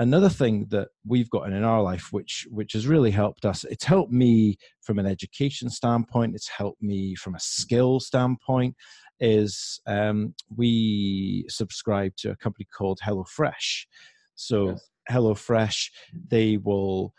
another 0.00 0.28
thing 0.28 0.66
that 0.70 0.88
we've 1.06 1.30
gotten 1.30 1.52
in 1.52 1.62
our 1.62 1.82
life 1.82 2.08
which 2.10 2.46
which 2.50 2.72
has 2.72 2.86
really 2.86 3.10
helped 3.10 3.44
us 3.44 3.64
it's 3.64 3.84
helped 3.84 4.10
me 4.10 4.56
from 4.80 4.98
an 4.98 5.06
education 5.06 5.70
standpoint 5.70 6.34
it's 6.34 6.48
helped 6.48 6.82
me 6.82 7.14
from 7.14 7.34
a 7.36 7.40
skill 7.40 8.00
standpoint 8.00 8.74
is 9.20 9.80
um, 9.86 10.34
we 10.56 11.44
subscribe 11.48 12.16
to 12.16 12.30
a 12.30 12.36
company 12.36 12.66
called 12.76 12.98
HelloFresh. 13.04 13.86
So 14.34 14.70
Yes. 14.70 14.88
HelloFresh, 15.10 15.90
they 16.28 16.56
will, 16.56 17.14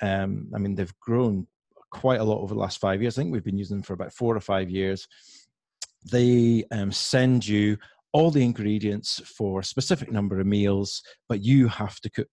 um, 0.00 0.50
I 0.54 0.58
mean, 0.58 0.74
they've 0.74 0.98
grown 1.00 1.46
quite 1.90 2.20
a 2.20 2.24
lot 2.24 2.40
over 2.40 2.54
the 2.54 2.60
last 2.60 2.80
five 2.80 3.02
years. 3.02 3.18
I 3.18 3.22
think 3.22 3.32
we've 3.32 3.44
been 3.44 3.58
using 3.58 3.76
them 3.76 3.82
for 3.84 3.92
about 3.92 4.14
four 4.14 4.34
or 4.34 4.40
five 4.40 4.70
years. 4.70 5.06
they 6.10 6.64
um, 6.72 6.90
send 6.90 7.46
you 7.46 7.76
all 8.12 8.30
the 8.30 8.44
ingredients 8.44 9.20
for 9.24 9.60
a 9.60 9.64
specific 9.64 10.10
number 10.12 10.38
of 10.38 10.46
meals, 10.46 11.02
but 11.28 11.42
you 11.42 11.68
have 11.68 12.00
to 12.00 12.10
cook 12.10 12.28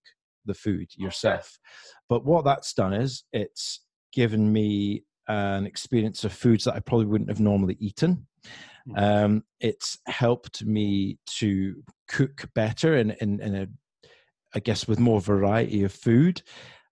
the 0.45 0.53
food 0.53 0.89
yourself. 0.95 1.57
But 2.07 2.25
what 2.25 2.45
that's 2.45 2.73
done 2.73 2.93
is 2.93 3.23
it's 3.31 3.81
given 4.11 4.51
me 4.51 5.03
an 5.27 5.65
experience 5.65 6.23
of 6.23 6.33
foods 6.33 6.63
that 6.63 6.73
I 6.73 6.79
probably 6.79 7.05
wouldn't 7.05 7.29
have 7.29 7.39
normally 7.39 7.77
eaten. 7.79 8.27
Hmm. 8.87 8.95
Um, 8.97 9.43
it's 9.59 9.99
helped 10.07 10.65
me 10.65 11.19
to 11.37 11.75
cook 12.07 12.49
better 12.55 12.97
in, 12.97 13.11
in, 13.21 13.39
in 13.39 13.55
a, 13.55 13.67
I 14.55 14.59
guess, 14.59 14.87
with 14.87 14.99
more 14.99 15.21
variety 15.21 15.83
of 15.83 15.93
food. 15.93 16.41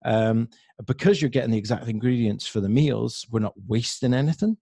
Um, 0.05 0.49
because 0.85 1.21
you're 1.21 1.29
getting 1.29 1.51
the 1.51 1.57
exact 1.57 1.87
ingredients 1.87 2.47
for 2.47 2.61
the 2.61 2.69
meals, 2.69 3.25
we're 3.31 3.39
not 3.39 3.55
wasting 3.67 4.13
anything. 4.13 4.57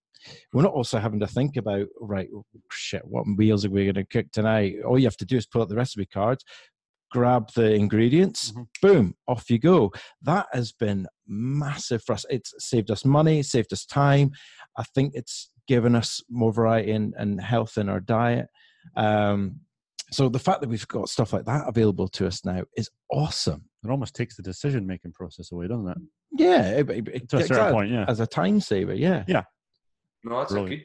We're 0.54 0.64
not 0.64 0.74
also 0.74 1.00
having 1.00 1.20
to 1.20 1.28
think 1.28 1.58
about, 1.58 1.88
right, 2.00 2.28
shit, 2.72 3.04
what 3.06 3.28
meals 3.28 3.66
are 3.66 3.70
we 3.70 3.84
going 3.86 3.96
to 3.96 4.06
cook 4.06 4.28
tonight? 4.32 4.76
All 4.86 4.98
you 4.98 5.06
have 5.06 5.18
to 5.18 5.26
do 5.26 5.38
is 5.38 5.46
pull 5.46 5.62
out 5.62 5.70
the 5.70 5.76
recipe 5.76 6.06
cards, 6.06 6.44
grab 7.12 7.50
the 7.56 7.74
ingredients, 7.74 8.52
Mhm. 8.52 8.68
boom, 8.82 9.16
off 9.28 9.50
you 9.50 9.60
go. 9.60 9.92
That 10.24 10.48
has 10.54 10.72
been 10.72 11.08
massive 11.28 12.04
for 12.04 12.14
us. 12.14 12.26
It's 12.30 12.54
saved 12.60 12.92
us 12.92 13.06
money, 13.06 13.44
saved 13.44 13.72
us 13.74 13.86
time. 13.86 14.32
I 14.78 14.84
think 14.84 15.14
it's 15.16 15.52
given 15.68 15.96
us 15.96 16.22
more 16.30 16.52
variety 16.54 16.92
and, 16.92 17.14
and 17.18 17.40
health 17.42 17.78
in 17.78 17.90
our 17.90 18.00
diet. 18.00 18.48
Um, 18.96 19.62
so 20.12 20.30
the 20.30 20.40
fact 20.40 20.62
that 20.62 20.70
we've 20.70 20.88
got 20.88 21.10
stuff 21.10 21.34
like 21.34 21.46
that 21.46 21.68
available 21.68 22.08
to 22.10 22.28
us 22.28 22.46
now 22.46 22.64
is 22.78 22.90
awesome. 23.12 23.66
It 23.84 23.90
almost 23.90 24.16
takes 24.16 24.36
the 24.38 24.44
decision 24.44 24.86
making 24.86 25.14
process 25.14 25.52
away, 25.52 25.68
doesn't 25.68 25.88
it? 25.88 25.98
Yeah, 26.38 26.70
it, 26.80 26.90
it, 26.90 27.30
To 27.30 27.38
a 27.38 27.44
certain 27.48 27.74
point, 27.74 27.92
yeah. 27.92 28.06
as 28.08 28.20
a 28.20 28.28
time 28.28 28.60
saver. 28.60 28.94
Yeah. 28.94 29.24
Yeah, 29.28 29.44
No, 30.26 30.40
that's 30.40 30.52
a 30.52 30.56
Brilliant. 30.56 30.84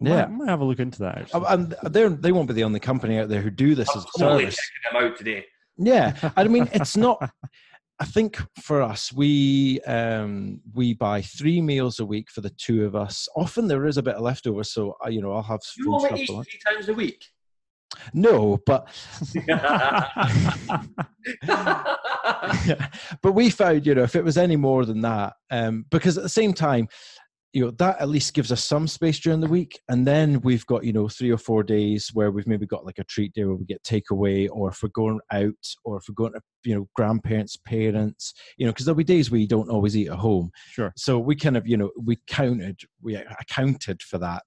good. 0.00 0.08
yeah. 0.08 0.26
Might, 0.26 0.30
might 0.30 0.48
have 0.48 0.60
a 0.60 0.64
look 0.64 0.80
into 0.80 0.98
that. 1.00 1.18
Actually. 1.18 1.44
Um, 1.46 1.72
And 1.84 1.92
they're 1.94 2.08
they 2.08 2.32
won't 2.32 2.48
be 2.48 2.54
the 2.54 2.64
only 2.64 2.80
company 2.80 3.18
out 3.18 3.28
there 3.28 3.42
who 3.42 3.50
do 3.50 3.74
this 3.74 3.88
I'm 3.90 3.98
as 3.98 4.04
a 4.04 4.18
totally 4.18 4.42
service. 4.44 4.56
checking 4.56 4.98
them 5.00 5.10
out 5.10 5.16
today. 5.18 5.44
Yeah, 5.76 6.32
I 6.36 6.44
mean 6.44 6.68
it's 6.72 6.96
not. 6.96 7.30
I 7.98 8.06
think 8.06 8.38
for 8.62 8.80
us, 8.80 9.12
we 9.12 9.78
um, 9.82 10.62
we 10.72 10.94
buy 10.94 11.20
three 11.20 11.60
meals 11.60 12.00
a 12.00 12.06
week 12.06 12.30
for 12.30 12.40
the 12.40 12.48
two 12.48 12.86
of 12.86 12.96
us. 12.96 13.28
Often 13.36 13.68
there 13.68 13.84
is 13.86 13.98
a 13.98 14.02
bit 14.02 14.14
of 14.14 14.22
leftover, 14.22 14.64
so 14.64 14.96
I, 15.04 15.10
you 15.10 15.20
know 15.20 15.32
I'll 15.32 15.42
have 15.42 15.60
You 15.76 15.94
only 15.94 16.22
eat 16.22 16.26
three 16.28 16.60
times 16.66 16.88
a 16.88 16.94
week. 16.94 17.22
No, 18.14 18.58
but 18.64 18.88
but 23.22 23.32
we 23.32 23.50
found 23.50 23.86
you 23.86 23.94
know 23.94 24.02
if 24.02 24.16
it 24.16 24.24
was 24.24 24.38
any 24.38 24.56
more 24.56 24.84
than 24.84 25.00
that, 25.02 25.34
um, 25.50 25.84
because 25.90 26.16
at 26.16 26.22
the 26.22 26.28
same 26.28 26.52
time, 26.54 26.88
you 27.52 27.64
know 27.64 27.70
that 27.72 28.00
at 28.00 28.08
least 28.08 28.34
gives 28.34 28.52
us 28.52 28.64
some 28.64 28.86
space 28.86 29.18
during 29.18 29.40
the 29.40 29.48
week, 29.48 29.80
and 29.88 30.06
then 30.06 30.40
we've 30.42 30.66
got 30.66 30.84
you 30.84 30.92
know 30.92 31.08
three 31.08 31.30
or 31.30 31.38
four 31.38 31.62
days 31.62 32.10
where 32.14 32.30
we've 32.30 32.46
maybe 32.46 32.66
got 32.66 32.84
like 32.84 32.98
a 32.98 33.04
treat 33.04 33.32
day 33.34 33.44
where 33.44 33.56
we 33.56 33.64
get 33.64 33.82
takeaway, 33.82 34.48
or 34.50 34.70
if 34.70 34.82
we're 34.82 34.90
going 34.90 35.20
out, 35.32 35.54
or 35.84 35.96
if 35.96 36.04
we're 36.08 36.14
going 36.14 36.32
to 36.32 36.40
you 36.64 36.74
know 36.74 36.88
grandparents, 36.94 37.56
parents, 37.56 38.34
you 38.56 38.66
know, 38.66 38.72
because 38.72 38.86
there'll 38.86 38.96
be 38.96 39.04
days 39.04 39.30
where 39.30 39.40
you 39.40 39.48
don't 39.48 39.70
always 39.70 39.96
eat 39.96 40.08
at 40.08 40.18
home. 40.18 40.50
sure. 40.70 40.92
So 40.96 41.18
we 41.18 41.34
kind 41.34 41.56
of, 41.56 41.66
you 41.66 41.76
know, 41.76 41.90
we 42.00 42.18
counted, 42.26 42.80
we 43.02 43.16
accounted 43.16 44.02
for 44.02 44.18
that. 44.18 44.44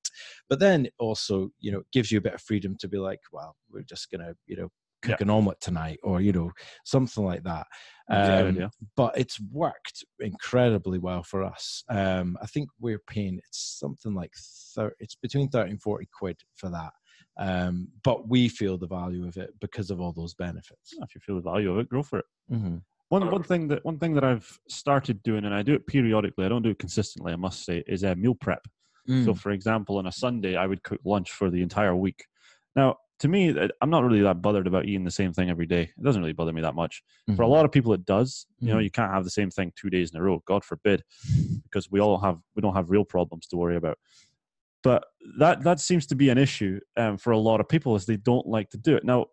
But 0.49 0.59
then 0.59 0.87
also, 0.99 1.49
you 1.59 1.71
know, 1.71 1.79
it 1.79 1.91
gives 1.91 2.11
you 2.11 2.17
a 2.17 2.21
bit 2.21 2.35
of 2.35 2.41
freedom 2.41 2.75
to 2.79 2.87
be 2.87 2.97
like, 2.97 3.19
well, 3.31 3.55
we're 3.71 3.83
just 3.83 4.11
going 4.11 4.21
to, 4.21 4.35
you 4.45 4.55
know, 4.55 4.69
cook 5.03 5.21
an 5.21 5.29
omelet 5.29 5.59
tonight 5.61 5.99
or, 6.03 6.21
you 6.21 6.31
know, 6.31 6.51
something 6.85 7.23
like 7.23 7.43
that. 7.43 7.67
That's 8.09 8.27
a 8.27 8.31
good 8.31 8.39
Um, 8.39 8.47
idea. 8.49 8.71
but 8.95 9.17
it's 9.17 9.39
worked 9.39 10.03
incredibly 10.19 10.99
well 10.99 11.23
for 11.23 11.43
us. 11.43 11.83
Um, 11.89 12.37
I 12.41 12.47
think 12.47 12.69
we're 12.79 12.99
paying, 13.07 13.37
it's 13.37 13.77
something 13.79 14.13
like, 14.13 14.33
thir- 14.75 14.95
it's 14.99 15.15
between 15.15 15.49
30 15.49 15.71
and 15.71 15.81
40 15.81 16.07
quid 16.17 16.37
for 16.55 16.69
that. 16.69 16.93
Um, 17.37 17.89
but 18.03 18.27
we 18.29 18.47
feel 18.49 18.77
the 18.77 18.87
value 18.87 19.27
of 19.27 19.37
it 19.37 19.51
because 19.59 19.89
of 19.89 19.99
all 19.99 20.13
those 20.13 20.33
benefits. 20.35 20.93
If 21.01 21.15
you 21.15 21.21
feel 21.21 21.35
the 21.35 21.41
value 21.41 21.71
of 21.71 21.79
it, 21.79 21.89
go 21.89 22.03
for 22.03 22.19
it. 22.19 22.25
hmm 22.49 22.77
One 23.09 23.29
one 23.31 23.43
thing 23.43 23.67
that 23.69 23.83
one 23.85 23.99
thing 23.99 24.13
that 24.15 24.23
I've 24.23 24.59
started 24.69 25.21
doing, 25.23 25.45
and 25.45 25.53
I 25.53 25.61
do 25.63 25.73
it 25.73 25.87
periodically. 25.87 26.45
I 26.45 26.49
don't 26.49 26.61
do 26.63 26.71
it 26.71 26.79
consistently. 26.79 27.33
I 27.33 27.35
must 27.37 27.63
say, 27.65 27.83
is 27.87 28.03
a 28.03 28.15
meal 28.15 28.35
prep. 28.35 28.63
Mm. 29.09 29.25
So, 29.25 29.33
for 29.33 29.51
example, 29.51 29.97
on 29.97 30.07
a 30.07 30.11
Sunday, 30.11 30.55
I 30.55 30.65
would 30.67 30.83
cook 30.83 31.01
lunch 31.05 31.31
for 31.31 31.49
the 31.49 31.61
entire 31.61 31.95
week. 31.95 32.23
Now, 32.75 32.97
to 33.23 33.29
me, 33.29 33.55
I'm 33.81 33.89
not 33.89 34.03
really 34.03 34.21
that 34.21 34.41
bothered 34.41 34.67
about 34.67 34.83
eating 34.85 35.05
the 35.05 35.09
same 35.11 35.31
thing 35.31 35.49
every 35.49 35.65
day. 35.65 35.83
It 35.97 36.03
doesn't 36.03 36.21
really 36.21 36.33
bother 36.33 36.51
me 36.51 36.59
that 36.61 36.75
much. 36.75 37.01
For 37.37 37.43
a 37.43 37.45
Mhm. 37.45 37.51
lot 37.51 37.63
of 37.63 37.71
people, 37.71 37.93
it 37.93 38.03
does. 38.05 38.45
You 38.59 38.67
know, 38.73 38.79
Mhm. 38.79 38.83
you 38.83 38.91
can't 38.91 39.13
have 39.13 39.23
the 39.23 39.29
same 39.29 39.49
thing 39.49 39.71
two 39.77 39.89
days 39.89 40.11
in 40.11 40.19
a 40.19 40.21
row. 40.21 40.43
God 40.45 40.65
forbid, 40.65 41.05
because 41.63 41.89
we 41.89 42.01
all 42.01 42.17
have 42.19 42.39
we 42.53 42.61
don't 42.61 42.75
have 42.75 42.89
real 42.89 43.05
problems 43.05 43.47
to 43.47 43.55
worry 43.55 43.77
about. 43.77 43.97
But 44.83 45.05
that 45.39 45.63
that 45.63 45.79
seems 45.79 46.05
to 46.07 46.15
be 46.15 46.27
an 46.27 46.37
issue 46.37 46.81
um, 46.97 47.17
for 47.17 47.31
a 47.31 47.37
lot 47.37 47.61
of 47.61 47.69
people, 47.69 47.95
is 47.95 48.05
they 48.05 48.17
don't 48.17 48.45
like 48.45 48.69
to 48.71 48.77
do 48.77 48.93
it. 48.97 49.05
Now, 49.05 49.27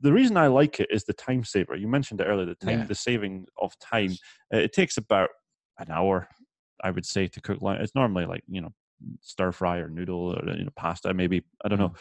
the 0.00 0.12
reason 0.14 0.38
I 0.38 0.46
like 0.46 0.80
it 0.80 0.88
is 0.90 1.04
the 1.04 1.12
time 1.12 1.44
saver. 1.44 1.76
You 1.76 1.86
mentioned 1.88 2.22
it 2.22 2.24
earlier. 2.24 2.46
The 2.46 2.54
time, 2.54 2.78
Yeah. 2.78 2.86
the 2.86 2.94
saving 2.94 3.46
of 3.60 3.78
time. 3.78 4.12
Uh, 4.54 4.58
It 4.58 4.72
takes 4.72 4.96
about 4.96 5.28
an 5.78 5.90
hour, 5.90 6.28
I 6.82 6.90
would 6.90 7.04
say, 7.04 7.26
to 7.28 7.40
cook 7.42 7.60
lunch. 7.60 7.80
It's 7.82 7.94
normally 7.94 8.24
like 8.24 8.42
you 8.48 8.62
know 8.62 8.72
stir 9.20 9.52
fry 9.52 9.76
or 9.76 9.88
noodle 9.90 10.34
or 10.36 10.56
you 10.56 10.64
know 10.64 10.72
pasta 10.74 11.14
maybe 11.14 11.40
i 11.64 11.68
don't 11.68 11.78
know 11.78 11.84
of 11.84 11.96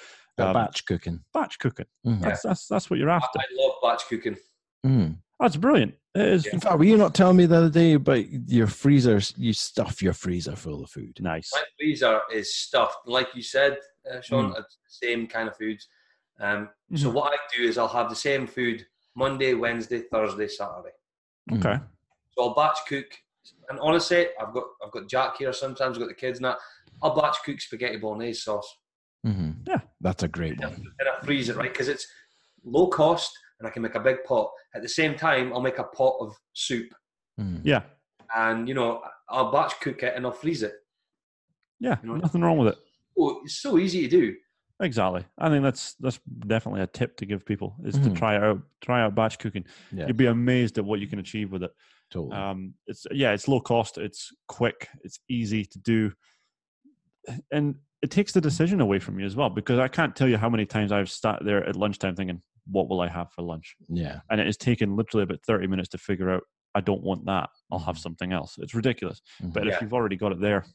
um, 0.46 0.54
batch 0.54 0.86
cooking. 0.86 1.24
batch 1.34 1.60
cooking 1.60 1.86
Mhm. 2.06 2.22
that's, 2.22 2.42
that's 2.44 2.68
that's 2.68 2.90
what 2.90 3.00
you're 3.00 3.10
after 3.10 3.40
I 3.40 3.44
love 3.52 3.76
batch 3.82 4.08
cooking. 4.08 4.38
Mm. 4.86 5.18
that's 5.40 5.56
brilliant 5.58 5.96
it 6.16 6.22
is 6.28 6.46
Yeah. 6.46 6.54
In 6.54 6.60
fact, 6.60 6.78
were 6.78 6.84
you 6.86 6.98
not 6.98 7.14
telling 7.16 7.38
me 7.38 7.46
the 7.46 7.58
other 7.58 7.70
day 7.70 7.94
about 7.94 8.26
your 8.48 8.68
freezers? 8.68 9.34
You 9.38 9.54
stuff 9.54 10.02
your 10.02 10.14
freezer 10.14 10.56
full 10.56 10.84
of 10.84 10.90
food. 10.90 11.18
nice 11.22 11.52
My 11.54 11.64
freezer 11.78 12.22
is 12.34 12.56
stuffed, 12.56 13.08
like 13.08 13.28
you 13.36 13.44
said, 13.44 13.78
uh, 14.12 14.22
Sean. 14.22 14.52
Mm. 14.54 14.60
It's 14.60 14.78
the 15.00 15.08
same 15.08 15.28
kind 15.28 15.48
of 15.48 15.56
foods. 15.58 15.88
Um, 16.40 16.70
So 16.96 17.10
Mhm. 17.10 17.14
what 17.14 17.34
I 17.34 17.38
do 17.56 17.64
is 17.64 17.78
I'll 17.78 17.88
have 17.88 18.10
the 18.10 18.16
same 18.16 18.48
food 18.48 18.88
Monday, 19.16 19.54
Wednesday, 19.54 20.02
Thursday, 20.12 20.48
Saturday. 20.48 20.94
Mm. 21.52 21.58
okay 21.58 21.84
So 22.36 22.44
I'll 22.50 22.56
batch 22.56 22.80
cook. 22.88 23.06
And 23.70 23.80
honestly, 23.80 24.28
I've 24.40 24.54
got 24.54 24.64
I've 24.84 24.92
got 24.92 25.08
Jack 25.08 25.38
here. 25.38 25.54
Sometimes 25.54 25.98
I've 25.98 26.02
got 26.02 26.10
the 26.10 26.16
kids 26.16 26.40
and 26.40 26.46
that. 26.46 26.58
I'll 27.02 27.16
batch 27.16 27.38
cook 27.46 27.60
spaghetti 27.62 27.98
bolognese 27.98 28.40
sauce 28.42 28.78
hmm 29.24 29.52
Yeah. 29.66 29.80
that's 30.02 30.24
a 30.24 30.28
great 30.28 30.60
one. 30.60 30.74
and 31.00 31.10
I 31.10 31.26
freeze 31.26 31.50
it 31.50 31.56
right 31.56 31.72
because 31.72 31.88
it's 31.88 32.08
low 32.64 32.88
cost 32.88 33.32
and 33.60 33.68
I 33.68 33.72
can 33.72 33.82
make 33.82 33.96
a 33.96 34.00
big 34.00 34.24
pot. 34.24 34.50
At 34.76 34.82
the 34.84 34.90
same 34.90 35.16
time, 35.16 35.52
I'll 35.54 35.62
make 35.62 35.80
a 35.80 35.84
pot 35.86 36.18
of 36.20 36.34
soup 36.54 36.94
Mm. 37.40 37.62
yeah 37.64 37.84
and 38.36 38.68
you 38.68 38.74
know 38.74 39.00
I'll 39.30 39.52
batch 39.52 39.80
cook 39.80 40.02
it 40.02 40.14
and 40.16 40.26
I'll 40.26 40.32
freeze 40.32 40.64
it. 40.64 40.74
yeah 41.80 41.98
You 42.02 42.10
know- 42.10 42.16
nothing 42.18 42.42
wrong 42.42 42.58
with 42.58 42.70
it 42.70 42.78
Oh, 43.16 43.42
it's 43.44 43.60
so 43.62 43.78
easy 43.78 44.02
to 44.02 44.08
do. 44.10 44.36
exactly 44.82 45.24
i 45.38 45.48
think 45.50 45.62
that's 45.64 45.94
that's 46.00 46.20
definitely 46.48 46.82
a 46.82 46.88
tip 46.88 47.16
to 47.18 47.26
give 47.28 47.46
people 47.46 47.76
is 47.86 47.94
to 47.96 48.10
Mhm. 48.10 48.16
try 48.18 48.38
out 48.38 48.60
try 48.82 49.02
out 49.04 49.14
batch 49.14 49.38
cooking 49.38 49.66
Yeah, 49.92 50.08
you'd 50.08 50.18
be 50.18 50.26
amazed 50.28 50.80
at 50.80 50.86
what 50.86 51.00
you 51.00 51.06
can 51.08 51.20
achieve 51.20 51.52
with 51.52 51.62
it 51.64 51.72
totally. 52.12 52.36
um 52.36 52.74
it's 52.88 53.06
yeah 53.12 53.34
it's 53.34 53.48
low 53.48 53.60
cost 53.62 53.98
it's 54.00 54.32
quick 54.48 54.88
it's 55.04 55.20
easy 55.30 55.64
to 55.66 55.78
do 55.80 56.12
and 57.52 57.76
it 58.02 58.12
takes 58.12 58.32
the 58.32 58.42
decision 58.42 58.80
away 58.82 59.00
from 59.00 59.20
you 59.20 59.26
as 59.26 59.36
well 59.36 59.50
because 59.50 59.80
i 59.80 59.88
can't 59.88 60.16
tell 60.16 60.28
you 60.28 60.38
how 60.38 60.50
many 60.50 60.66
times 60.66 60.92
i've 60.92 61.10
sat 61.10 61.44
there 61.44 61.64
at 61.68 61.76
lunchtime 61.76 62.16
thinking 62.16 62.42
what 62.70 62.90
will 62.90 63.00
i 63.02 63.08
have 63.08 63.32
for 63.32 63.42
lunch? 63.44 63.76
Yeah, 63.88 64.20
and 64.30 64.42
it 64.42 64.46
has 64.46 64.58
taken 64.58 64.96
literally 64.96 65.24
about 65.24 65.40
30 65.48 65.68
minutes 65.68 65.90
to 65.90 65.98
figure 65.98 66.30
out 66.30 66.44
i 66.76 66.82
don't 66.82 67.02
want 67.02 67.26
that. 67.26 67.50
I'll 67.72 67.80
have 67.80 67.96
Mhm. 67.96 68.00
something 68.02 68.34
else. 68.34 68.58
It's 68.60 68.76
ridiculous. 68.76 69.22
But 69.42 69.66
Yeah. 69.66 69.74
if 69.76 69.82
you've 69.82 69.94
already 69.94 70.16
got 70.18 70.32
it 70.34 70.42
there 70.42 70.66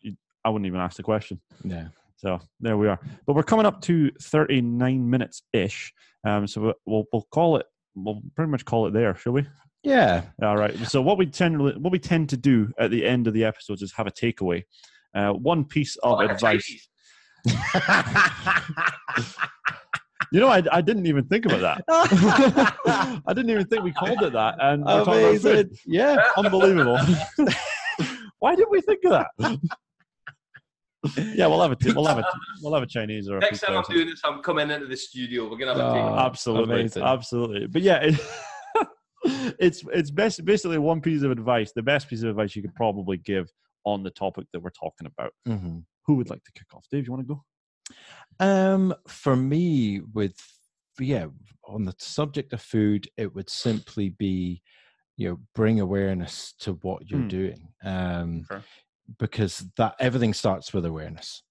you, 0.00 0.14
i 0.44 0.48
wouldn't 0.48 0.66
even 0.66 0.80
ask 0.80 0.96
the 0.96 1.02
question. 1.02 1.40
Yeah. 1.64 1.88
so 2.16 2.38
there 2.60 2.76
we 2.78 2.86
are. 2.88 2.98
But 3.26 3.34
we're 3.34 3.42
coming 3.42 3.66
up 3.66 3.80
to 3.82 4.10
39 4.22 5.10
minutes 5.10 5.42
ish 5.52 5.92
um, 6.26 6.46
so 6.46 6.60
we'll- 6.62 6.74
we'll, 6.86 7.04
we'll 7.12 7.28
call 7.32 7.56
it 7.56 7.66
we'll 7.96 8.22
pretty 8.36 8.50
much 8.50 8.64
call 8.64 8.86
it 8.86 8.92
there 8.92 9.14
shall 9.16 9.32
we? 9.32 9.44
Yeah. 9.82 10.22
all 10.40 10.56
right. 10.56 10.74
So 10.86 11.02
what 11.02 11.18
we 11.18 11.26
tend 11.26 11.58
what 11.60 11.90
we 11.92 11.98
tend 11.98 12.28
to 12.30 12.36
do 12.36 12.72
at 12.78 12.90
the 12.92 13.04
end 13.04 13.26
of 13.26 13.34
the 13.34 13.44
episodes 13.44 13.82
is 13.82 13.92
have 13.94 14.06
a 14.06 14.10
takeaway 14.12 14.62
uh, 15.14 15.30
one 15.32 15.64
piece 15.64 15.96
of 16.02 16.18
Like 16.18 16.30
advice 16.30 16.88
you 20.32 20.40
know 20.40 20.48
I, 20.48 20.62
I 20.72 20.80
didn't 20.80 21.06
even 21.06 21.24
think 21.24 21.44
about 21.46 21.60
that 21.60 21.84
i 23.26 23.32
didn't 23.34 23.50
even 23.50 23.66
think 23.66 23.82
we 23.84 23.92
called 23.92 24.22
it 24.22 24.32
that 24.32 24.54
and 24.60 24.84
we're 24.84 25.04
talking 25.04 25.24
about 25.28 25.40
food. 25.40 25.52
Amazing. 25.52 25.78
Yeah. 25.86 26.16
Unbelievable. 26.36 26.98
Why 28.38 28.54
didn't 28.54 28.70
we 28.70 28.80
think 28.80 29.00
of 29.04 29.10
that? 29.12 29.28
yeah, 31.34 31.46
we'll 31.46 31.60
have 31.62 31.72
a 31.72 31.76
we'll 31.94 32.06
have 32.06 32.18
a 32.18 32.24
we'll 32.62 32.74
have 32.74 32.82
a 32.82 32.86
Chinese 32.86 33.28
or 33.28 33.36
a 33.38 33.40
Next 33.40 33.60
time 33.60 33.76
I'm 33.76 33.84
something. 33.84 33.96
doing 33.96 34.08
this, 34.10 34.20
I'm 34.24 34.42
coming 34.42 34.70
into 34.70 34.86
the 34.86 34.96
studio. 34.96 35.48
We're 35.50 35.56
gonna 35.58 35.72
have 35.74 35.80
a 35.80 35.84
Oh. 35.84 35.94
take. 36.16 36.26
absolutely, 36.26 36.74
amazing. 36.80 37.02
absolutely. 37.02 37.66
But 37.66 37.82
yeah, 37.82 37.98
it, 38.02 38.20
it's 39.58 39.82
it's 39.92 40.10
best 40.10 40.44
basically 40.44 40.78
one 40.78 41.00
piece 41.00 41.22
of 41.22 41.30
advice. 41.30 41.72
The 41.72 41.82
best 41.82 42.08
piece 42.08 42.22
of 42.22 42.30
advice 42.30 42.56
you 42.56 42.62
could 42.62 42.74
probably 42.74 43.16
give 43.18 43.50
on 43.84 44.02
the 44.02 44.10
topic 44.10 44.46
that 44.52 44.60
we're 44.60 44.70
talking 44.70 45.06
about. 45.06 45.32
hmm 45.46 45.78
Who 46.06 46.14
would 46.16 46.30
like 46.30 46.44
to 46.44 46.52
kick 46.52 46.74
off? 46.74 46.86
Dave, 46.90 47.06
you 47.06 47.12
want 47.12 47.26
to 47.26 47.34
go? 47.34 47.44
Um, 48.40 48.94
for 49.06 49.36
me, 49.36 50.00
with 50.00 50.36
yeah, 51.00 51.26
on 51.66 51.84
the 51.84 51.94
subject 51.98 52.52
of 52.52 52.60
food, 52.62 53.08
it 53.16 53.34
would 53.34 53.50
simply 53.50 54.10
be, 54.10 54.62
you 55.16 55.28
know, 55.28 55.40
bring 55.54 55.80
awareness 55.80 56.52
to 56.60 56.74
what 56.74 57.10
you're 57.10 57.20
Hmm. 57.20 57.28
doing. 57.28 57.72
Um, 57.84 58.44
Sure. 58.46 58.64
because 59.18 59.66
that 59.76 59.94
everything 60.00 60.32
starts 60.32 60.72
with 60.72 60.86
awareness. 60.86 61.42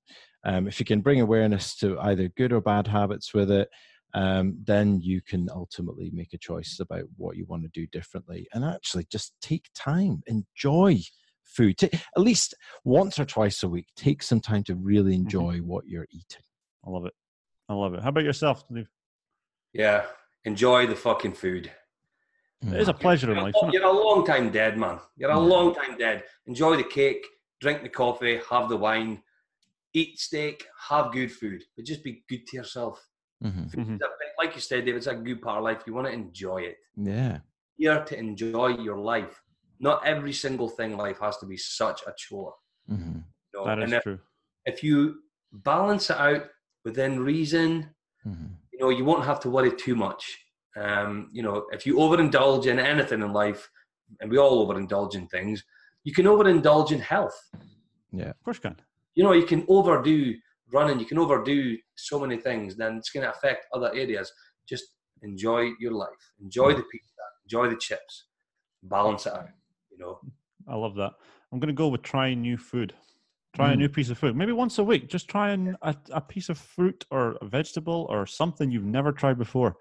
Um, 0.44 0.68
if 0.68 0.80
you 0.80 0.86
can 0.86 1.02
bring 1.02 1.22
awareness 1.22 1.76
to 1.78 2.00
either 2.00 2.30
good 2.30 2.52
or 2.52 2.62
bad 2.62 2.88
habits 2.88 3.34
with 3.34 3.52
it, 3.52 3.70
um, 4.14 4.58
then 4.64 5.00
you 5.02 5.22
can 5.22 5.50
ultimately 5.50 6.10
make 6.12 6.34
a 6.34 6.38
choice 6.38 6.80
about 6.80 7.06
what 7.18 7.38
you 7.38 7.46
want 7.46 7.64
to 7.64 7.70
do 7.70 7.88
differently 7.88 8.48
and 8.54 8.64
actually 8.66 9.06
just 9.06 9.36
take 9.42 9.70
time, 9.76 10.22
enjoy 10.28 11.00
food. 11.44 11.78
Take, 11.78 11.94
at 11.96 12.22
least 12.22 12.56
once 12.84 13.20
or 13.20 13.26
twice 13.26 13.64
a 13.64 13.68
week, 13.70 13.88
take 13.96 14.24
some 14.24 14.40
time 14.40 14.64
to 14.66 14.76
really 14.76 15.14
Mm-hmm. 15.14 15.24
enjoy 15.24 15.58
what 15.60 15.88
you're 15.88 16.08
eating. 16.12 16.44
I 16.86 16.90
love 16.90 17.06
it. 17.06 17.14
I 17.70 17.74
love 17.74 17.94
it. 17.94 18.02
How 18.02 18.10
about 18.10 18.24
yourself, 18.24 18.66
Steve? 18.70 18.90
Yeah, 19.74 20.06
enjoy 20.46 20.88
the 20.88 20.96
fucking 20.96 21.34
food. 21.34 21.72
It 22.62 22.80
is 22.80 22.88
a 22.88 22.94
pleasure 22.94 23.30
in 23.30 23.36
You're 23.36 23.44
life. 23.46 23.56
a, 23.56 23.58
isn't 23.60 23.74
you're 23.74 23.84
a 23.86 23.92
long 23.92 24.26
time 24.26 24.50
dead, 24.50 24.78
man. 24.78 25.00
You're 25.18 25.32
a 25.32 25.36
Yeah. 25.36 25.40
long 25.40 25.76
time 25.76 25.98
dead. 25.98 26.24
Enjoy 26.46 26.78
the 26.78 26.84
cake, 26.84 27.26
drink 27.60 27.84
the 27.84 27.90
coffee, 27.90 28.40
have 28.50 28.70
the 28.70 28.78
wine, 28.78 29.22
eat 29.94 30.18
steak, 30.20 30.66
have 30.90 31.12
good 31.12 31.32
food, 31.32 31.62
but 31.76 31.86
just 31.86 32.04
be 32.04 32.24
good 32.30 32.48
to 32.48 32.58
yourself. 32.58 33.06
Mhm. 33.44 33.70
Food's 33.70 33.90
Mhm. 33.90 34.02
a 34.02 34.08
Like 34.42 34.56
you 34.56 34.62
said, 34.62 34.86
David, 34.86 34.98
it's 34.98 35.08
a 35.08 35.16
good 35.16 35.42
part 35.42 35.58
of 35.58 35.64
life. 35.66 35.84
You 35.86 35.94
want 35.94 36.08
to 36.08 36.14
enjoy 36.14 36.62
it. 36.62 36.78
Yeah. 36.96 37.40
Here 37.78 38.04
to 38.04 38.18
enjoy 38.18 38.70
your 38.78 38.98
life. 38.98 39.43
Not 39.88 40.06
every 40.14 40.34
single 40.34 40.70
thing 40.78 40.92
in 40.94 40.98
life 40.98 41.20
has 41.26 41.38
to 41.40 41.46
be 41.54 41.58
such 41.58 42.00
a 42.08 42.14
chore. 42.24 42.54
hmm 42.88 43.20
you 43.50 43.54
know? 43.54 43.66
That 43.66 43.80
and 43.80 43.92
is 43.92 43.98
if, 43.98 44.04
true. 44.04 44.20
if 44.72 44.78
you 44.88 44.96
balance 45.52 46.06
it 46.10 46.18
out 46.28 46.44
within 46.86 47.14
reason, 47.34 47.70
hmm 48.24 48.52
you 48.72 48.80
know, 48.80 48.90
you 48.98 49.06
won't 49.06 49.30
have 49.32 49.40
to 49.42 49.50
worry 49.56 49.74
too 49.86 49.96
much. 50.06 50.24
Um, 50.84 51.30
you 51.32 51.44
know, 51.46 51.58
if 51.76 51.82
you 51.86 51.94
overindulge 52.04 52.66
in 52.66 52.80
anything 52.80 53.22
in 53.22 53.32
life, 53.32 53.62
and 54.20 54.32
we 54.32 54.38
all 54.44 54.66
overindulge 54.66 55.14
in 55.20 55.28
things, 55.28 55.64
you 56.08 56.14
can 56.18 56.26
overindulge 56.26 56.92
in 56.92 57.00
health. 57.00 57.38
Yeah, 58.12 58.32
of 58.36 58.44
course, 58.44 58.58
you 58.58 58.66
can. 58.68 58.76
You 59.18 59.24
know, 59.26 59.34
you 59.34 59.46
can 59.46 59.64
overdo 59.68 60.18
running, 60.78 61.00
you 61.00 61.06
can 61.06 61.20
overdo 61.20 61.78
so 61.96 62.20
many 62.24 62.38
things, 62.48 62.76
then 62.76 62.98
it's 62.98 63.12
going 63.12 63.26
to 63.26 63.34
affect 63.36 63.68
other 63.76 63.92
areas. 63.94 64.28
Just 64.68 64.86
enjoy 65.22 65.62
your 65.80 65.94
life, 66.06 66.24
enjoy 66.42 66.72
the 66.80 66.86
pizza, 66.92 67.26
enjoy 67.46 67.70
the 67.70 67.80
chips, 67.88 68.14
balance 68.84 69.26
it 69.28 69.34
out. 69.34 69.50
You 69.98 70.06
know, 70.06 70.20
I 70.68 70.76
love 70.76 70.96
that. 70.96 71.12
I'm 71.52 71.60
going 71.60 71.68
to 71.68 71.74
go 71.74 71.88
with 71.88 72.02
trying 72.02 72.42
new 72.42 72.58
food. 72.58 72.94
Try 73.56 73.72
a 73.72 73.76
Mm. 73.76 73.80
new 73.80 73.90
piece 73.90 74.10
of 74.10 74.18
food. 74.18 74.36
Maybe 74.36 74.52
once 74.52 74.80
a 74.80 74.84
week. 74.84 75.08
Just 75.10 75.28
try 75.28 75.52
an, 75.52 75.78
a, 75.84 75.96
a 76.12 76.22
piece 76.22 76.50
of 76.50 76.58
fruit 76.58 77.06
or 77.12 77.38
a 77.42 77.46
vegetable 77.46 78.08
or 78.10 78.26
something 78.26 78.72
you've 78.72 78.84
never 78.84 79.12
tried 79.12 79.38
before. 79.38 79.76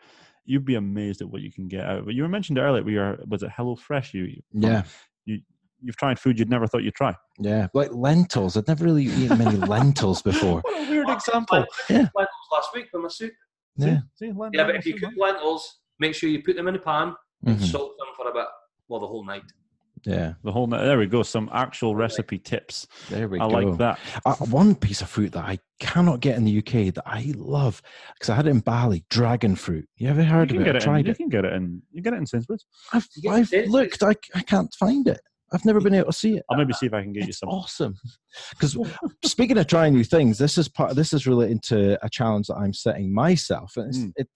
You'd 0.44 0.66
be 0.66 0.74
amazed 0.74 1.22
at 1.22 1.30
what 1.30 1.40
you 1.40 1.50
can 1.50 1.68
get 1.68 1.84
out. 1.86 2.04
But 2.04 2.14
you 2.14 2.22
were 2.22 2.28
mentioned 2.28 2.58
earlier. 2.58 2.82
We 2.82 2.98
are 2.98 3.18
was 3.26 3.42
it 3.42 3.50
Hello 3.56 3.74
Fresh? 3.76 4.12
You 4.12 4.24
you- 4.24 4.42
Yeah. 4.52 4.82
You 5.24 5.40
you've 5.80 5.96
tried 5.96 6.18
food 6.18 6.38
you'd 6.38 6.50
never 6.50 6.66
thought 6.66 6.82
you'd 6.82 6.94
try. 6.94 7.16
Yeah. 7.38 7.68
Like 7.72 7.92
lentils. 7.94 8.56
I'd 8.58 8.68
never 8.68 8.84
really 8.84 9.04
eaten 9.06 9.38
many 9.38 9.56
lentils 9.74 10.20
before. 10.20 10.60
What 10.60 10.86
a 10.86 10.90
weird 10.90 11.08
example. 11.08 11.64
Yeah. 11.88 12.08
lentils 12.14 12.48
last 12.52 12.68
week 12.74 12.86
with 12.92 13.02
my 13.02 13.08
soup. 13.08 13.32
Yeah. 13.76 14.00
See, 14.16 14.26
see, 14.30 14.34
Yeah, 14.52 14.64
but 14.66 14.76
if 14.76 14.84
you 14.84 14.94
cook 14.94 15.14
lentils, 15.16 15.78
make 15.98 16.14
sure 16.14 16.28
you 16.28 16.42
put 16.42 16.56
them 16.56 16.68
in 16.68 16.74
a 16.74 16.78
pan 16.78 17.14
and 17.46 17.56
Mhm. 17.58 17.62
soak 17.70 17.96
them 17.96 18.08
for 18.16 18.28
about 18.28 18.48
well 18.88 19.00
the 19.00 19.06
whole 19.06 19.24
night. 19.24 19.44
Yeah. 20.04 20.34
the 20.42 20.50
whole 20.52 20.66
night. 20.66 20.84
There 20.84 20.98
we 20.98 21.06
go. 21.06 21.22
Some 21.22 21.48
actual 21.52 21.94
recipe 21.94 22.38
tips. 22.38 22.86
There 23.08 23.28
we 23.28 23.38
I 23.38 23.48
go. 23.48 23.56
I 23.56 23.62
like 23.64 23.78
that. 23.78 23.98
Uh, 24.26 24.34
one 24.46 24.74
piece 24.74 25.00
of 25.00 25.08
fruit 25.08 25.32
that 25.32 25.44
I 25.44 25.58
cannot 25.78 26.20
get 26.20 26.36
in 26.36 26.44
the 26.44 26.58
UK 26.58 26.92
that 26.94 27.04
I 27.06 27.32
love 27.36 27.80
because 28.14 28.28
I 28.30 28.34
had 28.34 28.46
it 28.46 28.50
in 28.50 28.60
Bali, 28.60 29.04
dragon 29.10 29.54
fruit. 29.56 29.88
You 29.96 30.08
ever 30.08 30.24
heard 30.24 30.50
you 30.50 30.58
of 30.60 30.64
can 30.66 30.76
it? 30.76 30.80
get 30.80 30.88
I 30.88 30.98
it. 30.98 30.98
In, 30.98 31.04
tried 31.04 31.06
you 31.08 31.14
can 31.14 31.28
get 31.28 31.44
it 31.44 31.52
in. 31.52 31.82
You 31.92 32.02
get 32.02 32.14
it 32.14 32.16
in 32.16 32.26
Sainsbury's. 32.26 32.64
I've, 32.92 33.06
I've 33.28 33.52
looked. 33.68 34.02
I, 34.02 34.14
I 34.34 34.42
can't 34.42 34.72
find 34.74 35.06
it. 35.06 35.20
I've 35.54 35.64
never 35.66 35.80
been 35.82 35.92
able 35.94 36.06
to 36.06 36.12
see 36.14 36.36
it. 36.38 36.44
I'll 36.50 36.56
maybe 36.56 36.72
see 36.72 36.86
if 36.86 36.94
I 36.94 37.02
can 37.02 37.12
get 37.12 37.26
you 37.26 37.32
some. 37.34 37.50
awesome. 37.50 37.94
Because 38.50 38.76
speaking 39.24 39.58
of 39.58 39.66
trying 39.66 39.92
new 39.92 40.02
things, 40.02 40.38
this 40.38 40.56
is 40.56 40.66
part. 40.66 40.96
This 40.96 41.12
is 41.12 41.26
relating 41.26 41.60
to 41.64 42.02
a 42.04 42.08
challenge 42.08 42.46
that 42.46 42.56
I'm 42.56 42.72
setting 42.72 43.12
myself, 43.14 43.72
and 43.76 43.88
it's, 43.88 43.98
Mm. 43.98 44.12
it, 44.16 44.28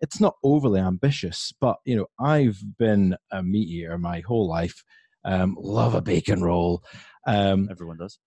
it's 0.00 0.20
not 0.20 0.36
overly 0.44 0.80
ambitious, 0.80 1.52
but 1.60 1.76
you 1.84 1.96
know, 1.96 2.06
I've 2.20 2.58
been 2.78 3.16
a 3.32 3.42
meat 3.42 3.68
eater 3.68 3.98
my 3.98 4.20
whole 4.20 4.48
life. 4.48 4.82
Um, 5.24 5.56
love 5.58 5.94
a 5.94 6.00
bacon 6.02 6.42
roll. 6.42 6.82
Um, 7.26 7.68
Everyone 7.70 7.98
does. 7.98 8.18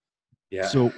Yeah. 0.52 0.68
so, 0.68 0.92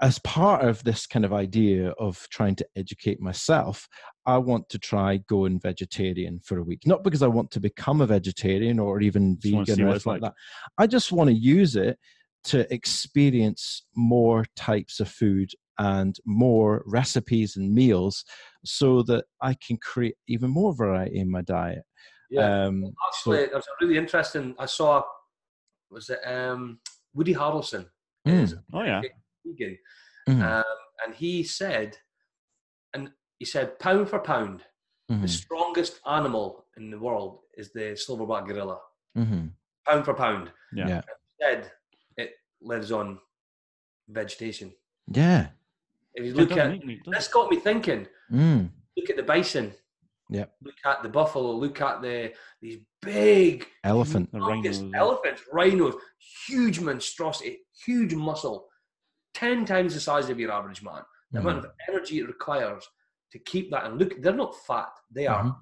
as 0.00 0.18
part 0.20 0.62
of 0.64 0.82
this 0.84 1.06
kind 1.06 1.24
of 1.24 1.32
idea 1.32 1.90
of 1.98 2.26
trying 2.30 2.54
to 2.56 2.66
educate 2.76 3.20
myself, 3.20 3.88
I 4.26 4.38
want 4.38 4.68
to 4.70 4.78
try 4.78 5.18
going 5.28 5.60
vegetarian 5.60 6.40
for 6.44 6.58
a 6.58 6.62
week. 6.62 6.82
Not 6.86 7.02
because 7.04 7.22
I 7.22 7.26
want 7.28 7.50
to 7.52 7.60
become 7.60 8.00
a 8.00 8.06
vegetarian 8.06 8.78
or 8.78 9.00
even 9.00 9.36
Just 9.40 9.68
vegan 9.68 9.82
or 9.82 9.86
what 9.86 9.90
anything 9.94 10.12
like 10.12 10.22
like. 10.22 10.32
that. 10.32 10.82
I 10.82 10.86
just 10.86 11.10
want 11.12 11.28
to 11.30 11.34
use 11.36 11.76
it 11.76 11.98
to 12.44 12.72
experience 12.72 13.84
more 13.96 14.44
types 14.56 15.00
of 15.00 15.08
food 15.08 15.50
and 15.78 16.16
more 16.26 16.82
recipes 16.86 17.56
and 17.56 17.72
meals 17.74 18.24
so 18.64 19.02
that 19.04 19.24
I 19.42 19.54
can 19.66 19.76
create 19.78 20.14
even 20.28 20.50
more 20.50 20.74
variety 20.74 21.18
in 21.18 21.30
my 21.30 21.42
diet. 21.42 21.82
yeah. 22.30 22.64
Um, 22.66 22.84
so- 22.84 22.92
Actually, 23.08 23.46
there 23.46 23.56
was 23.56 23.66
a 23.66 23.84
really 23.84 23.98
interesting. 23.98 24.54
I 24.58 24.66
saw. 24.66 25.02
Was 25.90 26.08
it 26.10 26.20
um, 26.26 26.78
Woody 27.14 27.34
Harrelson? 27.34 27.86
Mm. 28.26 28.42
is 28.42 28.54
Oh 28.72 28.82
yeah. 28.82 29.00
vegan, 29.46 29.78
mhm, 30.28 30.42
um, 30.42 30.64
and 31.04 31.14
he 31.14 31.42
said, 31.42 31.96
and 32.94 33.10
he 33.38 33.44
said, 33.46 33.78
pound 33.78 34.08
for 34.10 34.18
pound, 34.18 34.62
the 35.08 35.14
mhm, 35.14 35.28
strongest 35.28 36.00
animal 36.06 36.66
in 36.76 36.90
the 36.90 36.98
world 36.98 37.40
is 37.56 37.72
the 37.72 37.96
silverback 37.96 38.46
gorilla. 38.46 38.78
mhm. 39.16 39.50
Pound 39.86 40.04
for 40.04 40.14
pound. 40.14 40.52
Yeah. 40.74 40.88
Yeah. 40.88 41.02
Said 41.40 41.72
it 42.18 42.32
lives 42.60 42.92
on 42.92 43.18
vegetation. 44.08 44.72
Yeah. 45.08 45.48
If 46.14 46.26
you 46.26 46.34
look 46.34 46.52
at 46.52 46.74
eat 46.74 46.84
meat, 46.84 47.02
this, 47.06 47.28
got 47.28 47.50
me 47.50 47.56
thinking. 47.58 48.06
Mm. 48.30 48.68
Look 48.96 49.08
at 49.10 49.16
the 49.16 49.22
bison. 49.22 49.72
Yep. 50.30 50.52
Look 50.62 50.74
at 50.84 51.02
the 51.02 51.08
buffalo. 51.08 51.50
Look 51.52 51.80
at 51.80 52.00
the 52.02 52.32
these 52.62 52.78
big 53.02 53.66
Elephant. 53.84 54.30
The 54.32 54.38
humongous 54.38 54.78
rhinos. 54.80 54.92
elephants, 54.94 55.42
rhinos, 55.52 55.94
huge 56.46 56.78
monstrosity, 56.80 57.58
huge 57.84 58.14
muscle, 58.14 58.68
ten 59.34 59.64
times 59.64 59.94
the 59.94 60.00
size 60.00 60.30
of 60.30 60.38
your 60.38 60.52
average 60.52 60.82
man. 60.82 61.02
The 61.32 61.40
amount 61.40 61.62
Mhm. 61.62 61.64
of 61.66 61.72
energy 61.88 62.18
it 62.20 62.26
requires 62.28 62.84
to 63.32 63.38
keep 63.40 63.70
that. 63.72 63.84
And 63.86 63.98
look, 63.98 64.20
they're 64.22 64.32
not 64.32 64.54
fat; 64.66 64.90
they 65.10 65.26
are 65.26 65.44
Mhm. 65.44 65.56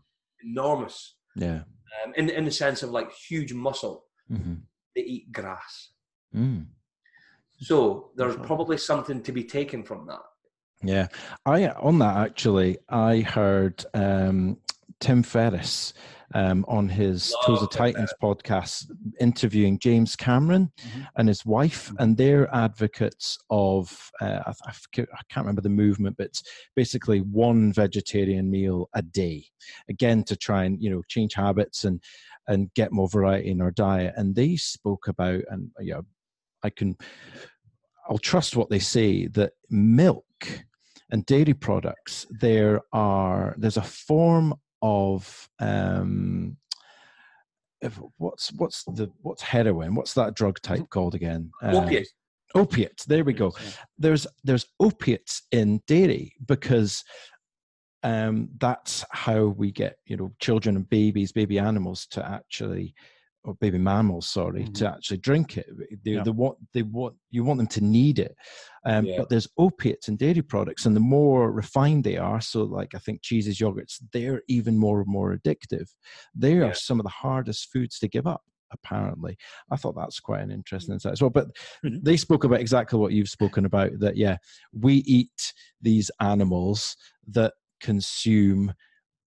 enormous. 0.45 1.17
Yeah. 1.35 1.63
Um, 2.05 2.13
in 2.17 2.29
in 2.29 2.45
the 2.45 2.51
sense 2.51 2.83
of 2.83 2.91
like 2.91 3.11
huge 3.13 3.53
muscle. 3.55 4.07
hmm 4.29 4.57
They 4.95 5.03
eat 5.03 5.33
grass, 5.33 5.93
Mm. 6.35 6.67
so 7.61 8.13
there's 8.17 8.37
probably 8.37 8.77
something 8.77 9.23
to 9.23 9.33
be 9.33 9.45
taken 9.45 9.83
from 9.85 10.07
that. 10.07 10.21
Yeah, 10.83 11.09
I 11.45 11.69
on 11.69 11.99
that 12.01 12.17
actually, 12.17 12.79
I 12.89 13.21
heard 13.21 13.85
um, 13.95 14.59
Tim 15.01 15.23
Ferriss 15.25 15.93
um, 16.35 16.65
on 16.69 16.89
his 16.89 17.35
Tools 17.45 17.63
of 17.63 17.63
Love 17.63 17.71
Tim 17.71 17.79
Titans 17.95 18.15
podcast 18.23 18.85
interviewing 19.19 19.79
James 19.81 20.15
Cameron 20.15 20.71
Mhm. 20.79 21.09
and 21.17 21.29
his 21.29 21.45
wife, 21.45 21.91
Mhm. 21.91 21.97
and 21.99 22.17
they're 22.17 22.55
advocates 22.55 23.39
of 23.51 24.11
uh, 24.21 24.43
I, 24.47 24.51
I 24.67 24.71
I 24.73 25.23
can't 25.29 25.47
remember 25.47 25.63
the 25.63 25.69
movement, 25.69 26.17
but 26.17 26.27
it's 26.27 26.43
basically 26.77 27.21
one 27.23 27.73
vegetarian 27.73 28.49
meal 28.51 28.89
a 28.95 29.03
day, 29.03 29.47
again 29.89 30.23
to 30.25 30.37
try 30.37 30.65
and 30.65 30.81
you 30.83 30.91
know 30.91 31.03
change 31.09 31.35
habits 31.35 31.85
and 31.85 32.01
and 32.47 32.73
get 32.75 32.93
more 32.93 33.09
variety 33.09 33.51
in 33.51 33.61
our 33.61 33.73
diet. 33.73 34.15
And 34.17 34.35
they 34.35 34.55
spoke 34.57 35.09
about 35.09 35.43
and 35.51 35.71
yeah, 35.81 36.03
I 36.63 36.71
can 36.71 36.97
I'll 38.09 38.19
trust 38.19 38.57
what 38.57 38.71
they 38.71 38.79
say 38.79 39.27
that 39.29 39.53
milk 39.71 40.25
and 41.11 41.25
dairy 41.27 41.55
products 41.55 42.27
there 42.41 42.81
are 42.93 43.55
there's 43.59 43.77
a 43.77 43.83
form 43.83 44.55
of 44.83 45.49
um 45.61 46.57
if, 47.81 47.99
what's 48.17 48.53
what's 48.55 48.85
the 48.85 49.11
what's 49.23 49.43
heroin? 49.43 49.95
What's 49.95 50.15
that 50.15 50.35
drug 50.35 50.61
type 50.63 50.89
called 50.91 51.15
again? 51.15 51.51
Uh, 51.63 51.77
Opiate. 51.77 52.09
opiates. 52.55 53.05
There 53.05 53.25
we 53.25 53.33
go. 53.33 53.53
There's 53.99 54.27
there's 54.43 54.67
opiates 54.81 55.43
in 55.53 55.81
dairy 55.87 56.33
because 56.47 57.05
um 58.05 58.49
that's 58.59 59.05
how 59.11 59.47
we 59.47 59.73
get 59.73 59.97
you 60.07 60.17
know 60.17 60.33
children 60.41 60.77
and 60.77 60.89
babies 60.89 61.33
baby 61.33 61.59
animals 61.59 62.07
to 62.07 62.25
actually 62.25 62.95
or 63.45 63.55
baby 63.55 63.79
mammals 63.79 64.27
sorry 64.27 64.65
to 64.75 64.89
actually 64.89 65.17
drink 65.19 65.57
it 65.57 65.67
they, 66.05 66.13
Yeah. 66.13 66.23
they 66.25 66.31
want 66.31 66.59
they 66.75 66.83
want 66.83 67.15
you 67.31 67.45
want 67.45 67.59
them 67.59 67.67
to 67.69 67.81
need 67.83 68.19
it 68.19 68.35
um, 68.85 69.07
Yeah. 69.07 69.19
but 69.19 69.29
there's 69.29 69.49
opiates 69.59 70.09
in 70.09 70.17
dairy 70.17 70.43
products 70.43 70.87
and 70.87 70.95
the 70.97 71.01
more 71.01 71.51
refined 71.53 72.05
they 72.05 72.17
are 72.17 72.41
so 72.41 72.65
like 72.65 72.95
i 72.95 72.99
think 72.99 73.23
cheeses 73.23 73.59
yogurts 73.59 74.03
they're 74.13 74.43
even 74.49 74.77
more 74.77 74.99
and 75.01 75.09
more 75.09 75.37
addictive 75.37 75.89
they 76.35 76.55
Yeah. 76.57 76.65
are 76.67 76.75
some 76.75 76.99
of 77.01 77.05
the 77.05 77.11
hardest 77.11 77.71
foods 77.73 77.99
to 78.01 78.09
give 78.09 78.27
up 78.27 78.43
apparently 78.73 79.37
i 79.71 79.77
thought 79.77 79.95
that's 79.97 80.21
quite 80.21 80.43
an 80.43 80.51
interesting 80.51 80.93
insight 80.93 81.13
as 81.13 81.23
well 81.23 81.31
but 81.31 81.47
Mhm. 81.85 82.03
they 82.03 82.17
spoke 82.19 82.45
about 82.45 82.61
exactly 82.61 82.99
what 82.99 83.13
you've 83.13 83.31
spoken 83.31 83.65
about 83.65 83.93
that 84.01 84.17
yeah 84.17 84.37
we 84.73 84.97
eat 85.07 85.55
these 85.81 86.11
animals 86.21 86.97
that 87.29 87.55
consume 87.81 88.75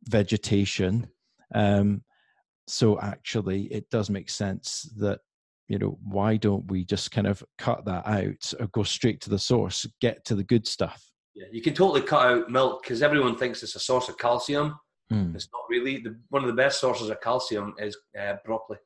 vegetation 0.09 1.09
um, 1.55 2.03
so 2.69 3.01
actually 3.01 3.63
it 3.65 3.89
does 3.91 4.11
make 4.11 4.31
sense 4.31 4.83
that 4.99 5.21
you 5.69 5.79
know, 5.79 5.99
why 6.03 6.37
don't 6.37 6.69
we 6.71 6.85
just 6.85 7.11
kind 7.11 7.27
of 7.27 7.45
cut 7.59 7.85
that 7.85 8.07
out 8.07 8.55
or 8.59 8.67
go 8.69 8.83
straight 8.83 9.21
to 9.21 9.31
the 9.31 9.39
source, 9.39 9.87
get 10.01 10.25
to 10.25 10.35
the 10.35 10.43
good 10.43 10.67
stuff? 10.67 11.11
Yeah, 11.35 11.47
you 11.53 11.61
can 11.63 11.75
totally 11.75 12.01
cut 12.01 12.27
out 12.27 12.51
milk 12.51 12.83
because 12.83 13.03
everyone 13.03 13.37
thinks 13.37 13.63
it's 13.63 13.77
a 13.77 13.81
source 13.81 14.09
of 14.09 14.17
calcium. 14.19 14.79
Mm. 15.13 15.35
It's 15.35 15.49
not 15.53 15.63
really. 15.69 15.99
The, 15.99 16.17
one 16.31 16.43
of 16.43 16.49
the 16.49 16.55
best 16.55 16.81
sources 16.81 17.11
of 17.11 17.21
calcium 17.21 17.75
is 17.79 17.97
uh, 18.19 18.37
broccoli. 18.45 18.79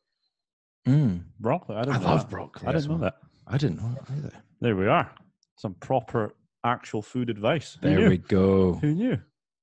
Mm. 0.86 1.22
Broccoli. 1.38 1.76
I, 1.76 1.82
didn't 1.84 1.96
I 1.96 2.00
know 2.00 2.06
love 2.06 2.20
that. 2.22 2.30
broccoli. 2.30 2.66
I 2.66 2.72
as 2.72 2.82
didn't 2.82 2.98
know 2.98 3.04
that. 3.04 3.14
I 3.46 3.56
didn't 3.58 3.76
know 3.80 3.94
that 3.94 4.12
either. 4.18 4.32
There 4.60 4.76
we 4.76 4.88
are. 4.88 5.10
Some 5.56 5.74
proper 5.74 6.34
actual 6.64 7.00
food 7.00 7.30
advice. 7.30 7.78
Who 7.80 7.88
There 7.88 7.98
knew? 8.00 8.08
we 8.08 8.18
go. 8.18 8.74
Who 8.74 8.94
knew? 8.94 9.18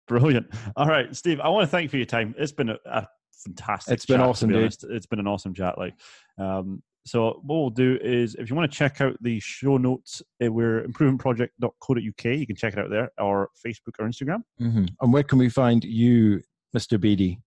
Brilliant. 0.07 0.47
All 0.75 0.87
right, 0.87 1.13
Steve. 1.15 1.39
I 1.41 1.49
want 1.49 1.63
to 1.63 1.67
thank 1.67 1.83
you 1.83 1.89
for 1.89 1.97
your 1.97 2.05
time. 2.05 2.33
It's 2.37 2.51
been 2.51 2.69
a, 2.69 2.77
a 2.85 3.07
fantastic. 3.43 3.93
It's 3.93 4.05
been 4.05 4.19
chat, 4.19 4.27
awesome, 4.27 4.49
be 4.49 4.55
dude. 4.55 4.75
It's 4.89 5.05
been 5.05 5.19
an 5.19 5.27
awesome 5.27 5.53
chat. 5.53 5.77
Like, 5.77 5.93
um, 6.37 6.81
so 7.05 7.39
what 7.43 7.55
we'll 7.55 7.69
do 7.69 7.97
is, 8.01 8.35
if 8.35 8.49
you 8.49 8.55
want 8.55 8.71
to 8.71 8.77
check 8.77 9.01
out 9.01 9.15
the 9.21 9.39
show 9.39 9.77
notes, 9.77 10.21
uh, 10.43 10.51
we're 10.51 10.83
improvementproject.co.uk. 10.87 12.25
You 12.25 12.47
can 12.47 12.55
check 12.55 12.73
it 12.73 12.79
out 12.79 12.89
there, 12.89 13.09
or 13.17 13.49
Facebook 13.65 13.93
or 13.99 14.07
Instagram. 14.07 14.43
hmm 14.57 14.85
And 15.01 15.13
where 15.13 15.23
can 15.23 15.39
we 15.39 15.49
find 15.49 15.83
you, 15.83 16.41
Mr. 16.75 16.99
Beatty? 16.99 17.39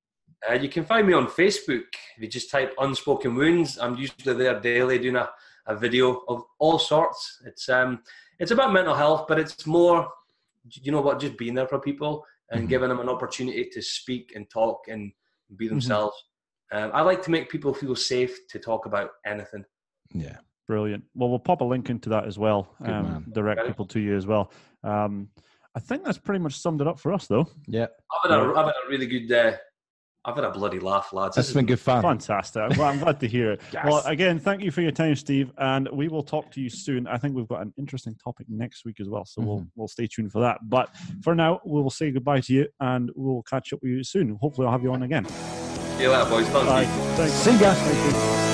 Uh, 0.48 0.54
you 0.54 0.68
can 0.68 0.84
find 0.84 1.06
me 1.06 1.12
on 1.12 1.26
Facebook. 1.28 1.84
If 2.16 2.22
you 2.22 2.28
just 2.28 2.50
type 2.50 2.74
Unspoken 2.80 3.34
Wounds, 3.36 3.78
I'm 3.78 3.96
usually 3.96 4.34
there 4.34 4.58
daily 4.58 4.98
doing 4.98 5.16
a, 5.16 5.30
a 5.66 5.76
video 5.76 6.22
of 6.28 6.42
all 6.58 6.78
sorts. 6.80 7.40
It's 7.46 7.68
um 7.68 8.02
it's 8.40 8.50
about 8.50 8.72
mental 8.72 8.94
health, 8.94 9.26
but 9.28 9.38
it's 9.38 9.66
more, 9.66 10.08
you 10.68 10.90
know 10.90 11.00
what, 11.00 11.20
just 11.20 11.38
being 11.38 11.54
there 11.54 11.68
for 11.68 11.78
people 11.78 12.24
and 12.50 12.66
Mhm. 12.66 12.68
giving 12.70 12.88
them 12.88 12.98
an 12.98 13.08
opportunity 13.08 13.68
to 13.72 13.80
speak 13.80 14.32
and 14.34 14.50
talk 14.50 14.88
and 14.88 15.12
be 15.56 15.66
Mm-hmm. 15.66 15.74
themselves. 15.74 16.16
Um, 16.72 16.90
I 16.94 17.02
like 17.02 17.22
to 17.24 17.30
make 17.30 17.50
people 17.50 17.74
feel 17.74 17.94
safe 17.94 18.36
to 18.48 18.58
talk 18.58 18.86
about 18.86 19.10
anything. 19.26 19.64
Yeah. 20.14 20.38
Brilliant. 20.68 21.04
Well, 21.14 21.28
we'll 21.28 21.38
pop 21.38 21.60
a 21.60 21.64
link 21.64 21.90
into 21.90 22.08
that 22.10 22.24
as 22.26 22.38
well. 22.38 22.74
Good 22.80 22.90
Um, 22.90 23.02
man. 23.04 23.26
direct 23.32 23.60
Okay. 23.60 23.68
people 23.68 23.86
to 23.88 24.00
you 24.00 24.16
as 24.16 24.26
well. 24.26 24.50
Um, 24.84 25.28
I 25.74 25.80
think 25.80 26.04
that's 26.04 26.18
pretty 26.18 26.38
much 26.40 26.54
summed 26.58 26.80
it 26.80 26.86
up 26.86 26.98
for 26.98 27.12
us, 27.12 27.26
though. 27.26 27.46
Yeah. 27.66 27.86
I've 28.24 28.30
had, 28.30 28.40
a, 28.40 28.42
I've 28.50 28.66
had 28.66 28.74
a 28.86 28.88
really 28.88 29.06
good, 29.06 29.30
uh, 29.32 29.56
I've 30.24 30.36
had 30.36 30.44
a 30.44 30.50
bloody 30.50 30.78
laugh, 30.78 31.12
lads. 31.12 31.34
That's 31.34 31.48
This 31.48 31.54
been 31.54 31.66
good 31.66 31.80
fun. 31.80 32.00
Fantastic. 32.00 32.76
Well, 32.78 32.82
I'm 32.82 33.00
glad 33.00 33.18
to 33.20 33.28
hear 33.28 33.52
it. 33.52 33.60
Well, 33.84 34.02
again, 34.06 34.38
thank 34.38 34.62
you 34.62 34.70
for 34.70 34.80
your 34.80 34.92
time, 34.92 35.16
Steve, 35.16 35.50
and 35.58 35.88
we 35.90 36.06
will 36.06 36.22
talk 36.22 36.52
to 36.52 36.60
you 36.60 36.70
soon. 36.70 37.08
I 37.08 37.18
think 37.18 37.34
we've 37.34 37.48
got 37.48 37.62
an 37.62 37.74
interesting 37.76 38.14
topic 38.14 38.46
next 38.48 38.84
week 38.84 39.00
as 39.00 39.08
well, 39.08 39.24
so 39.24 39.42
we'll 39.42 39.58
mm-hmm. 39.58 39.66
we'll 39.74 39.88
stay 39.88 40.06
tuned 40.06 40.30
for 40.30 40.40
that. 40.40 40.58
But 40.68 40.94
for 41.22 41.34
now, 41.34 41.60
we 41.64 41.82
will 41.82 41.90
say 41.90 42.12
goodbye 42.12 42.40
to 42.42 42.52
you, 42.52 42.68
and 42.78 43.10
we'll 43.16 43.42
catch 43.42 43.72
up 43.72 43.80
with 43.82 43.90
you 43.90 44.04
soon. 44.04 44.38
Hopefully, 44.40 44.66
I'll 44.66 44.72
have 44.72 44.82
you 44.84 44.92
on 44.92 45.02
again. 45.02 45.26
See 45.26 46.02
you 46.02 46.10
later, 46.10 46.30
boys. 46.30 46.48
Thank 46.48 46.66
Bye. 46.66 46.82
you. 46.82 46.86
Thanks. 46.86 47.32
See 47.34 47.58
ya. 47.58 47.74
Thank 47.74 48.46
you. 48.46 48.51